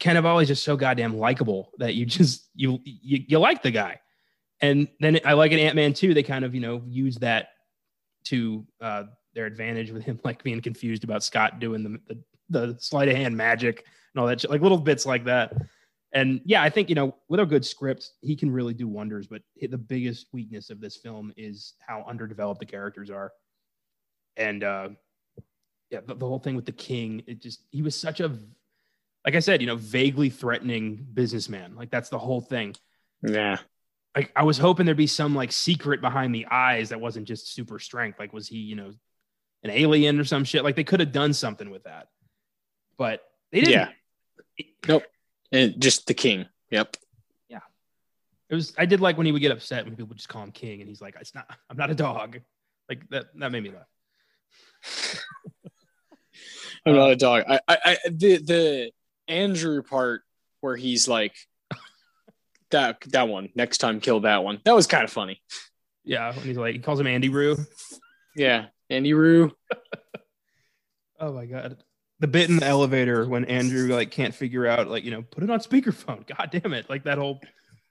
Cannavale 0.00 0.42
is 0.42 0.48
just 0.48 0.64
so 0.64 0.76
goddamn 0.76 1.16
likable 1.16 1.70
that 1.78 1.94
you 1.94 2.06
just 2.06 2.48
you, 2.54 2.80
you 2.84 3.24
you 3.26 3.38
like 3.38 3.62
the 3.62 3.70
guy. 3.70 4.00
And 4.60 4.88
then 5.00 5.20
I 5.24 5.34
like 5.34 5.52
an 5.52 5.58
Ant 5.58 5.76
Man 5.76 5.92
too. 5.92 6.14
They 6.14 6.22
kind 6.22 6.44
of, 6.44 6.54
you 6.54 6.60
know, 6.60 6.82
use 6.86 7.16
that 7.16 7.48
to 8.24 8.66
uh, 8.80 9.04
their 9.34 9.46
advantage 9.46 9.90
with 9.90 10.04
him 10.04 10.18
like 10.24 10.42
being 10.42 10.60
confused 10.60 11.04
about 11.04 11.22
Scott 11.22 11.60
doing 11.60 11.82
the 11.82 12.00
the, 12.08 12.18
the 12.50 12.76
sleight 12.78 13.08
of 13.08 13.16
hand 13.16 13.36
magic 13.36 13.84
and 14.14 14.20
all 14.20 14.26
that 14.26 14.40
shit, 14.40 14.50
like 14.50 14.62
little 14.62 14.78
bits 14.78 15.06
like 15.06 15.24
that. 15.24 15.52
And 16.14 16.40
yeah, 16.44 16.62
I 16.62 16.70
think, 16.70 16.88
you 16.88 16.94
know, 16.94 17.16
with 17.28 17.40
a 17.40 17.46
good 17.46 17.64
script, 17.64 18.12
he 18.20 18.36
can 18.36 18.50
really 18.50 18.72
do 18.72 18.86
wonders. 18.86 19.26
But 19.26 19.42
the 19.60 19.76
biggest 19.76 20.28
weakness 20.32 20.70
of 20.70 20.80
this 20.80 20.96
film 20.96 21.32
is 21.36 21.74
how 21.80 22.04
underdeveloped 22.08 22.60
the 22.60 22.66
characters 22.66 23.10
are. 23.10 23.32
And 24.36 24.62
uh, 24.62 24.90
yeah, 25.90 26.00
the, 26.06 26.14
the 26.14 26.26
whole 26.26 26.38
thing 26.38 26.54
with 26.54 26.66
the 26.66 26.72
king, 26.72 27.24
it 27.26 27.42
just, 27.42 27.64
he 27.72 27.82
was 27.82 28.00
such 28.00 28.20
a, 28.20 28.38
like 29.24 29.34
I 29.34 29.40
said, 29.40 29.60
you 29.60 29.66
know, 29.66 29.76
vaguely 29.76 30.30
threatening 30.30 31.06
businessman. 31.12 31.74
Like 31.76 31.90
that's 31.90 32.08
the 32.08 32.18
whole 32.18 32.40
thing. 32.40 32.74
Yeah. 33.22 33.58
Like 34.14 34.32
I 34.36 34.44
was 34.44 34.58
hoping 34.58 34.86
there'd 34.86 34.96
be 34.96 35.06
some 35.06 35.34
like 35.34 35.50
secret 35.50 36.00
behind 36.00 36.34
the 36.34 36.46
eyes 36.50 36.90
that 36.90 37.00
wasn't 37.00 37.26
just 37.26 37.52
super 37.52 37.78
strength. 37.78 38.18
Like, 38.18 38.32
was 38.32 38.46
he, 38.46 38.58
you 38.58 38.76
know, 38.76 38.92
an 39.62 39.70
alien 39.70 40.20
or 40.20 40.24
some 40.24 40.44
shit? 40.44 40.62
Like 40.62 40.76
they 40.76 40.84
could 40.84 41.00
have 41.00 41.12
done 41.12 41.32
something 41.32 41.70
with 41.70 41.84
that. 41.84 42.08
But 42.96 43.22
they 43.50 43.60
didn't. 43.60 43.72
Yeah. 43.72 44.66
Nope 44.86 45.04
and 45.54 45.80
just 45.80 46.06
the 46.06 46.14
king. 46.14 46.46
Yep. 46.70 46.96
Yeah. 47.48 47.60
It 48.50 48.54
was. 48.54 48.74
I 48.76 48.84
did 48.84 49.00
like 49.00 49.16
when 49.16 49.26
he 49.26 49.32
would 49.32 49.40
get 49.40 49.52
upset 49.52 49.84
when 49.84 49.94
people 49.94 50.08
would 50.08 50.18
just 50.18 50.28
call 50.28 50.42
him 50.42 50.50
king, 50.50 50.80
and 50.80 50.88
he's 50.88 51.00
like, 51.00 51.16
"It's 51.20 51.34
not. 51.34 51.48
I'm 51.70 51.76
not 51.76 51.90
a 51.90 51.94
dog." 51.94 52.40
Like 52.88 53.08
that. 53.10 53.26
That 53.36 53.52
made 53.52 53.62
me 53.62 53.70
laugh. 53.70 55.20
I'm 56.86 56.94
not 56.94 57.12
a 57.12 57.16
dog. 57.16 57.44
I, 57.48 57.60
I, 57.66 57.78
I, 57.84 57.96
the 58.10 58.36
the 58.38 58.90
Andrew 59.28 59.82
part 59.82 60.22
where 60.60 60.76
he's 60.76 61.08
like, 61.08 61.34
that 62.70 63.00
that 63.08 63.28
one. 63.28 63.50
Next 63.54 63.78
time, 63.78 64.00
kill 64.00 64.20
that 64.20 64.44
one. 64.44 64.60
That 64.64 64.74
was 64.74 64.86
kind 64.86 65.04
of 65.04 65.10
funny. 65.10 65.40
Yeah, 66.04 66.34
when 66.34 66.44
he's 66.44 66.56
like, 66.56 66.74
he 66.74 66.80
calls 66.80 67.00
him 67.00 67.06
Andy 67.06 67.28
Roo. 67.28 67.56
Yeah, 68.36 68.66
Andy 68.90 69.14
Roo. 69.14 69.52
oh 71.20 71.32
my 71.32 71.46
god 71.46 71.78
the 72.20 72.28
bit 72.28 72.48
in 72.48 72.56
the 72.56 72.66
elevator 72.66 73.26
when 73.28 73.44
Andrew 73.44 73.92
like 73.92 74.10
can't 74.10 74.34
figure 74.34 74.66
out 74.66 74.88
like 74.88 75.04
you 75.04 75.10
know 75.10 75.22
put 75.22 75.44
it 75.44 75.50
on 75.50 75.60
speakerphone. 75.60 76.26
God 76.38 76.48
damn 76.50 76.72
it! 76.72 76.88
Like 76.88 77.04
that 77.04 77.18
whole 77.18 77.40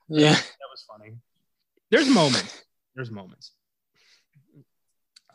yeah 0.08 0.32
that 0.32 0.70
was 0.70 0.84
funny. 0.88 1.14
There's 1.90 2.08
moments. 2.08 2.64
There's 2.94 3.12
moments. 3.12 3.52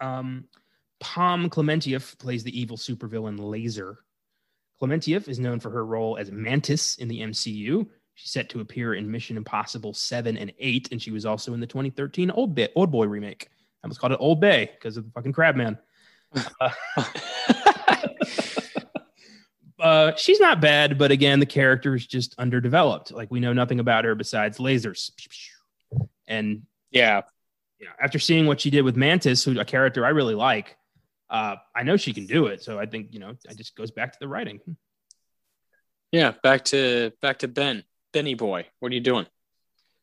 Um, 0.02 0.46
Pom 1.00 1.50
Klementieff 1.50 2.18
plays 2.20 2.44
the 2.44 2.60
evil 2.60 2.76
supervillain 2.76 3.40
Laser. 3.40 4.00
Klementieff 4.82 5.28
is 5.28 5.40
known 5.40 5.60
for 5.60 5.70
her 5.70 5.86
role 5.86 6.18
as 6.18 6.32
Mantis 6.32 6.96
in 6.96 7.08
the 7.08 7.20
MCU. 7.22 7.88
She's 8.16 8.32
set 8.32 8.50
to 8.50 8.60
appear 8.60 8.94
in 8.94 9.10
Mission 9.10 9.38
Impossible 9.38 9.94
7 9.94 10.38
and 10.38 10.52
8, 10.58 10.90
and 10.92 11.02
she 11.02 11.12
was 11.12 11.26
also 11.26 11.54
in 11.54 11.60
the 11.60 11.68
2013 11.68 12.32
Old, 12.32 12.56
Bay, 12.56 12.70
Old 12.76 12.92
Boy 12.92 13.06
remake. 13.06 13.50
I 13.52 13.88
almost 13.88 14.00
called 14.00 14.14
it 14.14 14.20
Old 14.20 14.42
Bay 14.42 14.72
because 14.74 14.98
of 14.98 15.06
the 15.06 15.12
fucking 15.12 15.34
Crabman. 15.34 15.78
Uh, 16.60 16.70
uh, 19.80 20.16
she's 20.16 20.40
not 20.40 20.60
bad, 20.62 20.98
but 20.98 21.12
again, 21.12 21.40
the 21.40 21.46
character 21.46 21.96
is 21.96 22.06
just 22.06 22.36
underdeveloped. 22.38 23.12
Like 23.12 23.32
we 23.32 23.40
know 23.40 23.54
nothing 23.54 23.80
about 23.80 24.06
her 24.06 24.16
besides 24.16 24.58
lasers. 24.58 25.12
And 26.28 26.64
yeah, 26.92 27.22
know, 27.86 27.92
after 28.02 28.20
seeing 28.20 28.46
what 28.46 28.62
she 28.62 28.70
did 28.70 28.84
with 28.84 28.96
Mantis, 28.96 29.44
who 29.44 29.60
a 29.60 29.66
character 29.66 30.06
I 30.06 30.10
really 30.10 30.36
like, 30.36 30.78
uh, 31.30 31.56
I 31.76 31.84
know 31.84 31.98
she 31.98 32.14
can 32.14 32.26
do 32.26 32.48
it. 32.48 32.64
So 32.64 32.80
I 32.80 32.86
think 32.86 33.14
you 33.14 33.20
know, 33.20 33.30
it 33.30 33.58
just 33.58 33.76
goes 33.76 33.92
back 33.92 34.14
to 34.14 34.20
the 34.20 34.28
writing. 34.28 34.60
Yeah, 36.12 36.34
back 36.44 36.66
to 36.66 37.12
back 37.22 37.40
to 37.40 37.48
Ben, 37.48 37.84
Benny 38.14 38.34
boy. 38.34 38.66
What 38.80 38.92
are 38.92 38.96
you 38.96 39.02
doing? 39.02 39.26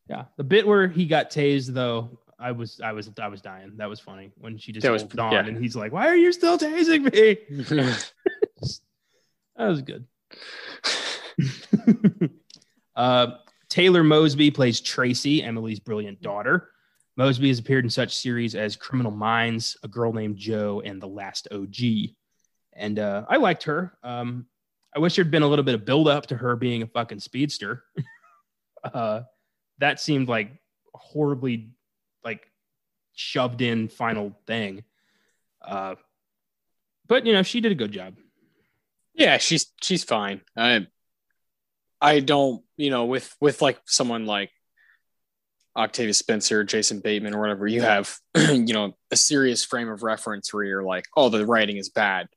Yeah, 0.09 0.25
the 0.37 0.45
bit 0.45 0.67
where 0.67 0.87
he 0.87 1.07
got 1.07 1.31
tased 1.31 1.73
though, 1.73 2.21
I 2.39 2.53
was 2.53 2.81
I 2.81 2.93
was 2.93 3.11
I 3.21 3.29
was 3.29 3.41
dying. 3.41 3.73
That 3.77 3.89
was 3.89 3.99
funny 3.99 4.33
when 4.39 4.59
she 4.59 4.73
just 4.73 4.85
that 4.85 4.93
was, 4.93 5.03
on 5.03 5.33
yeah. 5.33 5.45
and 5.45 5.57
he's 5.57 5.75
like, 5.75 5.93
"Why 5.93 6.07
are 6.07 6.17
you 6.17 6.33
still 6.33 6.59
tasing 6.59 7.13
me?" 7.13 7.95
That 9.57 9.69
was 9.69 9.83
good. 9.83 10.05
uh, 12.97 13.27
Taylor 13.69 14.05
Mosby 14.05 14.51
plays 14.51 14.81
Tracy, 14.81 15.43
Emily's 15.43 15.81
brilliant 15.81 16.21
daughter. 16.21 16.69
Mosby 17.17 17.49
has 17.49 17.59
appeared 17.59 17.85
in 17.85 17.91
such 17.91 18.17
series 18.17 18.55
as 18.55 18.77
Criminal 18.77 19.13
Minds, 19.13 19.77
A 19.83 19.89
Girl 19.89 20.13
Named 20.13 20.37
Jo, 20.37 20.83
and 20.85 21.01
The 21.01 21.09
Last 21.09 21.49
OG. 21.51 21.77
And 22.75 22.99
uh, 22.99 23.25
I 23.29 23.37
liked 23.37 23.65
her. 23.65 23.97
Um, 24.03 24.47
I 24.95 24.99
wish 24.99 25.17
there'd 25.17 25.31
been 25.31 25.43
a 25.43 25.49
little 25.49 25.65
bit 25.65 25.75
of 25.75 25.85
build 25.85 26.09
up 26.09 26.27
to 26.27 26.37
her 26.37 26.57
being 26.57 26.83
a 26.83 26.87
fucking 26.87 27.21
speedster. 27.21 27.85
uh, 28.85 29.23
that 29.79 30.01
seemed 30.01 30.29
like 30.29 30.51
horribly 30.95 31.71
like 32.23 32.51
shoved 33.15 33.63
in 33.63 33.89
final 33.89 34.39
thing. 34.47 34.85
Uh, 35.63 35.95
but 37.07 37.25
you 37.27 37.33
know, 37.33 37.43
she 37.43 37.61
did 37.61 37.73
a 37.73 37.77
good 37.77 37.93
job. 37.93 38.15
Yeah, 39.15 39.39
she's 39.39 39.67
she's 39.83 40.05
fine. 40.05 40.43
I 40.57 40.87
I 42.01 42.21
don't, 42.21 42.63
you 42.77 42.91
know, 42.91 43.07
with 43.07 43.35
with 43.41 43.63
like 43.63 43.81
someone 43.87 44.27
like 44.27 44.51
Octavia 45.77 46.15
Spencer, 46.15 46.65
Jason 46.65 47.01
Bateman, 47.01 47.35
or 47.35 47.41
whatever, 47.41 47.67
you 47.67 47.83
have, 47.83 48.17
you 48.37 48.73
know, 48.73 48.97
a 49.11 49.17
serious 49.17 49.65
frame 49.65 49.89
of 49.89 50.03
reference 50.03 50.53
where 50.53 50.65
you're 50.65 50.83
like, 50.83 51.05
oh, 51.17 51.29
the 51.29 51.45
writing 51.47 51.77
is 51.77 51.91
bad. 51.91 52.29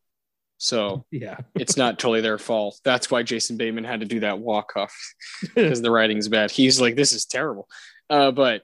So 0.58 1.06
yeah, 1.12 1.38
it's 1.56 1.78
not 1.78 2.00
totally 2.00 2.22
their 2.22 2.38
fault. 2.38 2.80
That's 2.84 3.10
why 3.10 3.24
Jason 3.24 3.56
Bateman 3.58 3.86
had 3.86 4.02
to 4.02 4.06
do 4.06 4.20
that 4.22 4.40
walk 4.40 4.74
off 4.76 4.94
because 5.42 5.82
the 5.84 5.92
writing's 5.92 6.28
bad. 6.28 6.52
He's 6.52 6.82
like, 6.82 6.96
this 6.96 7.14
is 7.14 7.26
terrible. 7.26 7.68
Uh, 8.10 8.32
but 8.32 8.64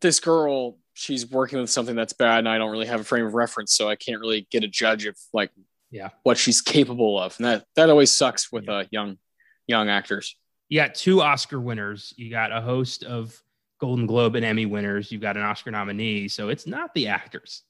this 0.00 0.18
girl, 0.20 0.78
she's 0.94 1.30
working 1.30 1.58
with 1.60 1.68
something 1.70 1.94
that's 1.96 2.14
bad 2.14 2.38
and 2.38 2.48
I 2.48 2.56
don't 2.58 2.70
really 2.70 2.86
have 2.86 3.00
a 3.00 3.04
frame 3.04 3.26
of 3.26 3.34
reference, 3.34 3.74
so 3.74 3.88
I 3.88 3.96
can't 3.96 4.20
really 4.20 4.46
get 4.50 4.64
a 4.64 4.68
judge 4.68 5.04
of 5.06 5.16
like 5.34 5.50
Yeah. 5.90 6.08
what 6.22 6.38
she's 6.38 6.62
capable 6.62 7.20
of. 7.20 7.34
And 7.38 7.44
that 7.44 7.64
that 7.76 7.90
always 7.90 8.12
sucks 8.12 8.50
with 8.50 8.64
Yeah. 8.64 8.72
uh 8.76 8.84
young 8.90 9.18
young 9.66 9.88
actors. 9.90 10.36
You 10.68 10.80
got 10.80 10.94
two 10.94 11.20
Oscar 11.20 11.60
winners. 11.60 12.14
You 12.16 12.30
got 12.30 12.50
a 12.50 12.60
host 12.60 13.04
of 13.04 13.40
Golden 13.78 14.06
Globe 14.06 14.36
and 14.36 14.44
Emmy 14.44 14.66
winners. 14.66 15.12
You've 15.12 15.22
got 15.22 15.36
an 15.36 15.42
Oscar 15.42 15.70
nominee. 15.70 16.28
So 16.28 16.48
it's 16.48 16.66
not 16.66 16.94
the 16.94 17.08
actors. 17.08 17.62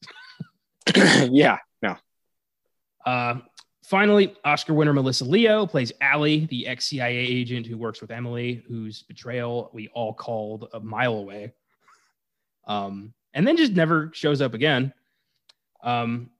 yeah. 0.95 1.59
No. 1.83 1.97
Uh, 3.05 3.41
finally, 3.85 4.35
Oscar 4.45 4.75
winner 4.75 4.93
Melissa 4.93 5.25
Leo 5.25 5.67
plays 5.67 5.93
Allie, 6.01 6.47
the 6.47 6.67
ex 6.67 6.87
CIA 6.87 7.17
agent 7.17 7.67
who 7.67 7.77
works 7.77 8.01
with 8.01 8.11
Emily, 8.11 8.63
whose 8.69 9.03
betrayal 9.03 9.71
we 9.73 9.89
all 9.89 10.13
called 10.15 10.69
a 10.73 10.81
mile 10.81 11.15
away. 11.15 11.53
Um, 12.67 13.13
and 13.35 13.47
then 13.47 13.57
just 13.57 13.73
never 13.73 14.11
shows 14.15 14.41
up 14.41 14.55
again. 14.55 14.93
Um, 15.83 16.31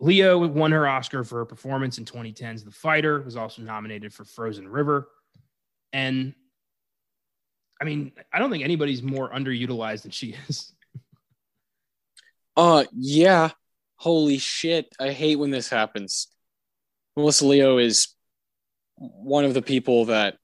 Leo 0.00 0.46
won 0.46 0.72
her 0.72 0.86
Oscar 0.86 1.24
for 1.24 1.38
her 1.38 1.44
performance 1.44 1.98
in 1.98 2.04
2010's 2.04 2.64
The 2.64 2.70
Fighter, 2.70 3.22
was 3.22 3.36
also 3.36 3.62
nominated 3.62 4.12
for 4.12 4.24
Frozen 4.24 4.68
River. 4.68 5.08
And 5.92 6.34
I 7.80 7.84
mean, 7.84 8.12
I 8.32 8.38
don't 8.38 8.50
think 8.50 8.64
anybody's 8.64 9.02
more 9.02 9.30
underutilized 9.30 10.02
than 10.02 10.10
she 10.10 10.36
is. 10.48 10.72
Uh 12.56 12.84
yeah. 12.92 13.50
Holy 13.96 14.38
shit. 14.38 14.94
I 15.00 15.10
hate 15.10 15.36
when 15.36 15.50
this 15.50 15.68
happens. 15.68 16.28
Melissa 17.16 17.46
Leo 17.46 17.78
is 17.78 18.08
one 18.96 19.44
of 19.44 19.54
the 19.54 19.62
people 19.62 20.06
that 20.06 20.38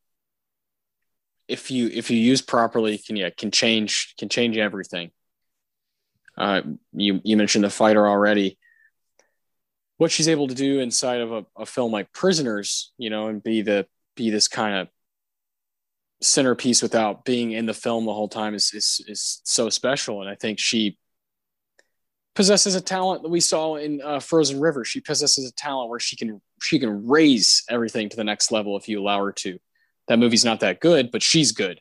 if 1.46 1.70
you 1.70 1.88
if 1.88 2.10
you 2.10 2.18
use 2.18 2.42
properly 2.42 2.98
can 2.98 3.16
yeah 3.16 3.30
can 3.30 3.50
change 3.50 4.14
can 4.18 4.28
change 4.28 4.56
everything. 4.56 5.10
Uh 6.36 6.62
you 6.92 7.20
you 7.24 7.36
mentioned 7.36 7.64
the 7.64 7.70
fighter 7.70 8.06
already. 8.06 8.58
What 9.98 10.10
she's 10.10 10.28
able 10.28 10.48
to 10.48 10.54
do 10.54 10.80
inside 10.80 11.20
of 11.20 11.32
a, 11.32 11.46
a 11.56 11.66
film 11.66 11.92
like 11.92 12.12
Prisoners, 12.12 12.92
you 12.96 13.10
know, 13.10 13.28
and 13.28 13.42
be 13.42 13.62
the 13.62 13.86
be 14.16 14.30
this 14.30 14.48
kind 14.48 14.76
of 14.76 14.88
centerpiece 16.22 16.82
without 16.82 17.24
being 17.24 17.52
in 17.52 17.66
the 17.66 17.74
film 17.74 18.04
the 18.04 18.14
whole 18.14 18.28
time 18.28 18.54
is 18.54 18.72
is 18.74 19.04
is 19.08 19.40
so 19.44 19.70
special. 19.70 20.20
And 20.20 20.30
I 20.30 20.34
think 20.34 20.58
she 20.58 20.98
possesses 22.34 22.74
a 22.74 22.80
talent 22.80 23.22
that 23.22 23.28
we 23.28 23.40
saw 23.40 23.76
in 23.76 24.00
uh, 24.02 24.20
Frozen 24.20 24.60
River. 24.60 24.84
She 24.84 25.00
possesses 25.00 25.48
a 25.48 25.54
talent 25.54 25.90
where 25.90 26.00
she 26.00 26.16
can 26.16 26.40
she 26.62 26.78
can 26.78 27.06
raise 27.06 27.64
everything 27.68 28.08
to 28.08 28.16
the 28.16 28.24
next 28.24 28.52
level 28.52 28.76
if 28.76 28.88
you 28.88 29.00
allow 29.00 29.24
her 29.24 29.32
to. 29.32 29.58
That 30.08 30.18
movie's 30.18 30.44
not 30.44 30.60
that 30.60 30.80
good, 30.80 31.10
but 31.10 31.22
she's 31.22 31.52
good, 31.52 31.80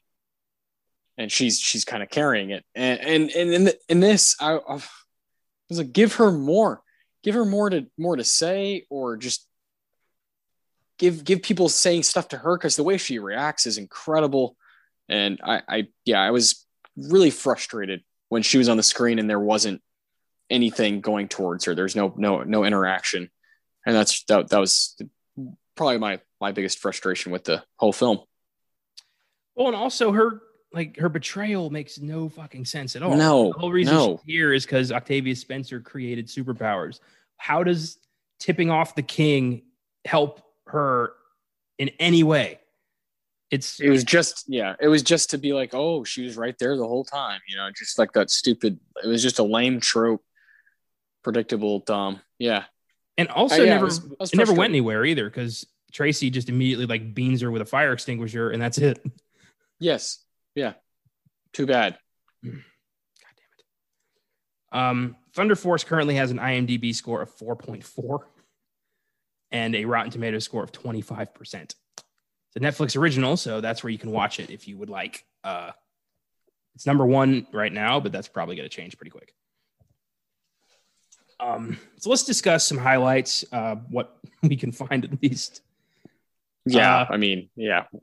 and 1.17 1.31
she's 1.31 1.59
she's 1.59 1.85
kind 1.85 2.03
of 2.03 2.09
carrying 2.09 2.51
it. 2.51 2.63
And 2.75 2.99
and 2.99 3.29
and 3.31 3.53
in, 3.53 3.63
the, 3.65 3.77
in 3.89 3.99
this, 3.99 4.35
I, 4.39 4.53
I 4.53 4.73
was 5.69 5.77
like, 5.77 5.91
give 5.91 6.15
her 6.15 6.31
more, 6.31 6.81
give 7.23 7.35
her 7.35 7.45
more 7.45 7.69
to 7.69 7.87
more 7.97 8.15
to 8.15 8.23
say, 8.23 8.85
or 8.89 9.17
just 9.17 9.48
give 10.99 11.23
give 11.23 11.41
people 11.41 11.69
saying 11.69 12.03
stuff 12.03 12.27
to 12.27 12.37
her 12.37 12.55
because 12.57 12.75
the 12.75 12.83
way 12.83 12.97
she 12.97 13.17
reacts 13.17 13.65
is 13.65 13.79
incredible. 13.79 14.55
And 15.07 15.39
I, 15.43 15.61
I 15.67 15.87
yeah, 16.05 16.21
I 16.21 16.29
was 16.29 16.65
really 16.95 17.31
frustrated 17.31 18.03
when 18.27 18.43
she 18.43 18.59
was 18.59 18.69
on 18.69 18.77
the 18.77 18.83
screen 18.83 19.17
and 19.17 19.27
there 19.27 19.39
wasn't 19.39 19.81
anything 20.49 21.01
going 21.01 21.27
towards 21.27 21.65
her. 21.65 21.73
There's 21.73 21.95
no 21.95 22.13
no 22.15 22.43
no 22.43 22.63
interaction, 22.63 23.31
and 23.85 23.95
that's 23.95 24.23
that 24.25 24.49
that 24.49 24.59
was 24.59 24.95
probably 25.75 25.97
my 25.97 26.19
my 26.39 26.51
biggest 26.51 26.79
frustration 26.79 27.31
with 27.31 27.45
the 27.45 27.63
whole 27.77 27.93
film. 27.93 28.19
Well, 29.55 29.67
and 29.67 29.75
also 29.75 30.11
her 30.11 30.41
like 30.71 30.97
her 30.97 31.09
betrayal 31.09 31.69
makes 31.69 31.99
no 31.99 32.29
fucking 32.29 32.65
sense 32.65 32.95
at 32.95 33.01
all. 33.01 33.15
No, 33.15 33.51
the 33.53 33.59
whole 33.59 33.71
reason 33.71 33.95
no. 33.95 34.17
she's 34.17 34.35
here 34.35 34.53
is 34.53 34.65
because 34.65 34.91
Octavia 34.91 35.35
Spencer 35.35 35.79
created 35.79 36.27
superpowers. 36.27 36.99
How 37.37 37.63
does 37.63 37.97
tipping 38.39 38.69
off 38.69 38.95
the 38.95 39.01
king 39.01 39.63
help 40.05 40.41
her 40.71 41.13
in 41.77 41.89
any 41.99 42.23
way? 42.23 42.59
It's 43.51 43.79
It 43.79 43.89
was 43.89 44.03
just 44.03 44.45
yeah, 44.47 44.75
it 44.79 44.87
was 44.87 45.01
just 45.01 45.31
to 45.31 45.37
be 45.37 45.53
like, 45.53 45.73
oh, 45.73 46.03
she 46.03 46.23
was 46.23 46.37
right 46.37 46.55
there 46.59 46.77
the 46.77 46.87
whole 46.87 47.03
time, 47.03 47.39
you 47.47 47.57
know, 47.57 47.69
just 47.75 47.97
like 47.97 48.11
that 48.13 48.29
stupid. 48.29 48.79
It 49.03 49.07
was 49.07 49.23
just 49.23 49.39
a 49.39 49.43
lame 49.43 49.79
trope, 49.79 50.23
predictable, 51.23 51.79
dumb. 51.79 52.21
Yeah, 52.37 52.65
and 53.17 53.27
also 53.29 53.61
Uh, 53.61 53.63
yeah, 53.63 53.69
never 53.73 53.85
I 53.85 53.85
was- 53.85 54.05
I 54.05 54.15
was 54.19 54.33
it 54.33 54.37
never 54.37 54.53
went 54.53 54.69
anywhere 54.71 55.03
either 55.03 55.27
because 55.29 55.65
Tracy 55.91 56.29
just 56.29 56.47
immediately 56.49 56.85
like 56.85 57.15
beans 57.15 57.41
her 57.41 57.49
with 57.49 57.63
a 57.63 57.65
fire 57.65 57.91
extinguisher 57.91 58.51
and 58.51 58.61
that's 58.61 58.77
it. 58.77 59.03
yes, 59.79 60.23
yeah. 60.53 60.73
Too 61.51 61.65
bad. 61.65 61.97
God 62.43 62.51
damn 62.53 62.61
it. 63.57 64.77
Um, 64.79 65.15
Thunder 65.33 65.55
Force 65.55 65.83
currently 65.83 66.13
has 66.15 66.29
an 66.29 66.37
IMDb 66.37 66.93
score 66.93 67.23
of 67.23 67.35
4.4 67.35 68.19
and 69.51 69.75
a 69.75 69.85
Rotten 69.85 70.11
Tomatoes 70.11 70.43
score 70.43 70.63
of 70.63 70.71
25%. 70.71 71.53
It's 71.53 71.75
a 72.55 72.59
Netflix 72.59 72.97
original, 72.97 73.37
so 73.37 73.61
that's 73.61 73.83
where 73.83 73.91
you 73.91 73.97
can 73.97 74.11
watch 74.11 74.39
it 74.39 74.49
if 74.49 74.67
you 74.67 74.77
would 74.77 74.89
like. 74.89 75.25
Uh, 75.43 75.71
it's 76.75 76.85
number 76.85 77.05
one 77.05 77.47
right 77.51 77.71
now, 77.71 77.99
but 77.99 78.11
that's 78.11 78.27
probably 78.27 78.55
going 78.55 78.67
to 78.67 78.75
change 78.75 78.97
pretty 78.97 79.11
quick. 79.11 79.33
Um, 81.39 81.77
so 81.97 82.09
let's 82.09 82.23
discuss 82.23 82.67
some 82.67 82.77
highlights, 82.77 83.45
uh, 83.51 83.75
what 83.89 84.17
we 84.43 84.55
can 84.55 84.71
find 84.71 85.05
at 85.05 85.21
least. 85.21 85.61
Yeah, 86.65 87.01
Uh, 87.01 87.05
I 87.09 87.17
mean, 87.17 87.49
yeah. 87.55 87.85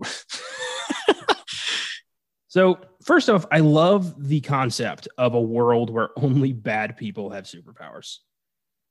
So, 2.57 2.79
first 3.05 3.29
off, 3.29 3.45
I 3.53 3.59
love 3.59 4.29
the 4.29 4.41
concept 4.41 5.09
of 5.19 5.35
a 5.35 5.41
world 5.41 5.91
where 5.91 6.09
only 6.17 6.55
bad 6.55 6.97
people 6.97 7.29
have 7.29 7.45
superpowers. 7.45 8.21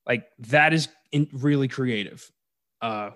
Like 0.05 0.27
that 0.37 0.71
is 0.71 0.87
in, 1.11 1.27
really 1.33 1.67
creative. 1.67 2.31
Uh, 2.85 3.09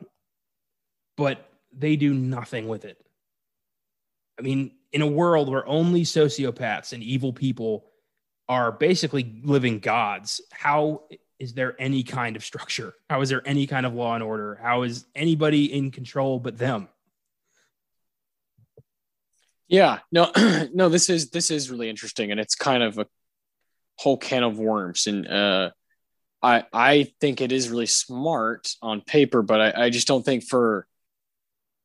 but 1.16 1.48
they 1.78 1.96
do 1.96 2.12
nothing 2.12 2.68
with 2.68 2.86
it. 2.86 2.98
I 4.40 4.42
mean, 4.42 4.72
in 4.92 5.04
a 5.04 5.08
world 5.08 5.48
where 5.48 5.68
only 5.68 6.02
sociopaths 6.02 6.92
and 6.92 7.04
evil 7.04 7.34
people 7.34 7.86
are 8.48 8.72
basically 8.72 9.40
living 9.44 9.78
gods, 9.78 10.42
how 10.52 11.04
is 11.38 11.54
there 11.54 11.76
any 11.78 12.02
kind 12.02 12.36
of 12.36 12.44
structure? 12.44 12.96
How 13.12 13.22
is 13.22 13.30
there 13.30 13.44
any 13.46 13.68
kind 13.68 13.86
of 13.86 13.94
law 13.94 14.16
and 14.16 14.24
order? 14.24 14.60
How 14.60 14.82
is 14.82 15.06
anybody 15.14 15.72
in 15.72 15.92
control 15.92 16.40
but 16.40 16.58
them? 16.58 16.88
Yeah, 19.68 20.00
no, 20.12 20.32
no. 20.74 20.90
This 20.90 21.12
is 21.12 21.30
this 21.30 21.52
is 21.52 21.70
really 21.70 21.92
interesting, 21.92 22.32
and 22.32 22.40
it's 22.40 22.56
kind 22.56 22.82
of 22.82 22.98
a 22.98 23.06
whole 24.00 24.18
can 24.18 24.42
of 24.42 24.58
worms. 24.58 25.06
And 25.06 25.28
uh, 25.28 25.70
I 26.42 26.64
I 26.72 27.12
think 27.20 27.42
it 27.42 27.52
is 27.52 27.70
really 27.70 27.86
smart 27.86 28.74
on 28.82 29.02
paper, 29.02 29.42
but 29.42 29.62
I, 29.62 29.86
I 29.86 29.90
just 29.90 30.08
don't 30.08 30.24
think 30.24 30.44
for 30.44 30.88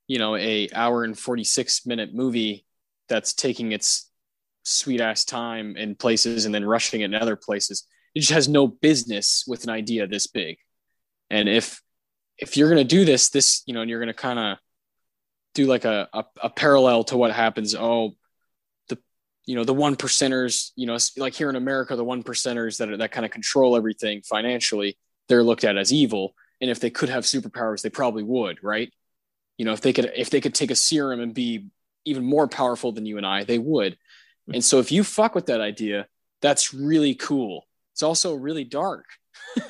you 0.07 0.19
know 0.19 0.37
a 0.37 0.69
hour 0.75 1.05
and 1.05 1.19
forty 1.19 1.45
six 1.45 1.87
minute 1.87 2.15
movie 2.15 2.65
that's 3.09 3.35
taking 3.35 3.73
its 3.73 4.11
sweet 4.63 5.01
ass 5.01 5.25
time 5.25 5.77
in 5.77 5.95
places 5.95 6.47
and 6.47 6.55
then 6.55 6.65
rushing 6.65 7.03
it 7.03 7.07
in 7.07 7.15
other 7.15 7.37
places. 7.37 7.87
It 8.15 8.21
just 8.21 8.33
has 8.33 8.49
no 8.49 8.67
business 8.67 9.45
with 9.47 9.65
an 9.65 9.71
idea 9.71 10.07
this 10.07 10.27
big. 10.27 10.57
And 11.31 11.49
if 11.49 11.83
if 12.39 12.57
you're 12.57 12.69
gonna 12.69 12.85
do 12.85 13.05
this, 13.05 13.31
this 13.31 13.63
you 13.67 13.75
know, 13.75 13.81
and 13.81 13.91
you're 13.91 14.01
gonna 14.01 14.15
kind 14.15 14.39
of 14.39 14.59
do 15.55 15.67
like 15.67 15.85
a, 15.85 16.09
a, 16.13 16.25
a 16.43 16.51
parallel 16.51 17.05
to 17.05 17.17
what 17.17 17.33
happens. 17.33 17.75
Oh, 17.75 18.17
you 19.47 19.55
know 19.55 19.65
the 19.65 19.75
one 19.75 19.97
percenters, 19.97 20.71
you 20.77 20.87
know, 20.87 20.97
like 21.17 21.35
here 21.35 21.51
in 21.51 21.57
America, 21.57 21.97
the 21.97 22.05
one 22.05 22.23
percenters 22.23 22.79
that 22.79 22.97
that 22.99 23.13
kind 23.13 23.25
of 23.25 23.31
control 23.31 23.77
everything 23.77 24.23
financially, 24.23 24.97
they're 25.29 25.43
looked 25.43 25.65
at 25.65 25.77
as 25.77 25.93
evil. 25.93 26.35
And 26.61 26.71
if 26.71 26.81
they 26.81 26.91
could 26.91 27.09
have 27.09 27.25
superpowers, 27.25 27.83
they 27.83 27.91
probably 27.91 28.23
would, 28.23 28.63
right? 28.63 28.93
You 29.59 29.65
know, 29.65 29.73
if 29.73 29.81
they 29.81 29.93
could 29.93 30.13
if 30.17 30.31
they 30.31 30.41
could 30.41 30.55
take 30.55 30.71
a 30.71 30.77
serum 30.77 31.21
and 31.21 31.35
be 31.35 31.69
even 32.05 32.25
more 32.25 32.49
powerful 32.49 32.93
than 32.93 33.07
you 33.07 33.17
and 33.17 33.27
I, 33.27 33.45
they 33.45 33.59
would. 33.59 33.99
And 34.53 34.65
so 34.65 34.79
if 34.79 34.93
you 34.93 35.05
fuck 35.05 35.35
with 35.35 35.47
that 35.47 35.63
idea, 35.63 36.07
that's 36.43 36.75
really 36.75 37.15
cool. 37.15 37.67
It's 37.93 38.03
also 38.03 38.35
really 38.35 38.65
dark 38.65 39.07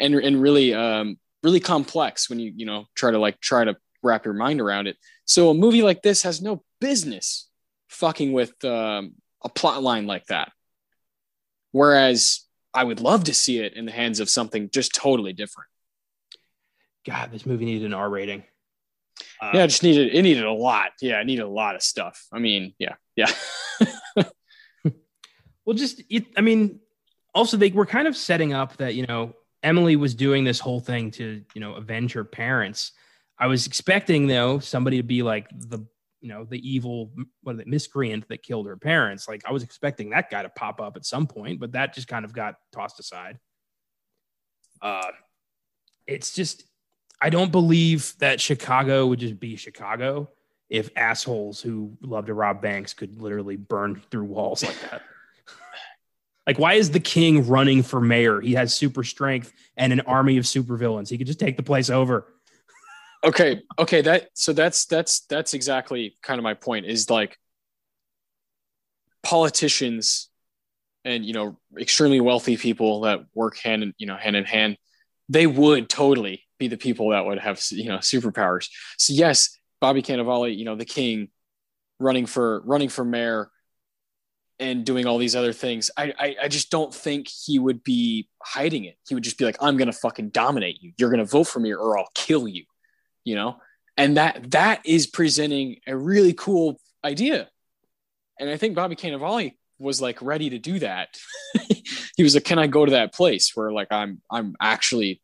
and 0.00 0.14
and 0.14 0.40
really 0.42 0.74
um 0.74 1.18
really 1.42 1.60
complex 1.60 2.28
when 2.28 2.40
you 2.40 2.52
you 2.54 2.66
know 2.66 2.86
try 2.94 3.10
to 3.10 3.18
like 3.18 3.40
try 3.40 3.64
to 3.64 3.76
wrap 4.02 4.24
your 4.24 4.34
mind 4.34 4.60
around 4.60 4.86
it. 4.86 4.96
So 5.24 5.50
a 5.50 5.54
movie 5.54 5.82
like 5.82 6.02
this 6.02 6.22
has 6.22 6.42
no 6.42 6.62
business 6.80 7.48
fucking 7.94 8.32
with 8.32 8.64
um, 8.64 9.14
a 9.42 9.48
plot 9.48 9.82
line 9.82 10.06
like 10.06 10.26
that. 10.26 10.52
Whereas 11.72 12.42
I 12.72 12.84
would 12.84 13.00
love 13.00 13.24
to 13.24 13.34
see 13.34 13.58
it 13.58 13.74
in 13.74 13.86
the 13.86 13.92
hands 13.92 14.20
of 14.20 14.28
something 14.28 14.70
just 14.70 14.94
totally 14.94 15.32
different. 15.32 15.68
God, 17.06 17.30
this 17.32 17.46
movie 17.46 17.64
needed 17.64 17.86
an 17.86 17.94
R 17.94 18.08
rating. 18.08 18.44
Uh, 19.40 19.52
yeah, 19.54 19.64
it 19.64 19.68
just 19.68 19.82
needed 19.82 20.14
it 20.14 20.22
needed 20.22 20.44
a 20.44 20.52
lot. 20.52 20.90
Yeah, 21.00 21.20
it 21.20 21.24
needed 21.24 21.42
a 21.42 21.48
lot 21.48 21.74
of 21.74 21.82
stuff. 21.82 22.26
I 22.32 22.38
mean, 22.38 22.74
yeah, 22.78 22.94
yeah. 23.16 23.30
Well, 25.64 25.76
just 25.76 26.02
it, 26.10 26.26
I 26.36 26.40
mean, 26.40 26.80
also 27.34 27.56
they 27.56 27.70
were 27.70 27.86
kind 27.86 28.06
of 28.06 28.16
setting 28.16 28.52
up 28.52 28.76
that 28.76 28.94
you 28.94 29.06
know 29.06 29.34
Emily 29.62 29.96
was 29.96 30.14
doing 30.14 30.44
this 30.44 30.60
whole 30.60 30.80
thing 30.80 31.10
to 31.12 31.42
you 31.54 31.60
know 31.60 31.74
avenge 31.74 32.12
her 32.12 32.24
parents. 32.24 32.92
I 33.38 33.46
was 33.46 33.66
expecting 33.66 34.26
though 34.26 34.58
somebody 34.58 34.98
to 34.98 35.02
be 35.02 35.22
like 35.22 35.48
the 35.50 35.86
you 36.24 36.30
know, 36.30 36.44
the 36.44 36.58
evil 36.66 37.10
what 37.42 37.58
the 37.58 37.66
miscreant 37.66 38.26
that 38.30 38.42
killed 38.42 38.66
her 38.66 38.78
parents. 38.78 39.28
Like 39.28 39.42
I 39.46 39.52
was 39.52 39.62
expecting 39.62 40.08
that 40.10 40.30
guy 40.30 40.42
to 40.42 40.48
pop 40.48 40.80
up 40.80 40.96
at 40.96 41.04
some 41.04 41.26
point, 41.26 41.60
but 41.60 41.72
that 41.72 41.92
just 41.92 42.08
kind 42.08 42.24
of 42.24 42.32
got 42.32 42.54
tossed 42.72 42.98
aside. 42.98 43.38
Uh, 44.80 45.10
it's 46.06 46.34
just 46.34 46.64
I 47.20 47.28
don't 47.28 47.52
believe 47.52 48.14
that 48.20 48.40
Chicago 48.40 49.06
would 49.06 49.18
just 49.18 49.38
be 49.38 49.56
Chicago 49.56 50.30
if 50.70 50.88
assholes 50.96 51.60
who 51.60 51.94
love 52.00 52.24
to 52.26 52.34
rob 52.34 52.62
banks 52.62 52.94
could 52.94 53.20
literally 53.20 53.56
burn 53.56 54.00
through 54.10 54.24
walls 54.24 54.64
like 54.64 54.80
that. 54.90 55.02
like, 56.46 56.58
why 56.58 56.72
is 56.72 56.90
the 56.90 57.00
king 57.00 57.46
running 57.46 57.82
for 57.82 58.00
mayor? 58.00 58.40
He 58.40 58.54
has 58.54 58.74
super 58.74 59.04
strength 59.04 59.52
and 59.76 59.92
an 59.92 60.00
army 60.00 60.38
of 60.38 60.44
supervillains. 60.44 61.10
He 61.10 61.18
could 61.18 61.26
just 61.26 61.38
take 61.38 61.58
the 61.58 61.62
place 61.62 61.90
over. 61.90 62.26
Okay, 63.24 63.62
okay, 63.78 64.02
that 64.02 64.28
so 64.34 64.52
that's 64.52 64.84
that's 64.84 65.20
that's 65.26 65.54
exactly 65.54 66.14
kind 66.22 66.38
of 66.38 66.42
my 66.42 66.52
point. 66.52 66.84
Is 66.84 67.08
like 67.08 67.38
politicians 69.22 70.28
and 71.04 71.24
you 71.24 71.32
know 71.32 71.58
extremely 71.78 72.20
wealthy 72.20 72.56
people 72.56 73.00
that 73.02 73.20
work 73.34 73.56
hand 73.58 73.82
in 73.82 73.94
you 73.98 74.06
know 74.06 74.16
hand 74.16 74.36
in 74.36 74.44
hand 74.44 74.76
they 75.30 75.46
would 75.46 75.88
totally 75.88 76.42
be 76.58 76.68
the 76.68 76.76
people 76.76 77.10
that 77.10 77.24
would 77.24 77.38
have 77.38 77.60
you 77.70 77.88
know 77.88 77.98
superpowers. 77.98 78.68
So 78.98 79.14
yes 79.14 79.58
bobby 79.80 80.02
cannavale 80.02 80.54
you 80.54 80.64
know 80.64 80.76
the 80.76 80.84
king 80.84 81.28
running 81.98 82.26
for 82.26 82.60
running 82.66 82.88
for 82.90 83.04
mayor 83.04 83.50
and 84.58 84.84
doing 84.84 85.06
all 85.06 85.18
these 85.18 85.34
other 85.34 85.52
things 85.52 85.90
I, 85.96 86.12
I 86.18 86.36
i 86.44 86.48
just 86.48 86.70
don't 86.70 86.94
think 86.94 87.28
he 87.28 87.58
would 87.58 87.82
be 87.82 88.28
hiding 88.42 88.84
it. 88.84 88.96
He 89.08 89.14
would 89.14 89.24
just 89.24 89.38
be 89.38 89.44
like 89.44 89.56
i'm 89.60 89.76
gonna 89.76 89.92
fucking 89.92 90.30
dominate 90.30 90.82
you. 90.82 90.92
You're 90.98 91.10
gonna 91.10 91.24
vote 91.24 91.44
for 91.44 91.60
me 91.60 91.72
or 91.74 91.98
i'll 91.98 92.10
kill 92.14 92.46
you 92.46 92.64
you 93.24 93.34
know 93.34 93.56
and 93.96 94.16
that 94.16 94.50
that 94.50 94.80
is 94.84 95.06
presenting 95.06 95.76
a 95.86 95.96
really 95.96 96.32
cool 96.32 96.78
idea 97.04 97.48
and 98.38 98.48
i 98.48 98.56
think 98.56 98.74
bobby 98.74 98.96
cannavale 98.96 99.52
was 99.78 100.00
like 100.00 100.20
ready 100.22 100.50
to 100.50 100.58
do 100.58 100.78
that. 100.80 101.16
he 102.16 102.22
was 102.22 102.34
like, 102.34 102.44
"Can 102.44 102.58
I 102.58 102.66
go 102.66 102.84
to 102.84 102.92
that 102.92 103.14
place 103.14 103.52
where 103.54 103.72
like 103.72 103.88
I'm 103.90 104.20
I'm 104.30 104.56
actually 104.60 105.20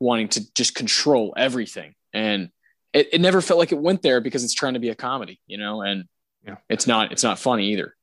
wanting 0.00 0.28
to 0.28 0.54
just 0.54 0.74
control 0.74 1.34
everything?" 1.36 1.94
And 2.12 2.50
it, 2.92 3.08
it 3.12 3.20
never 3.20 3.40
felt 3.40 3.58
like 3.58 3.72
it 3.72 3.78
went 3.78 4.02
there 4.02 4.20
because 4.20 4.44
it's 4.44 4.54
trying 4.54 4.74
to 4.74 4.80
be 4.80 4.88
a 4.90 4.94
comedy, 4.94 5.40
you 5.46 5.58
know, 5.58 5.82
and 5.82 6.04
yeah. 6.46 6.56
it's 6.68 6.86
not 6.86 7.12
it's 7.12 7.22
not 7.22 7.38
funny 7.38 7.72
either. 7.72 7.94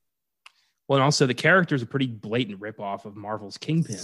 Well, 0.88 0.98
and 0.98 1.04
also 1.04 1.26
the 1.26 1.34
character's 1.34 1.82
a 1.82 1.86
pretty 1.86 2.06
blatant 2.06 2.60
ripoff 2.60 3.04
of 3.04 3.16
Marvel's 3.16 3.58
Kingpin. 3.58 3.98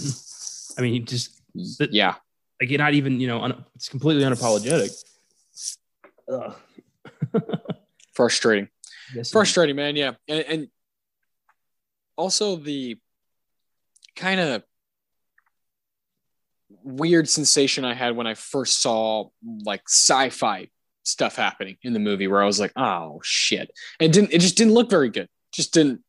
I 0.77 0.81
mean, 0.81 1.05
just 1.05 1.41
the, 1.53 1.87
yeah, 1.91 2.15
like 2.59 2.69
you're 2.69 2.79
not 2.79 2.93
even 2.93 3.19
you 3.19 3.27
know 3.27 3.41
un, 3.41 3.63
it's 3.75 3.89
completely 3.89 4.23
unapologetic. 4.23 4.91
Frustrating. 8.13 8.69
Yes, 9.15 9.31
Frustrating, 9.31 9.75
man. 9.75 9.95
Yeah, 9.95 10.13
and, 10.27 10.45
and 10.47 10.67
also 12.15 12.55
the 12.55 12.97
kind 14.15 14.39
of 14.39 14.63
weird 16.83 17.29
sensation 17.29 17.85
I 17.85 17.93
had 17.93 18.15
when 18.15 18.27
I 18.27 18.33
first 18.33 18.81
saw 18.81 19.29
like 19.65 19.81
sci-fi 19.87 20.69
stuff 21.03 21.35
happening 21.35 21.77
in 21.83 21.93
the 21.93 21.99
movie 21.99 22.27
where 22.27 22.41
I 22.41 22.45
was 22.45 22.59
like, 22.59 22.71
oh 22.75 23.19
shit. 23.23 23.71
And 23.99 24.09
it 24.09 24.13
didn't 24.13 24.33
it 24.33 24.39
just 24.39 24.57
didn't 24.57 24.73
look 24.73 24.89
very 24.89 25.09
good. 25.09 25.29
Just 25.53 25.73
didn't 25.73 26.01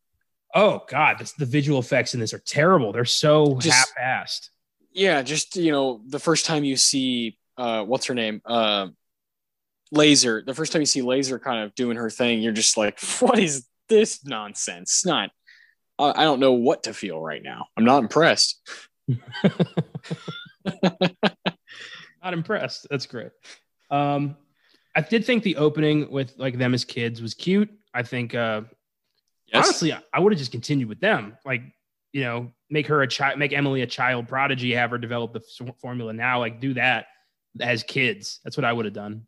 Oh 0.55 0.83
god, 0.89 1.19
this, 1.19 1.33
the 1.33 1.47
visual 1.47 1.81
effects 1.81 2.15
in 2.15 2.21
this 2.21 2.33
are 2.33 2.39
terrible. 2.39 2.93
They're 2.93 3.05
so 3.05 3.59
just, 3.59 3.93
half-assed. 3.99 4.51
Yeah, 4.93 5.23
just 5.23 5.57
you 5.57 5.73
know, 5.73 6.01
the 6.07 6.21
first 6.21 6.47
time 6.47 6.65
you 6.65 6.77
see 6.77 7.39
uh 7.57 7.85
what's 7.85 8.07
her 8.07 8.15
name? 8.15 8.41
Uh 8.45 8.89
Laser, 9.95 10.43
the 10.45 10.55
first 10.55 10.73
time 10.73 10.83
you 10.83 10.87
see 10.87 11.03
Laser 11.03 11.39
kind 11.39 11.65
of 11.65 11.75
doing 11.75 11.97
her 11.97 12.11
thing, 12.11 12.43
you're 12.43 12.53
just 12.53 12.77
like, 12.77 13.01
what 13.21 13.39
is 13.39 13.67
this 13.89 14.25
nonsense? 14.25 15.05
Not 15.05 15.31
I 15.99 16.25
don't 16.25 16.41
know 16.41 16.53
what 16.53 16.85
to 16.85 16.95
feel 16.95 17.21
right 17.21 17.43
now. 17.43 17.67
I'm 17.77 17.85
not 17.85 18.03
impressed. 18.03 18.61
not 19.09 19.21
impressed. 22.25 22.87
That's 22.91 23.07
great. 23.07 23.31
Um, 23.91 24.37
I 24.97 25.03
did 25.03 25.25
think 25.25 25.45
the 25.45 25.57
opening 25.57 26.11
with 26.11 26.35
like 26.37 26.59
them 26.59 26.75
as 26.75 26.85
kids 26.85 27.23
was 27.23 27.35
cute. 27.35 27.71
I 27.93 28.03
think 28.03 28.35
uh, 28.35 28.63
yes. 29.47 29.67
honestly, 29.67 29.95
I 30.13 30.19
would 30.19 30.33
have 30.33 30.39
just 30.39 30.53
continued 30.53 30.89
with 30.89 31.01
them. 31.01 31.37
Like, 31.45 31.63
you 32.13 32.23
know, 32.23 32.51
make 32.71 32.89
her 32.89 33.03
a 33.03 33.09
child, 33.09 33.39
make 33.39 33.53
Emily 33.53 33.83
a 33.83 33.87
child 33.87 34.27
prodigy, 34.27 34.75
have 34.75 34.91
her 34.91 34.99
develop 34.99 35.33
the 35.33 35.43
f- 35.61 35.77
formula 35.81 36.13
now. 36.13 36.41
Like, 36.41 36.61
do 36.61 36.75
that 36.75 37.07
as 37.61 37.85
kids. 37.85 38.41
That's 38.43 38.57
what 38.57 38.65
I 38.65 38.73
would 38.73 38.85
have 38.85 38.95
done. 38.95 39.27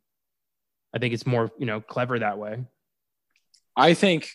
I 0.97 0.99
think 0.99 1.13
it's 1.13 1.27
more, 1.27 1.51
you 1.59 1.67
know, 1.67 1.83
clever 1.83 2.19
that 2.19 2.39
way. 2.39 2.65
I 3.77 3.93
think 3.93 4.31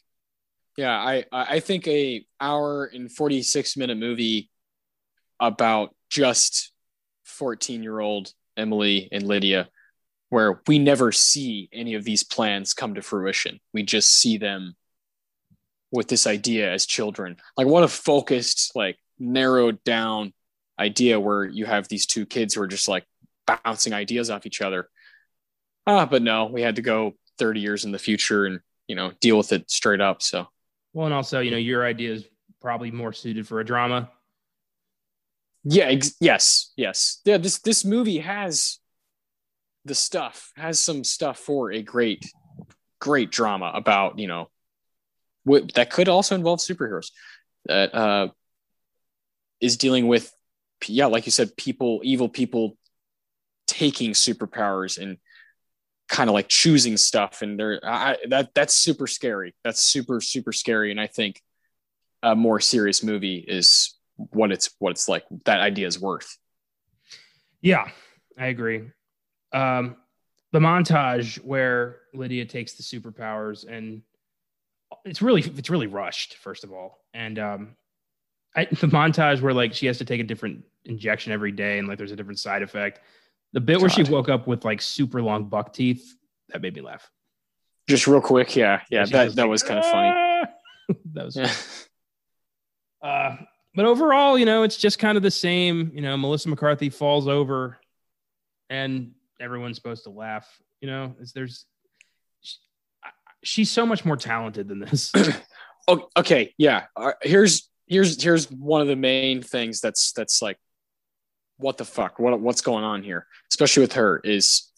yeah, 0.77 0.93
I 0.93 1.25
I 1.31 1.59
think 1.59 1.87
a 1.87 2.23
hour 2.39 2.85
and 2.85 3.11
46 3.11 3.77
minute 3.77 3.97
movie 3.97 4.51
about 5.39 5.95
just 6.11 6.71
14 7.25 7.81
year 7.81 7.99
old 7.99 8.31
Emily 8.55 9.09
and 9.11 9.25
Lydia, 9.25 9.69
where 10.29 10.61
we 10.67 10.77
never 10.77 11.11
see 11.11 11.67
any 11.73 11.95
of 11.95 12.03
these 12.03 12.23
plans 12.23 12.75
come 12.75 12.93
to 12.93 13.01
fruition. 13.01 13.59
We 13.73 13.81
just 13.81 14.15
see 14.15 14.37
them 14.37 14.75
with 15.91 16.09
this 16.09 16.27
idea 16.27 16.71
as 16.71 16.85
children. 16.85 17.37
Like 17.57 17.65
what 17.65 17.83
a 17.83 17.87
focused, 17.87 18.75
like 18.75 18.99
narrowed 19.17 19.83
down 19.83 20.31
idea 20.79 21.19
where 21.19 21.43
you 21.43 21.65
have 21.65 21.87
these 21.87 22.05
two 22.05 22.27
kids 22.27 22.53
who 22.53 22.61
are 22.61 22.67
just 22.67 22.87
like 22.87 23.05
bouncing 23.47 23.93
ideas 23.93 24.29
off 24.29 24.45
each 24.45 24.61
other. 24.61 24.89
Ah, 25.87 26.05
but 26.05 26.21
no, 26.21 26.45
we 26.45 26.61
had 26.61 26.75
to 26.75 26.81
go 26.81 27.15
30 27.39 27.59
years 27.59 27.85
in 27.85 27.91
the 27.91 27.99
future 27.99 28.45
and 28.45 28.59
you 28.87 28.95
know 28.95 29.11
deal 29.19 29.37
with 29.37 29.51
it 29.51 29.69
straight 29.69 30.01
up. 30.01 30.21
So 30.21 30.47
well, 30.93 31.05
and 31.05 31.15
also, 31.15 31.39
you 31.39 31.51
know, 31.51 31.57
your 31.57 31.85
idea 31.85 32.13
is 32.13 32.25
probably 32.61 32.91
more 32.91 33.13
suited 33.13 33.47
for 33.47 33.59
a 33.59 33.65
drama. 33.65 34.11
Yeah. 35.63 35.85
Ex- 35.85 36.15
yes. 36.19 36.73
Yes. 36.75 37.21
Yeah. 37.23 37.37
This 37.37 37.59
this 37.59 37.85
movie 37.85 38.19
has 38.19 38.79
the 39.85 39.95
stuff 39.95 40.51
has 40.55 40.79
some 40.79 41.03
stuff 41.03 41.39
for 41.39 41.71
a 41.71 41.81
great, 41.81 42.25
great 42.99 43.31
drama 43.31 43.71
about 43.73 44.19
you 44.19 44.27
know, 44.27 44.49
what 45.43 45.73
that 45.73 45.89
could 45.89 46.09
also 46.09 46.35
involve 46.35 46.59
superheroes 46.59 47.11
that 47.65 47.93
uh, 47.95 48.27
is 49.59 49.77
dealing 49.77 50.07
with, 50.07 50.31
yeah, 50.87 51.05
like 51.05 51.25
you 51.25 51.31
said, 51.31 51.55
people, 51.55 52.01
evil 52.03 52.27
people 52.27 52.77
taking 53.67 54.11
superpowers 54.11 55.01
and 55.01 55.17
kind 56.11 56.29
of 56.29 56.33
like 56.33 56.49
choosing 56.49 56.97
stuff 56.97 57.41
and 57.41 57.57
they're 57.57 57.79
I, 57.83 58.17
that 58.27 58.53
that's 58.53 58.75
super 58.75 59.07
scary. 59.07 59.55
That's 59.63 59.81
super 59.81 60.19
super 60.19 60.51
scary. 60.51 60.91
And 60.91 60.99
i 60.99 61.07
think 61.07 61.41
a 62.21 62.35
more 62.35 62.59
serious 62.59 63.01
movie 63.01 63.37
is 63.37 63.97
what 64.17 64.51
it's 64.51 64.69
what 64.77 64.91
it's 64.91 65.07
like 65.07 65.23
that 65.45 65.61
idea 65.61 65.87
is 65.87 65.99
worth. 65.99 66.37
Yeah 67.61 67.87
i 68.37 68.47
agree. 68.47 68.91
Um 69.53 69.95
the 70.51 70.59
montage 70.59 71.37
where 71.45 71.99
lydia 72.13 72.45
takes 72.45 72.73
the 72.73 72.83
superpowers 72.83 73.65
and 73.65 74.01
it's 75.05 75.21
really 75.21 75.41
it's 75.41 75.69
really 75.69 75.87
rushed 75.87 76.35
first 76.37 76.65
of 76.65 76.73
all. 76.73 76.99
And 77.13 77.39
um 77.39 77.77
I, 78.53 78.65
the 78.65 78.87
montage 78.87 79.39
where 79.39 79.53
like 79.53 79.73
she 79.73 79.85
has 79.85 79.97
to 79.99 80.05
take 80.05 80.19
a 80.19 80.25
different 80.25 80.65
injection 80.83 81.31
every 81.31 81.53
day 81.53 81.79
and 81.79 81.87
like 81.87 81.97
there's 81.97 82.11
a 82.11 82.17
different 82.17 82.39
side 82.39 82.63
effect 82.63 82.99
the 83.53 83.61
bit 83.61 83.73
God. 83.73 83.81
where 83.81 83.89
she 83.89 84.03
woke 84.03 84.29
up 84.29 84.47
with 84.47 84.65
like 84.65 84.81
super 84.81 85.21
long 85.21 85.45
buck 85.45 85.73
teeth, 85.73 86.15
that 86.49 86.61
made 86.61 86.75
me 86.75 86.81
laugh. 86.81 87.09
Just 87.89 88.07
real 88.07 88.21
quick, 88.21 88.55
yeah, 88.55 88.81
yeah, 88.89 89.05
that 89.05 89.25
was 89.25 89.35
that 89.35 89.43
like, 89.43 89.49
was 89.49 89.63
kind 89.63 89.79
of 89.79 89.85
funny. 89.85 90.49
that 91.13 91.25
was. 91.25 91.35
Yeah. 91.35 91.51
Uh, 93.01 93.37
but 93.73 93.85
overall, 93.85 94.37
you 94.37 94.45
know, 94.45 94.63
it's 94.63 94.77
just 94.77 94.99
kind 94.99 95.17
of 95.17 95.23
the 95.23 95.31
same. 95.31 95.91
You 95.93 96.01
know, 96.01 96.15
Melissa 96.17 96.49
McCarthy 96.49 96.89
falls 96.89 97.27
over, 97.27 97.79
and 98.69 99.11
everyone's 99.39 99.77
supposed 99.77 100.03
to 100.03 100.09
laugh. 100.11 100.47
You 100.81 100.87
know, 100.87 101.15
there's 101.33 101.65
she's 103.43 103.71
so 103.71 103.85
much 103.85 104.05
more 104.05 104.17
talented 104.17 104.67
than 104.67 104.79
this. 104.79 105.11
oh, 105.87 106.07
okay, 106.17 106.53
yeah. 106.57 106.85
Uh, 106.95 107.13
here's 107.21 107.69
here's 107.87 108.21
here's 108.21 108.49
one 108.51 108.81
of 108.81 108.87
the 108.87 108.95
main 108.95 109.41
things 109.41 109.81
that's 109.81 110.11
that's 110.13 110.41
like 110.41 110.57
what 111.61 111.77
the 111.77 111.85
fuck? 111.85 112.19
What 112.19 112.39
what's 112.39 112.61
going 112.61 112.83
on 112.83 113.03
here? 113.03 113.27
Especially 113.49 113.81
with 113.81 113.93
her 113.93 114.19
is 114.23 114.69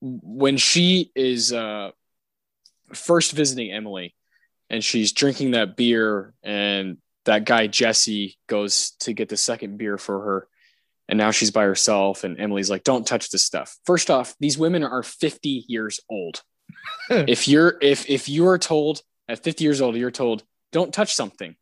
when 0.00 0.56
she 0.56 1.10
is 1.14 1.52
uh, 1.52 1.90
first 2.92 3.32
visiting 3.32 3.72
Emily, 3.72 4.14
and 4.68 4.84
she's 4.84 5.12
drinking 5.12 5.52
that 5.52 5.76
beer, 5.76 6.34
and 6.42 6.98
that 7.24 7.44
guy 7.44 7.66
Jesse 7.66 8.36
goes 8.46 8.92
to 9.00 9.12
get 9.12 9.28
the 9.28 9.36
second 9.36 9.78
beer 9.78 9.96
for 9.96 10.20
her, 10.20 10.48
and 11.08 11.18
now 11.18 11.30
she's 11.30 11.50
by 11.50 11.64
herself, 11.64 12.24
and 12.24 12.38
Emily's 12.38 12.70
like, 12.70 12.84
"Don't 12.84 13.06
touch 13.06 13.30
this 13.30 13.44
stuff." 13.44 13.76
First 13.86 14.10
off, 14.10 14.34
these 14.40 14.58
women 14.58 14.84
are 14.84 15.02
fifty 15.02 15.64
years 15.68 16.00
old. 16.10 16.42
if 17.10 17.48
you're 17.48 17.78
if 17.80 18.08
if 18.08 18.28
you 18.28 18.46
are 18.48 18.58
told 18.58 19.02
at 19.28 19.42
fifty 19.42 19.64
years 19.64 19.80
old, 19.80 19.96
you're 19.96 20.10
told, 20.10 20.44
"Don't 20.70 20.92
touch 20.92 21.14
something." 21.14 21.56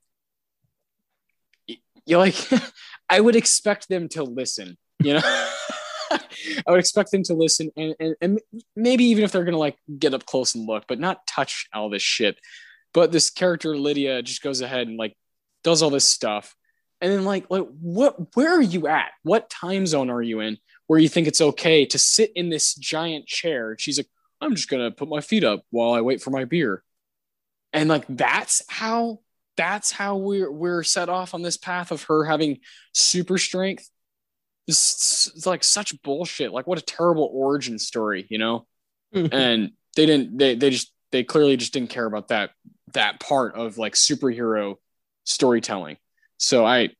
You're 2.04 2.18
like, 2.18 2.34
I 3.12 3.20
would 3.20 3.36
expect 3.36 3.90
them 3.90 4.08
to 4.10 4.24
listen, 4.24 4.78
you 5.02 5.12
know? 5.12 5.20
I 5.22 6.70
would 6.70 6.80
expect 6.80 7.10
them 7.10 7.22
to 7.24 7.34
listen 7.34 7.70
and, 7.76 7.94
and, 8.00 8.16
and 8.22 8.40
maybe 8.74 9.04
even 9.04 9.22
if 9.22 9.32
they're 9.32 9.44
gonna 9.44 9.58
like 9.58 9.76
get 9.98 10.14
up 10.14 10.24
close 10.24 10.54
and 10.54 10.66
look, 10.66 10.84
but 10.88 10.98
not 10.98 11.26
touch 11.26 11.68
all 11.74 11.90
this 11.90 12.00
shit. 12.00 12.38
But 12.94 13.12
this 13.12 13.28
character 13.28 13.76
Lydia 13.76 14.22
just 14.22 14.42
goes 14.42 14.62
ahead 14.62 14.88
and 14.88 14.96
like 14.96 15.14
does 15.62 15.82
all 15.82 15.90
this 15.90 16.06
stuff, 16.06 16.56
and 17.02 17.12
then 17.12 17.26
like 17.26 17.50
like 17.50 17.66
what 17.80 18.34
where 18.34 18.52
are 18.56 18.62
you 18.62 18.86
at? 18.86 19.10
What 19.24 19.50
time 19.50 19.86
zone 19.86 20.08
are 20.08 20.22
you 20.22 20.40
in 20.40 20.56
where 20.86 20.98
you 20.98 21.08
think 21.08 21.26
it's 21.26 21.40
okay 21.42 21.84
to 21.86 21.98
sit 21.98 22.32
in 22.34 22.48
this 22.48 22.74
giant 22.74 23.26
chair? 23.26 23.76
She's 23.78 23.98
like, 23.98 24.08
I'm 24.40 24.54
just 24.54 24.70
gonna 24.70 24.90
put 24.90 25.08
my 25.08 25.20
feet 25.20 25.44
up 25.44 25.64
while 25.70 25.92
I 25.92 26.00
wait 26.00 26.22
for 26.22 26.30
my 26.30 26.46
beer, 26.46 26.82
and 27.74 27.90
like 27.90 28.04
that's 28.08 28.62
how 28.68 29.20
that's 29.56 29.90
how 29.92 30.16
we're 30.16 30.50
we're 30.50 30.82
set 30.82 31.08
off 31.08 31.34
on 31.34 31.42
this 31.42 31.56
path 31.56 31.90
of 31.90 32.04
her 32.04 32.24
having 32.24 32.58
super 32.92 33.38
strength. 33.38 33.88
It's, 34.68 35.28
is 35.34 35.46
like 35.46 35.64
such 35.64 36.00
bullshit. 36.02 36.52
Like 36.52 36.66
what 36.66 36.78
a 36.78 36.82
terrible 36.82 37.28
origin 37.32 37.78
story, 37.78 38.26
you 38.28 38.38
know? 38.38 38.66
and 39.12 39.72
they 39.96 40.06
didn't 40.06 40.38
they 40.38 40.54
they 40.54 40.70
just 40.70 40.92
they 41.10 41.24
clearly 41.24 41.56
just 41.56 41.72
didn't 41.72 41.90
care 41.90 42.06
about 42.06 42.28
that 42.28 42.50
that 42.94 43.20
part 43.20 43.54
of 43.54 43.78
like 43.78 43.94
superhero 43.94 44.76
storytelling. 45.24 45.96
So 46.38 46.64
I 46.64 46.90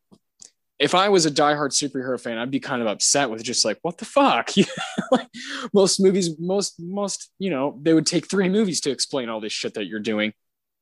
if 0.82 0.96
I 0.96 1.10
was 1.10 1.26
a 1.26 1.30
diehard 1.30 1.70
superhero 1.70 2.20
fan, 2.20 2.38
I'd 2.38 2.50
be 2.50 2.58
kind 2.58 2.82
of 2.82 2.88
upset 2.88 3.30
with 3.30 3.44
just 3.44 3.64
like, 3.64 3.78
what 3.82 3.98
the 3.98 4.04
fuck? 4.04 4.50
like 5.12 5.28
most 5.72 6.00
movies, 6.00 6.36
most, 6.40 6.74
most, 6.80 7.30
you 7.38 7.50
know, 7.50 7.78
they 7.80 7.94
would 7.94 8.04
take 8.04 8.28
three 8.28 8.48
movies 8.48 8.80
to 8.80 8.90
explain 8.90 9.28
all 9.28 9.40
this 9.40 9.52
shit 9.52 9.74
that 9.74 9.86
you're 9.86 10.00
doing 10.00 10.32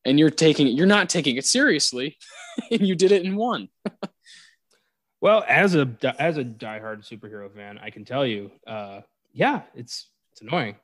and 0.05 0.19
you're 0.19 0.31
taking 0.31 0.67
it, 0.67 0.71
you're 0.71 0.87
not 0.87 1.09
taking 1.09 1.37
it 1.37 1.45
seriously, 1.45 2.17
and 2.71 2.87
you 2.87 2.95
did 2.95 3.13
it 3.13 3.25
in 3.25 3.37
one. 3.37 3.69
well, 5.21 5.45
as 5.47 5.75
a 5.75 5.89
as 6.19 6.37
a 6.37 6.45
diehard 6.45 7.09
superhero 7.09 7.53
fan, 7.55 7.79
I 7.79 7.91
can 7.91 8.05
tell 8.05 8.27
you, 8.27 8.51
uh, 8.67 9.01
yeah, 9.33 9.63
it's 9.75 10.09
it's 10.33 10.43
annoying. 10.43 10.77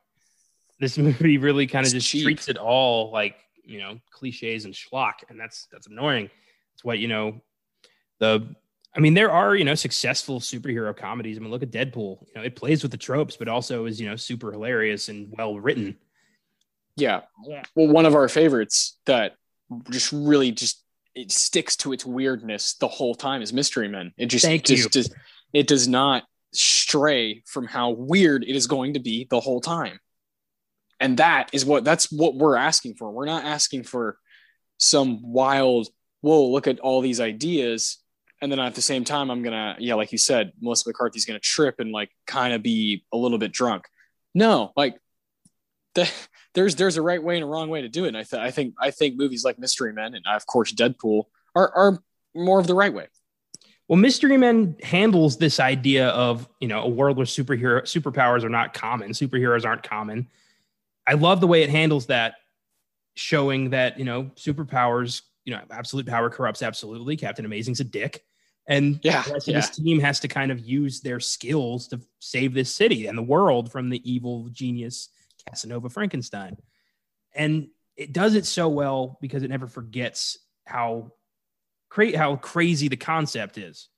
This 0.81 0.99
movie 0.99 1.39
really 1.39 1.67
kind 1.67 1.87
of 1.87 1.93
just 1.93 2.09
cheap. 2.09 2.25
treats 2.25 2.49
it 2.49 2.59
all 2.59 3.11
like 3.11 3.37
you 3.65 3.79
know 3.79 3.99
cliches 4.11 4.65
and 4.65 4.75
schlock, 4.75 5.15
and 5.29 5.41
that's 5.41 5.67
that's 5.73 5.87
annoying. 5.87 6.31
It's 6.75 6.85
what 6.85 6.99
you 6.99 7.09
know 7.09 7.41
the. 8.19 8.55
I 8.95 8.99
mean, 8.99 9.13
there 9.13 9.31
are 9.31 9.55
you 9.55 9.65
know 9.65 9.75
successful 9.75 10.41
superhero 10.41 10.97
comedies. 10.97 11.37
I 11.37 11.41
mean, 11.41 11.51
look 11.51 11.63
at 11.63 11.71
Deadpool. 11.71 12.27
You 12.29 12.33
know, 12.35 12.43
it 12.43 12.57
plays 12.57 12.83
with 12.83 12.93
the 12.93 12.97
tropes, 12.97 13.37
but 13.37 13.47
also 13.47 13.85
is 13.85 14.01
you 14.01 14.09
know 14.09 14.17
super 14.17 14.53
hilarious 14.53 15.11
and 15.11 15.33
well 15.37 15.59
written 15.61 15.99
yeah. 16.97 17.21
Well, 17.75 17.89
one 17.89 18.07
of 18.07 18.15
our 18.15 18.29
favorites 18.29 18.99
that 19.07 19.35
just 19.91 20.13
really 20.13 20.53
just 20.53 20.83
it 21.15 21.33
sticks 21.33 21.77
to 21.77 21.93
its 21.93 22.05
weirdness 22.05 22.75
the 22.75 22.89
whole 22.89 23.15
time 23.15 23.43
is 23.43 23.53
Mystery 23.53 23.89
Men. 23.89 24.13
It 24.17 24.27
just 24.27 24.45
Thank 24.45 24.65
just, 24.65 24.85
you. 24.85 24.89
just 24.91 25.15
it 25.53 25.67
does 25.67 25.89
not 25.89 26.25
stray 26.53 27.43
from 27.47 27.67
how 27.67 27.91
weird 27.91 28.45
it 28.45 28.55
is 28.57 28.67
going 28.67 28.95
to 28.95 29.01
be 29.01 29.27
the 29.29 29.41
whole 29.41 29.61
time. 29.61 29.99
And 31.01 31.19
that 31.19 31.51
is 31.53 31.65
what 31.65 31.85
that's 31.85 32.11
what 32.11 32.37
we're 32.37 32.57
asking 32.57 32.95
for. 32.95 33.11
We're 33.11 33.27
not 33.27 33.45
asking 33.45 33.85
for 33.85 34.19
some 34.79 35.21
wild, 35.23 35.89
whoa, 36.21 36.49
look 36.49 36.67
at 36.67 36.81
all 36.81 37.01
these 37.01 37.21
ideas. 37.21 37.99
And 38.43 38.53
then 38.53 38.61
at 38.61 38.75
the 38.75 38.83
same 38.83 39.05
time, 39.05 39.31
I'm 39.31 39.43
gonna, 39.43 39.77
yeah, 39.79 39.95
like 39.95 40.13
you 40.13 40.19
said, 40.19 40.53
Melissa 40.61 40.89
McCarthy's 40.89 41.25
gonna 41.25 41.39
trip 41.39 41.77
and 41.79 41.93
like 41.93 42.11
kind 42.27 42.55
of 42.55 42.63
be 42.63 43.05
a 43.13 43.17
little 43.17 43.39
bit 43.39 43.53
drunk. 43.53 43.85
No, 44.35 44.73
like 44.77 44.99
the 45.95 46.11
there's 46.57 46.75
there's 46.75 46.97
a 46.97 47.03
right 47.03 47.23
way 47.23 47.37
and 47.37 47.45
a 47.45 47.47
wrong 47.47 47.69
way 47.69 47.83
to 47.83 47.89
do 47.89 48.07
it. 48.07 48.09
And 48.09 48.17
I, 48.17 48.25
th- 48.25 48.43
I 48.43 48.51
think 48.51 48.75
I 48.81 48.91
think 48.91 49.17
movies 49.17 49.45
like 49.45 49.59
Mystery 49.59 49.93
Men 49.93 50.15
and 50.15 50.25
of 50.27 50.47
course 50.47 50.73
Deadpool 50.73 51.25
are 51.55 51.71
are 51.71 52.03
more 52.35 52.59
of 52.59 52.67
the 52.67 52.75
right 52.75 52.93
way. 52.93 53.07
Well, 53.87 53.99
Mystery 53.99 54.37
Men 54.37 54.77
handles 54.83 55.37
this 55.37 55.61
idea 55.61 56.09
of 56.09 56.49
you 56.59 56.67
know 56.67 56.83
a 56.83 56.89
world 56.89 57.19
where 57.19 57.27
superhero 57.27 57.83
superpowers 57.83 58.43
are 58.43 58.49
not 58.49 58.75
common, 58.75 59.11
superheroes 59.11 59.65
aren't 59.65 59.85
common. 59.85 60.29
I 61.07 61.13
love 61.13 61.41
the 61.41 61.47
way 61.47 61.63
it 61.63 61.71
handles 61.71 62.07
that, 62.07 62.37
showing 63.15 63.71
that 63.71 63.99
you 63.99 64.07
know 64.07 64.25
superpowers, 64.35 65.23
you 65.45 65.55
know, 65.55 65.61
absolute 65.71 66.07
power 66.07 66.31
corrupts 66.31 66.63
absolutely. 66.63 67.17
Captain 67.17 67.45
Amazing's 67.45 67.81
a 67.81 67.85
dick, 67.85 68.25
and 68.67 68.99
yeah, 69.03 69.23
yeah. 69.27 69.55
this 69.55 69.71
team 69.71 70.01
has 70.01 70.21
to 70.21 70.29
kind 70.29 70.51
of 70.51 70.61
use 70.61 71.03
their 71.03 71.21
skills 71.21 71.87
to 71.89 72.01
save 72.19 72.55
this 72.55 72.75
city 72.75 73.07
and 73.07 73.17
the 73.17 73.23
world 73.23 73.71
from 73.71 73.91
the 73.91 74.11
evil 74.11 74.49
genius 74.53 75.11
Casanova 75.49 75.89
Frankenstein. 75.89 76.57
And 77.35 77.69
it 77.97 78.13
does 78.13 78.35
it 78.35 78.47
so 78.47 78.69
well 78.69 79.19
because 79.21 79.43
it 79.43 79.49
never 79.49 79.67
forgets 79.67 80.39
how 80.65 81.13
cra- 81.89 82.17
how 82.17 82.37
crazy 82.37 82.89
the 82.89 82.97
concept 82.97 83.59
is 83.59 83.89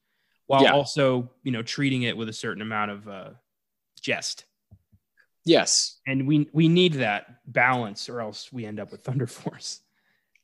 while 0.46 0.62
yeah. 0.62 0.72
also, 0.72 1.30
you 1.42 1.52
know, 1.52 1.62
treating 1.62 2.02
it 2.02 2.16
with 2.16 2.28
a 2.28 2.32
certain 2.32 2.62
amount 2.62 2.90
of 2.90 3.08
uh, 3.08 3.30
jest. 4.00 4.44
Yes. 5.44 5.98
And 6.06 6.26
we 6.26 6.48
we 6.52 6.68
need 6.68 6.94
that 6.94 7.26
balance 7.46 8.08
or 8.08 8.20
else 8.20 8.52
we 8.52 8.66
end 8.66 8.78
up 8.80 8.92
with 8.92 9.02
Thunder 9.02 9.26
Force. 9.26 9.80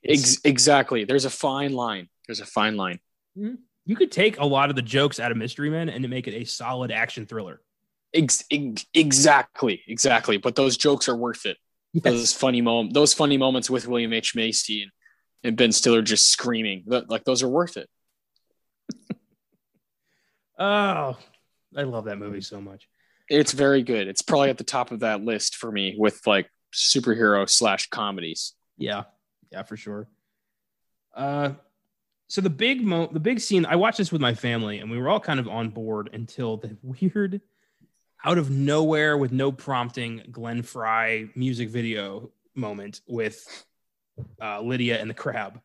Ex- 0.04 0.40
exactly. 0.44 1.04
There's 1.04 1.24
a 1.24 1.30
fine 1.30 1.72
line. 1.72 2.08
There's 2.26 2.40
a 2.40 2.46
fine 2.46 2.76
line. 2.76 3.00
Mm-hmm. 3.38 3.54
You 3.86 3.96
could 3.96 4.12
take 4.12 4.38
a 4.38 4.44
lot 4.46 4.70
of 4.70 4.76
the 4.76 4.82
jokes 4.82 5.20
out 5.20 5.30
of 5.30 5.36
Mystery 5.36 5.68
Men 5.70 5.88
and 5.88 6.08
make 6.08 6.26
it 6.26 6.34
a 6.34 6.44
solid 6.44 6.90
action 6.90 7.26
thriller. 7.26 7.60
Ex- 8.14 8.44
ex- 8.50 8.86
exactly, 8.94 9.82
exactly. 9.88 10.36
But 10.36 10.54
those 10.54 10.76
jokes 10.76 11.08
are 11.08 11.16
worth 11.16 11.46
it. 11.46 11.58
Yes. 11.92 12.04
Those 12.04 12.32
funny 12.32 12.60
moment, 12.60 12.94
those 12.94 13.12
funny 13.12 13.36
moments 13.36 13.68
with 13.68 13.86
William 13.86 14.12
H 14.12 14.34
Macy 14.34 14.82
and, 14.82 14.90
and 15.42 15.56
Ben 15.56 15.72
Stiller 15.72 16.02
just 16.02 16.28
screaming, 16.28 16.84
like 16.86 17.24
those 17.24 17.42
are 17.42 17.48
worth 17.48 17.76
it. 17.76 17.88
oh, 20.58 21.18
I 21.76 21.82
love 21.82 22.04
that 22.06 22.18
movie 22.18 22.40
so 22.40 22.60
much. 22.60 22.88
It's 23.28 23.52
very 23.52 23.82
good. 23.82 24.06
It's 24.08 24.22
probably 24.22 24.50
at 24.50 24.58
the 24.58 24.64
top 24.64 24.90
of 24.90 25.00
that 25.00 25.22
list 25.22 25.56
for 25.56 25.70
me 25.70 25.94
with 25.96 26.20
like 26.26 26.50
superhero 26.72 27.48
slash 27.48 27.88
comedies. 27.88 28.54
Yeah, 28.76 29.04
yeah, 29.50 29.62
for 29.62 29.76
sure. 29.76 30.08
Uh, 31.14 31.52
so 32.28 32.40
the 32.40 32.50
big 32.50 32.82
mo, 32.82 33.06
the 33.06 33.20
big 33.20 33.40
scene. 33.40 33.66
I 33.66 33.76
watched 33.76 33.98
this 33.98 34.12
with 34.12 34.20
my 34.20 34.34
family, 34.34 34.78
and 34.78 34.90
we 34.90 34.98
were 34.98 35.08
all 35.08 35.20
kind 35.20 35.40
of 35.40 35.48
on 35.48 35.70
board 35.70 36.10
until 36.12 36.56
the 36.56 36.76
weird 36.82 37.40
out 38.24 38.38
of 38.38 38.50
nowhere 38.50 39.16
with 39.16 39.32
no 39.32 39.52
prompting 39.52 40.22
Glenn 40.30 40.62
Frey 40.62 41.28
music 41.34 41.68
video 41.68 42.30
moment 42.54 43.00
with 43.06 43.46
uh, 44.40 44.60
Lydia 44.60 45.00
and 45.00 45.10
the 45.10 45.14
crab. 45.14 45.60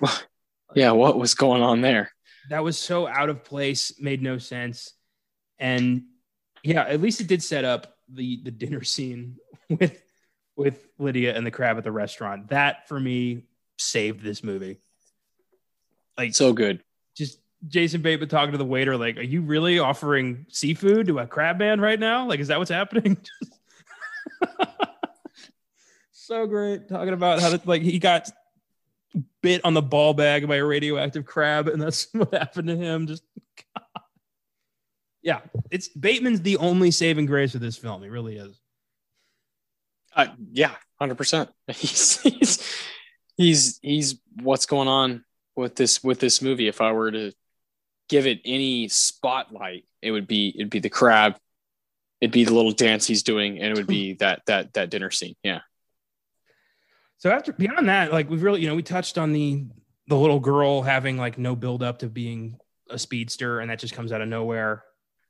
Yeah, 0.74 0.90
what 0.92 1.18
was 1.18 1.34
going 1.34 1.62
on 1.62 1.80
there? 1.80 2.12
That 2.50 2.62
was 2.62 2.78
so 2.78 3.06
out 3.06 3.30
of 3.30 3.42
place, 3.42 3.98
made 3.98 4.22
no 4.22 4.38
sense. 4.38 4.92
And 5.58 6.04
yeah, 6.62 6.82
at 6.82 7.00
least 7.00 7.20
it 7.20 7.26
did 7.26 7.42
set 7.42 7.64
up 7.64 7.96
the 8.08 8.42
the 8.44 8.50
dinner 8.50 8.84
scene 8.84 9.36
with 9.70 10.02
with 10.56 10.86
Lydia 10.98 11.34
and 11.34 11.46
the 11.46 11.50
crab 11.50 11.78
at 11.78 11.84
the 11.84 11.92
restaurant. 11.92 12.48
That 12.48 12.86
for 12.88 13.00
me 13.00 13.44
saved 13.78 14.22
this 14.22 14.44
movie. 14.44 14.78
Like 16.16 16.34
so 16.34 16.52
good. 16.52 16.82
Jason 17.66 18.02
Bateman 18.02 18.28
talking 18.28 18.52
to 18.52 18.58
the 18.58 18.64
waiter, 18.64 18.96
like, 18.96 19.16
"Are 19.16 19.22
you 19.22 19.42
really 19.42 19.78
offering 19.78 20.46
seafood 20.48 21.08
to 21.08 21.18
a 21.18 21.26
crab 21.26 21.58
man 21.58 21.80
right 21.80 21.98
now? 21.98 22.26
Like, 22.26 22.40
is 22.40 22.48
that 22.48 22.58
what's 22.58 22.70
happening?" 22.70 23.16
so 26.12 26.46
great 26.46 26.88
talking 26.88 27.14
about 27.14 27.40
how 27.40 27.50
to, 27.50 27.60
like 27.64 27.82
he 27.82 27.98
got 27.98 28.30
bit 29.42 29.64
on 29.64 29.74
the 29.74 29.82
ball 29.82 30.14
bag 30.14 30.46
by 30.46 30.56
a 30.56 30.64
radioactive 30.64 31.24
crab, 31.24 31.68
and 31.68 31.80
that's 31.80 32.08
what 32.12 32.32
happened 32.32 32.68
to 32.68 32.76
him. 32.76 33.06
Just 33.06 33.22
God. 33.74 34.02
yeah, 35.22 35.40
it's 35.70 35.88
Bateman's 35.88 36.42
the 36.42 36.58
only 36.58 36.90
saving 36.90 37.26
grace 37.26 37.54
of 37.54 37.60
this 37.60 37.76
film. 37.76 38.02
He 38.02 38.08
really 38.08 38.36
is. 38.36 38.60
Uh, 40.14 40.28
yeah, 40.52 40.74
hundred 40.98 41.16
percent. 41.16 41.50
He's 41.68 42.20
he's 42.22 42.84
he's 43.36 43.78
he's 43.82 44.20
what's 44.42 44.66
going 44.66 44.88
on 44.88 45.24
with 45.54 45.76
this 45.76 46.02
with 46.02 46.18
this 46.20 46.42
movie. 46.42 46.68
If 46.68 46.80
I 46.80 46.92
were 46.92 47.10
to 47.10 47.32
give 48.08 48.26
it 48.26 48.40
any 48.44 48.88
spotlight, 48.88 49.84
it 50.02 50.10
would 50.10 50.26
be 50.26 50.54
it'd 50.54 50.70
be 50.70 50.80
the 50.80 50.90
crab, 50.90 51.36
it'd 52.20 52.32
be 52.32 52.44
the 52.44 52.54
little 52.54 52.72
dance 52.72 53.06
he's 53.06 53.22
doing, 53.22 53.58
and 53.58 53.70
it 53.70 53.76
would 53.76 53.86
be 53.86 54.14
that 54.20 54.42
that 54.46 54.72
that 54.74 54.90
dinner 54.90 55.10
scene. 55.10 55.34
Yeah. 55.42 55.60
So 57.18 57.30
after 57.30 57.52
beyond 57.52 57.88
that, 57.88 58.12
like 58.12 58.30
we've 58.30 58.42
really, 58.42 58.60
you 58.60 58.68
know, 58.68 58.76
we 58.76 58.82
touched 58.82 59.18
on 59.18 59.32
the 59.32 59.66
the 60.06 60.16
little 60.16 60.40
girl 60.40 60.82
having 60.82 61.18
like 61.18 61.36
no 61.38 61.54
build 61.54 61.82
up 61.82 61.98
to 62.00 62.08
being 62.08 62.58
a 62.90 62.98
speedster, 62.98 63.60
and 63.60 63.70
that 63.70 63.78
just 63.78 63.94
comes 63.94 64.12
out 64.12 64.20
of 64.20 64.28
nowhere. 64.28 64.84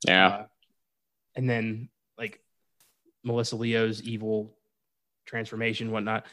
Yeah. 0.07 0.29
Uh, 0.29 0.47
and 1.35 1.49
then 1.49 1.89
like 2.17 2.41
Melissa 3.25 3.57
Leo's 3.57 4.03
evil 4.03 4.55
transformation, 5.27 5.91
whatnot. 5.91 6.27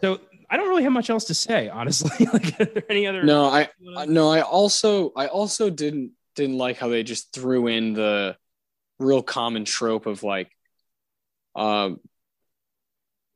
So 0.00 0.20
I 0.48 0.56
don't 0.56 0.68
really 0.68 0.84
have 0.84 0.92
much 0.92 1.10
else 1.10 1.24
to 1.26 1.34
say, 1.34 1.68
honestly. 1.68 2.26
like, 2.32 2.60
are 2.60 2.64
there 2.64 2.82
any 2.90 3.06
other? 3.06 3.22
No, 3.22 3.46
I 3.46 3.68
no, 3.80 4.30
I 4.30 4.42
also 4.42 5.12
I 5.16 5.26
also 5.26 5.70
didn't 5.70 6.12
didn't 6.34 6.58
like 6.58 6.78
how 6.78 6.88
they 6.88 7.02
just 7.02 7.32
threw 7.32 7.66
in 7.66 7.94
the 7.94 8.36
real 8.98 9.22
common 9.22 9.64
trope 9.64 10.06
of 10.06 10.22
like, 10.22 10.50
um, 11.54 12.00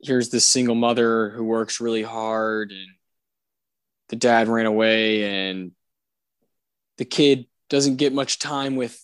here's 0.03 0.31
this 0.31 0.47
single 0.47 0.75
mother 0.75 1.31
who 1.31 1.45
works 1.45 1.81
really 1.81 2.03
hard 2.03 2.71
and 2.71 2.87
the 4.09 4.17
dad 4.17 4.49
ran 4.49 4.67
away 4.67 5.51
and 5.51 5.73
the 6.99 7.05
kid 7.05 7.47
doesn't 7.69 7.97
get 7.97 8.13
much 8.13 8.39
time 8.39 8.77
with 8.77 9.03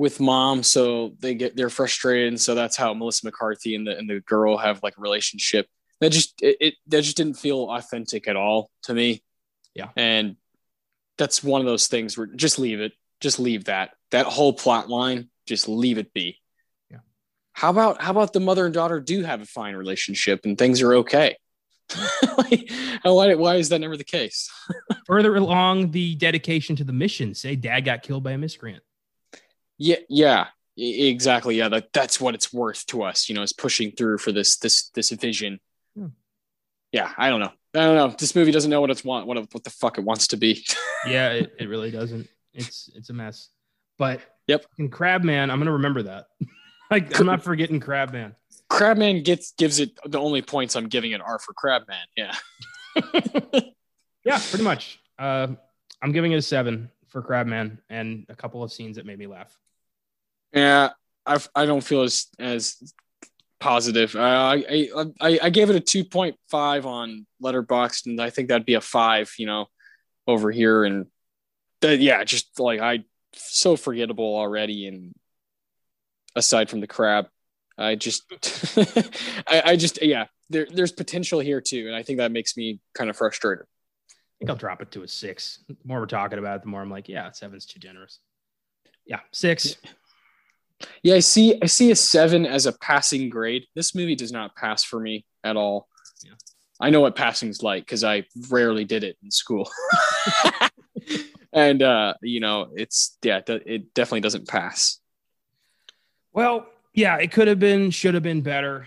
with 0.00 0.18
mom, 0.18 0.62
so 0.62 1.14
they 1.18 1.34
get 1.34 1.56
they're 1.56 1.68
frustrated, 1.68 2.28
and 2.28 2.40
so 2.40 2.54
that's 2.54 2.74
how 2.74 2.94
Melissa 2.94 3.26
McCarthy 3.26 3.74
and 3.74 3.86
the 3.86 3.98
and 3.98 4.08
the 4.08 4.20
girl 4.20 4.56
have 4.56 4.82
like 4.82 4.96
a 4.96 5.00
relationship. 5.00 5.66
That 6.00 6.10
just 6.10 6.40
it, 6.42 6.56
it 6.60 6.74
that 6.88 7.02
just 7.02 7.16
didn't 7.16 7.34
feel 7.38 7.70
authentic 7.70 8.28
at 8.28 8.36
all 8.36 8.70
to 8.84 8.94
me. 8.94 9.22
Yeah. 9.72 9.90
and 9.96 10.36
that's 11.16 11.44
one 11.44 11.60
of 11.60 11.66
those 11.66 11.86
things 11.86 12.18
where 12.18 12.26
just 12.26 12.58
leave 12.58 12.80
it, 12.80 12.92
just 13.20 13.38
leave 13.38 13.66
that 13.66 13.90
that 14.10 14.26
whole 14.26 14.52
plot 14.52 14.88
line, 14.88 15.28
just 15.46 15.68
leave 15.68 15.98
it 15.98 16.12
be. 16.12 16.38
Yeah. 16.90 16.98
How 17.52 17.70
about 17.70 18.02
how 18.02 18.10
about 18.10 18.32
the 18.32 18.40
mother 18.40 18.64
and 18.64 18.74
daughter 18.74 19.00
do 19.00 19.22
have 19.22 19.42
a 19.42 19.46
fine 19.46 19.76
relationship 19.76 20.40
and 20.44 20.58
things 20.58 20.82
are 20.82 20.94
okay? 20.96 21.36
like, 22.38 22.70
why, 23.02 23.34
why 23.34 23.56
is 23.56 23.68
that 23.68 23.80
never 23.80 23.96
the 23.96 24.04
case? 24.04 24.50
Further 25.06 25.36
along 25.36 25.90
the 25.90 26.14
dedication 26.14 26.76
to 26.76 26.84
the 26.84 26.92
mission, 26.92 27.34
say 27.34 27.56
dad 27.56 27.80
got 27.80 28.02
killed 28.02 28.22
by 28.22 28.32
a 28.32 28.38
miscreant. 28.38 28.82
Yeah, 29.76 29.96
yeah, 30.08 30.46
exactly. 30.76 31.56
Yeah, 31.56 31.68
that, 31.68 31.92
that's 31.92 32.20
what 32.20 32.34
it's 32.34 32.52
worth 32.52 32.86
to 32.86 33.02
us. 33.02 33.28
You 33.28 33.34
know, 33.34 33.42
is 33.42 33.52
pushing 33.52 33.92
through 33.92 34.18
for 34.18 34.32
this 34.32 34.58
this 34.58 34.90
this 34.90 35.10
vision. 35.10 35.58
Yeah, 36.92 37.12
I 37.16 37.30
don't 37.30 37.40
know. 37.40 37.52
I 37.74 37.78
don't 37.84 37.94
know. 37.94 38.08
This 38.18 38.34
movie 38.34 38.50
doesn't 38.50 38.70
know 38.70 38.80
what 38.80 38.90
it's 38.90 39.04
want 39.04 39.26
what 39.26 39.36
what 39.52 39.64
the 39.64 39.70
fuck 39.70 39.98
it 39.98 40.04
wants 40.04 40.28
to 40.28 40.36
be. 40.36 40.64
Yeah, 41.06 41.30
it, 41.30 41.54
it 41.58 41.66
really 41.70 41.90
doesn't. 41.90 42.28
It's 42.52 42.90
it's 42.94 43.08
a 43.08 43.14
mess. 43.14 43.48
But 43.96 44.20
Yep. 44.48 44.66
in 44.78 44.90
Crabman, 44.90 45.50
I'm 45.50 45.58
gonna 45.58 45.72
remember 45.72 46.02
that. 46.02 46.26
like 46.90 47.18
I'm 47.18 47.24
not 47.24 47.42
forgetting 47.42 47.80
Crabman. 47.80 48.34
Crabman 48.70 49.24
gets 49.24 49.52
gives 49.52 49.80
it 49.80 49.98
the 50.04 50.18
only 50.20 50.42
points 50.42 50.76
I'm 50.76 50.88
giving 50.88 51.12
it 51.12 51.22
are 51.22 51.38
for 51.38 51.54
Crabman. 51.54 52.04
Yeah. 52.16 52.34
Yeah, 54.24 54.38
pretty 54.38 54.64
much. 54.64 55.00
Uh, 55.18 55.48
I'm 56.02 56.12
giving 56.12 56.32
it 56.32 56.36
a 56.36 56.42
seven 56.42 56.90
for 57.08 57.22
Crabman 57.22 57.78
and 57.88 58.26
a 58.28 58.34
couple 58.34 58.62
of 58.62 58.70
scenes 58.70 58.96
that 58.96 59.06
made 59.06 59.18
me 59.18 59.26
laugh. 59.26 59.58
Yeah, 60.52 60.90
I 61.24 61.38
I 61.54 61.64
don't 61.66 61.80
feel 61.80 62.02
as 62.02 62.26
as 62.38 62.92
positive. 63.60 64.16
Uh, 64.16 64.20
I, 64.20 64.88
I 65.20 65.38
I 65.42 65.50
gave 65.50 65.70
it 65.70 65.76
a 65.76 65.80
two 65.80 66.04
point 66.04 66.36
five 66.50 66.86
on 66.86 67.26
Letterboxd, 67.42 68.06
and 68.06 68.20
I 68.20 68.30
think 68.30 68.48
that'd 68.48 68.66
be 68.66 68.74
a 68.74 68.80
five. 68.80 69.32
You 69.38 69.46
know, 69.46 69.66
over 70.26 70.50
here, 70.50 70.84
and 70.84 71.06
that 71.80 72.00
yeah, 72.00 72.24
just 72.24 72.58
like 72.58 72.80
I 72.80 73.04
so 73.34 73.76
forgettable 73.76 74.36
already. 74.36 74.86
And 74.86 75.12
aside 76.34 76.68
from 76.70 76.80
the 76.80 76.86
crab, 76.86 77.28
I 77.78 77.94
just 77.94 78.24
I, 79.46 79.62
I 79.64 79.76
just 79.76 80.02
yeah, 80.02 80.26
there 80.48 80.66
there's 80.72 80.92
potential 80.92 81.40
here 81.40 81.60
too, 81.60 81.86
and 81.86 81.94
I 81.94 82.02
think 82.02 82.18
that 82.18 82.32
makes 82.32 82.56
me 82.56 82.80
kind 82.94 83.10
of 83.10 83.16
frustrated. 83.16 83.66
I 83.66 84.34
think 84.38 84.50
I'll 84.50 84.56
drop 84.56 84.80
it 84.80 84.90
to 84.92 85.02
a 85.02 85.08
six. 85.08 85.62
The 85.68 85.76
more 85.84 86.00
we're 86.00 86.06
talking 86.06 86.38
about 86.38 86.56
it, 86.56 86.62
the 86.62 86.68
more 86.68 86.80
I'm 86.80 86.90
like, 86.90 87.08
yeah, 87.08 87.30
seven's 87.30 87.66
too 87.66 87.78
generous. 87.78 88.20
Yeah, 89.04 89.20
six. 89.32 89.76
Yeah, 89.82 89.90
I 91.06 91.20
see. 91.20 91.58
I 91.62 91.66
see 91.66 91.90
a 91.90 91.96
seven 91.96 92.46
as 92.46 92.66
a 92.66 92.72
passing 92.72 93.28
grade. 93.30 93.66
This 93.74 93.94
movie 93.94 94.14
does 94.14 94.32
not 94.32 94.54
pass 94.56 94.84
for 94.84 95.00
me 95.00 95.24
at 95.44 95.56
all. 95.56 95.88
Yeah. 96.24 96.32
I 96.80 96.90
know 96.90 97.00
what 97.00 97.16
passing's 97.16 97.62
like 97.62 97.84
because 97.84 98.04
I 98.04 98.24
rarely 98.48 98.84
did 98.84 99.04
it 99.04 99.16
in 99.22 99.30
school. 99.30 99.70
and 101.52 101.82
uh, 101.82 102.14
you 102.22 102.40
know, 102.40 102.68
it's 102.74 103.16
yeah, 103.22 103.40
it 103.46 103.62
it 103.66 103.94
definitely 103.94 104.20
doesn't 104.20 104.48
pass. 104.48 104.98
Well, 106.32 106.66
yeah, 106.94 107.16
it 107.16 107.32
could 107.32 107.48
have 107.48 107.58
been, 107.58 107.90
should 107.90 108.14
have 108.14 108.22
been 108.22 108.40
better. 108.40 108.86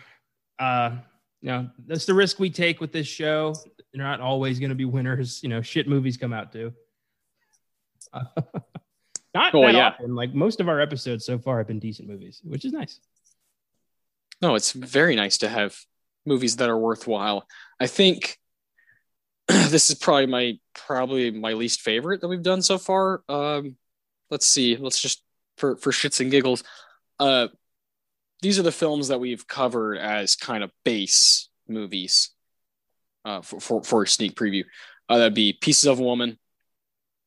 Uh, 0.60 0.98
you 1.41 1.50
know, 1.50 1.70
that's 1.86 2.06
the 2.06 2.14
risk 2.14 2.39
we 2.39 2.50
take 2.50 2.80
with 2.80 2.91
this 2.91 3.08
show. 3.08 3.54
They're 3.94 4.04
not 4.04 4.22
always 4.22 4.60
going 4.60 4.70
to 4.70 4.76
be 4.76 4.86
winners. 4.86 5.41
You 5.44 5.50
know, 5.50 5.62
shit 5.62 5.88
movies 5.88 6.18
come 6.18 6.34
out 6.34 6.52
too. 6.52 6.74
Not 9.34 9.54
Oh, 9.56 9.62
that 9.66 9.74
yeah. 9.74 9.88
often. 9.90 10.16
Like 10.16 10.34
most 10.34 10.60
of 10.60 10.70
our 10.70 10.80
episodes 10.80 11.26
so 11.26 11.40
far 11.40 11.58
have 11.58 11.68
been 11.68 11.80
decent 11.80 12.08
movies, 12.08 12.42
which 12.44 12.66
is 12.66 12.72
nice. 12.74 13.00
No, 14.42 14.56
it's 14.56 14.72
very 14.74 15.16
nice 15.16 15.38
to 15.40 15.50
have 15.50 15.76
movies 16.26 16.58
that 16.58 16.70
are 16.70 16.78
worthwhile. 16.78 17.48
I 17.80 17.88
think 17.88 18.38
this 19.48 19.90
is 19.90 19.96
probably 19.96 20.28
my 20.28 20.60
probably 20.74 21.32
my 21.32 21.54
least 21.54 21.82
favorite 21.82 22.22
that 22.22 22.28
we've 22.28 22.44
done 22.44 22.62
so 22.62 22.78
far. 22.78 23.24
Um, 23.28 23.76
let's 24.30 24.46
see. 24.46 24.76
Let's 24.78 25.02
just 25.02 25.24
for 25.58 25.76
for 25.78 25.92
shits 25.92 26.20
and 26.20 26.30
giggles. 26.32 26.64
Uh, 27.20 27.48
these 28.42 28.60
are 28.60 28.64
the 28.64 28.72
films 28.72 29.08
that 29.08 29.20
we've 29.20 29.48
covered 29.48 29.98
as 29.98 30.36
kind 30.36 30.64
of 30.64 30.72
base 30.84 31.50
movies. 31.68 32.32
Uh, 33.26 33.42
for 33.42 33.60
for, 33.62 33.84
for 33.84 34.04
a 34.04 34.08
sneak 34.08 34.36
preview, 34.36 34.64
uh, 35.08 35.18
that'd 35.18 35.34
be 35.34 35.54
Pieces 35.54 35.86
of 35.86 36.00
a 36.00 36.04
Woman, 36.04 36.38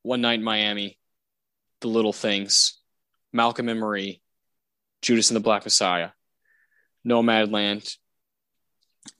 One 0.03 0.21
Night 0.21 0.39
in 0.41 0.45
Miami, 0.45 0.99
The 1.87 1.93
Little 1.93 2.12
Things, 2.12 2.80
Malcolm 3.32 3.68
and 3.68 3.78
Marie, 3.78 4.20
Judas 5.03 5.30
and 5.30 5.37
the 5.37 5.41
Black 5.41 5.62
Messiah, 5.62 6.11
Nomadland, 7.07 7.97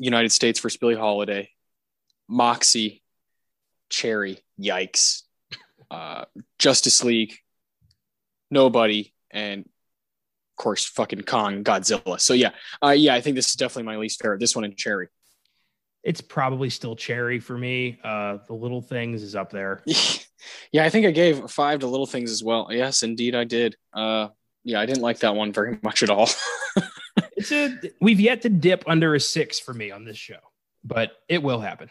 United 0.01 0.33
States 0.33 0.59
versus 0.59 0.77
Billie 0.77 0.97
Holiday, 0.97 1.51
Moxie, 2.27 3.05
Cherry, 3.89 4.41
yikes, 4.61 5.23
uh, 5.93 6.25
Justice 6.59 7.05
League, 7.05 7.39
Nobody, 8.51 9.15
and 9.31 9.61
of 9.61 10.57
course 10.57 10.85
fucking 10.87 11.23
Kong, 11.23 11.63
Godzilla. 11.63 12.21
So 12.21 12.35
yeah, 12.35 12.51
uh, 12.83 12.91
yeah, 12.91 13.15
I 13.15 13.21
think 13.21 13.37
this 13.37 13.51
is 13.51 13.55
definitely 13.55 13.85
my 13.85 13.97
least 13.97 14.21
favorite. 14.21 14.41
This 14.41 14.57
one 14.57 14.65
and 14.65 14.77
Cherry. 14.77 15.07
It's 16.03 16.21
probably 16.21 16.71
still 16.71 16.97
cherry 16.97 17.39
for 17.39 17.57
me. 17.57 18.01
Uh, 18.03 18.39
the 18.49 18.55
little 18.55 18.83
things 18.83 19.23
is 19.23 19.37
up 19.37 19.51
there. 19.51 19.85
yeah, 20.73 20.85
I 20.85 20.91
think 20.91 21.07
I 21.07 21.11
gave 21.11 21.51
five 21.51 21.81
to 21.81 21.87
Little 21.87 22.07
Things 22.07 22.31
as 22.31 22.43
well. 22.43 22.69
Yes, 22.71 23.03
indeed, 23.03 23.35
I 23.35 23.45
did. 23.45 23.77
Uh, 23.93 24.29
yeah, 24.65 24.81
I 24.81 24.87
didn't 24.87 25.03
like 25.03 25.21
that 25.21 25.35
one 25.35 25.53
very 25.53 25.79
much 25.83 26.03
at 26.03 26.11
all. 26.11 26.29
It's 27.35 27.53
a 27.53 27.75
we've 28.01 28.21
yet 28.21 28.43
to 28.43 28.49
dip 28.49 28.85
under 28.87 29.15
a 29.15 29.21
six 29.21 29.59
for 29.59 29.73
me 29.73 29.91
on 29.91 30.05
this 30.05 30.17
show, 30.19 30.39
but 30.85 31.13
it 31.29 31.43
will 31.43 31.61
happen. 31.61 31.89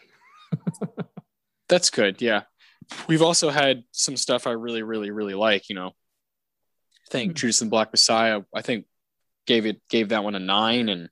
That's 1.68 1.90
good. 1.90 2.20
Yeah. 2.22 2.42
We've 3.08 3.22
also 3.22 3.50
had 3.50 3.84
some 3.92 4.16
stuff 4.16 4.46
I 4.46 4.52
really, 4.52 4.82
really, 4.82 5.10
really 5.10 5.34
like. 5.34 5.68
You 5.68 5.76
know, 5.76 5.88
I 5.88 7.10
think 7.10 7.32
Hmm. 7.32 7.34
Judas 7.34 7.60
and 7.60 7.68
the 7.68 7.72
Black 7.72 7.92
Messiah. 7.92 8.42
I 8.54 8.62
think 8.62 8.86
gave 9.46 9.66
it 9.66 9.80
gave 9.88 10.10
that 10.10 10.24
one 10.24 10.34
a 10.34 10.40
nine, 10.40 10.88
and 10.88 11.08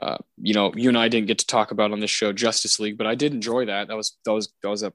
uh, 0.00 0.18
you 0.36 0.54
know, 0.54 0.72
you 0.74 0.88
and 0.88 0.98
I 0.98 1.08
didn't 1.08 1.26
get 1.28 1.38
to 1.38 1.46
talk 1.46 1.70
about 1.70 1.92
on 1.92 2.00
this 2.00 2.10
show 2.10 2.32
Justice 2.32 2.80
League, 2.80 2.98
but 2.98 3.06
I 3.06 3.14
did 3.14 3.32
enjoy 3.32 3.66
that. 3.66 3.88
That 3.88 3.96
was 3.96 4.18
that 4.24 4.32
was 4.32 4.52
that 4.62 4.68
was 4.68 4.82
a 4.82 4.92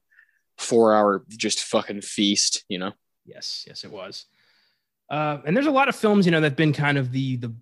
four 0.62 0.94
hour 0.94 1.24
just 1.30 1.64
fucking 1.64 2.02
feast. 2.02 2.64
You 2.70 2.80
know. 2.80 2.92
Yes, 3.26 3.66
yes, 3.68 3.84
it 3.84 3.92
was. 3.92 4.26
Uh, 5.10 5.40
and 5.46 5.56
there's 5.56 5.68
a 5.68 5.72
lot 5.72 5.90
of 5.90 5.96
films, 5.96 6.26
you 6.26 6.32
know, 6.32 6.40
that've 6.42 6.56
been 6.58 6.74
kind 6.74 6.98
of 6.98 7.12
the 7.12 7.36
the 7.38 7.54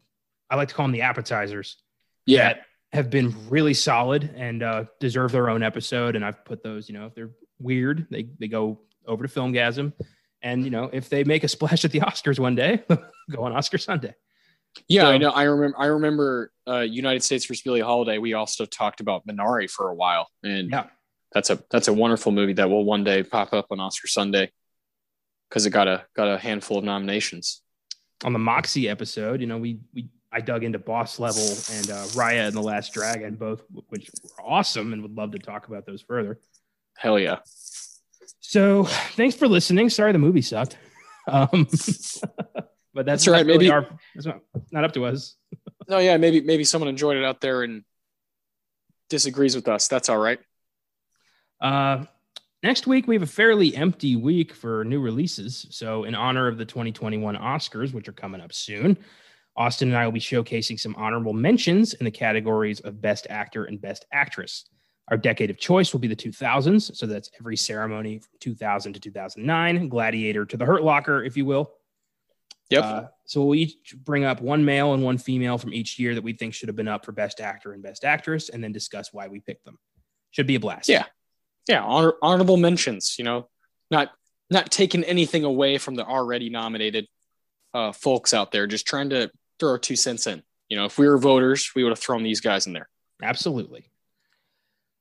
I 0.50 0.56
like 0.56 0.70
to 0.70 0.76
call 0.76 0.86
them 0.86 0.92
the 0.94 1.02
appetizers. 1.02 1.78
Yeah. 2.26 2.44
that 2.54 2.62
have 2.92 3.10
been 3.10 3.34
really 3.50 3.74
solid 3.74 4.32
and 4.36 4.62
uh, 4.64 4.84
deserve 5.00 5.32
their 5.32 5.50
own 5.50 5.62
episode. 5.64 6.16
And 6.16 6.24
I've 6.26 6.44
put 6.46 6.64
those, 6.64 6.88
you 6.90 6.94
know, 6.98 7.06
if 7.08 7.16
they're 7.16 7.32
weird, 7.60 8.08
they 8.12 8.30
they 8.40 8.48
go 8.48 8.82
over 9.08 9.26
to 9.28 9.34
Filmgazm. 9.34 9.94
And 10.42 10.64
you 10.64 10.70
know, 10.70 10.90
if 10.94 11.10
they 11.10 11.24
make 11.24 11.44
a 11.44 11.48
splash 11.48 11.84
at 11.86 11.92
the 11.92 12.00
Oscars 12.02 12.40
one 12.40 12.56
day, 12.56 12.84
go 12.90 13.44
on 13.44 13.56
Oscar 13.56 13.78
Sunday. 13.78 14.14
Yeah, 14.88 15.02
So- 15.04 15.12
I 15.12 15.18
know. 15.18 15.30
I 15.32 15.44
remember. 15.44 15.78
I 15.80 15.86
remember. 15.88 16.52
Uh, 16.68 16.82
United 16.82 17.24
States 17.24 17.46
versus 17.48 17.64
Billie 17.64 17.80
Holiday. 17.82 18.20
We 18.20 18.34
also 18.36 18.66
talked 18.66 19.00
about 19.02 19.26
Minari 19.28 19.68
for 19.70 19.90
a 19.90 19.96
while, 19.96 20.28
and 20.44 20.70
Yeah. 20.70 20.86
That's 21.32 21.50
a 21.50 21.62
that's 21.70 21.88
a 21.88 21.94
wonderful 21.94 22.32
movie 22.32 22.54
that 22.54 22.70
will 22.70 22.86
one 22.86 23.04
day 23.04 23.24
pop 23.24 23.54
up 23.54 23.68
on 23.72 23.80
Oscar 23.80 24.08
Sunday 24.08 24.52
because 25.50 25.66
it 25.66 25.72
got 25.72 25.88
a 25.88 26.06
got 26.16 26.28
a 26.28 26.38
handful 26.38 26.78
of 26.78 26.84
nominations. 26.84 27.62
On 28.24 28.34
the 28.34 28.40
Moxie 28.40 28.90
episode, 28.90 29.42
you 29.42 29.48
know, 29.48 29.58
we 29.58 29.80
we 29.94 30.10
I 30.32 30.42
dug 30.42 30.64
into 30.64 30.80
Boss 30.80 31.20
Level 31.20 31.42
and 31.42 31.90
uh, 31.90 32.06
Raya 32.14 32.48
and 32.48 32.56
the 32.56 32.62
Last 32.62 32.94
Dragon, 32.94 33.36
both 33.36 33.64
which 33.90 34.10
were 34.24 34.46
awesome, 34.46 34.94
and 34.94 35.02
would 35.02 35.16
love 35.16 35.32
to 35.32 35.40
talk 35.40 35.68
about 35.68 35.86
those 35.86 36.02
further. 36.02 36.40
Hell 36.98 37.18
yeah! 37.20 37.40
So 38.40 38.84
thanks 39.16 39.36
for 39.36 39.48
listening. 39.48 39.90
Sorry 39.90 40.12
the 40.12 40.20
movie 40.20 40.42
sucked. 40.42 40.78
Um, 41.28 41.48
but 42.94 43.06
that's, 43.06 43.26
That's 43.26 43.28
right, 43.28 43.46
really 43.46 43.60
maybe- 43.60 43.72
our, 43.72 43.88
that's 44.16 44.26
not, 44.26 44.40
not 44.72 44.84
up 44.84 44.94
to 44.94 45.06
us. 45.06 45.36
No, 45.88 46.00
yeah, 46.00 46.18
maybe 46.18 46.42
maybe 46.42 46.64
someone 46.64 46.88
enjoyed 46.88 47.18
it 47.18 47.24
out 47.24 47.42
there 47.42 47.64
and 47.64 47.84
disagrees 49.10 49.56
with 49.56 49.68
us. 49.68 49.88
That's 49.88 50.10
all 50.10 50.18
right. 50.18 50.40
Uh, 51.62 52.06
next 52.64 52.88
week, 52.88 53.08
we 53.08 53.16
have 53.16 53.24
a 53.24 53.28
fairly 53.28 53.76
empty 53.76 54.16
week 54.16 54.54
for 54.54 54.84
new 54.84 55.00
releases. 55.00 55.68
So, 55.72 56.04
in 56.04 56.16
honor 56.16 56.48
of 56.48 56.58
the 56.58 56.66
2021 56.66 57.36
Oscars, 57.36 57.94
which 57.94 58.08
are 58.08 58.14
coming 58.14 58.42
up 58.42 58.54
soon, 58.54 58.98
Austin 59.56 59.90
and 59.90 59.98
I 59.98 60.06
will 60.06 60.14
be 60.14 60.20
showcasing 60.20 60.80
some 60.80 60.96
honorable 60.96 61.34
mentions 61.34 61.94
in 61.94 62.06
the 62.06 62.12
categories 62.12 62.80
of 62.82 63.02
Best 63.02 63.28
Actor 63.30 63.66
and 63.66 63.82
Best 63.82 64.06
Actress. 64.12 64.66
Our 65.10 65.18
decade 65.18 65.50
of 65.50 65.58
choice 65.58 65.92
will 65.92 66.00
be 66.00 66.08
the 66.08 66.16
2000s. 66.16 66.96
So, 66.96 67.06
that's 67.06 67.30
every 67.40 67.58
ceremony 67.58 68.20
from 68.20 68.38
2000 68.40 68.94
to 68.94 69.00
2009, 69.00 69.90
Gladiator 69.90 70.46
to 70.46 70.58
the 70.58 70.66
Hurt 70.66 70.84
Locker, 70.84 71.24
if 71.24 71.36
you 71.36 71.46
will. 71.46 71.74
Yep. 72.70 72.84
Uh, 72.84 73.04
so 73.26 73.44
we'll 73.44 73.56
each 73.56 73.96
bring 74.04 74.24
up 74.24 74.42
one 74.42 74.64
male 74.64 74.94
and 74.94 75.04
one 75.04 75.18
female 75.18 75.58
from 75.58 75.74
each 75.74 75.98
year 75.98 76.14
that 76.14 76.24
we 76.24 76.34
think 76.34 76.54
should 76.54 76.70
have 76.70 76.76
been 76.76 76.88
up 76.88 77.04
for 77.04 77.12
Best 77.12 77.42
Actor 77.42 77.74
and 77.74 77.82
Best 77.82 78.06
Actress, 78.06 78.50
and 78.50 78.64
then 78.64 78.72
discuss 78.72 79.12
why 79.12 79.28
we 79.28 79.40
picked 79.40 79.66
them. 79.66 79.78
Should 80.32 80.48
be 80.48 80.56
a 80.56 80.60
blast. 80.60 80.88
Yeah. 80.88 81.06
Yeah, 81.70 81.84
honor, 81.84 82.14
honorable 82.22 82.58
mentions. 82.58 83.16
You 83.18 83.24
know, 83.26 83.48
not 83.90 84.12
not 84.50 84.72
taking 84.72 85.04
anything 85.06 85.44
away 85.46 85.78
from 85.78 85.96
the 85.96 86.06
already 86.06 86.50
nominated. 86.50 87.08
uh, 87.74 87.92
folks 87.92 88.34
out 88.34 88.52
there 88.52 88.66
just 88.66 88.88
trying 88.88 89.12
to 89.12 89.30
throw 89.60 89.70
our 89.70 89.78
two 89.78 89.96
cents 89.96 90.26
in. 90.26 90.42
You 90.70 90.78
know, 90.78 90.86
if 90.86 90.98
we 90.98 91.08
were 91.08 91.20
voters, 91.20 91.70
we 91.76 91.84
would 91.84 91.92
have 91.92 92.00
thrown 92.00 92.24
these 92.24 92.42
guys 92.42 92.66
in 92.66 92.74
there. 92.74 92.90
Absolutely. 93.22 93.86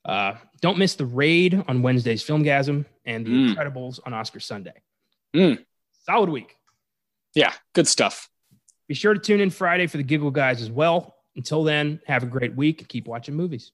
Uh, 0.05 0.35
don't 0.61 0.77
miss 0.77 0.95
the 0.95 1.07
raid 1.07 1.65
on 1.67 1.81
Wednesday's 1.81 2.23
Filmgazm 2.23 2.85
and 3.07 3.25
the 3.27 3.31
Mm. 3.31 3.55
Incredibles 3.55 4.01
on 4.05 4.13
Oscar 4.13 4.41
Sunday. 4.41 4.75
Mm. 5.35 5.65
Solid 6.05 6.29
week. 6.29 6.57
Yeah, 7.35 7.55
good 7.75 7.89
stuff. 7.89 8.29
Be 8.87 8.95
sure 8.95 9.15
to 9.15 9.21
tune 9.21 9.41
in 9.41 9.49
Friday 9.51 9.87
for 9.87 9.97
the 9.97 10.03
Giggle 10.03 10.31
Guys 10.31 10.61
as 10.61 10.71
well. 10.71 11.15
Until 11.37 11.65
then, 11.65 12.01
have 12.07 12.23
a 12.23 12.27
great 12.27 12.55
week 12.55 12.81
and 12.81 12.89
keep 12.89 13.07
watching 13.07 13.35
movies. 13.35 13.73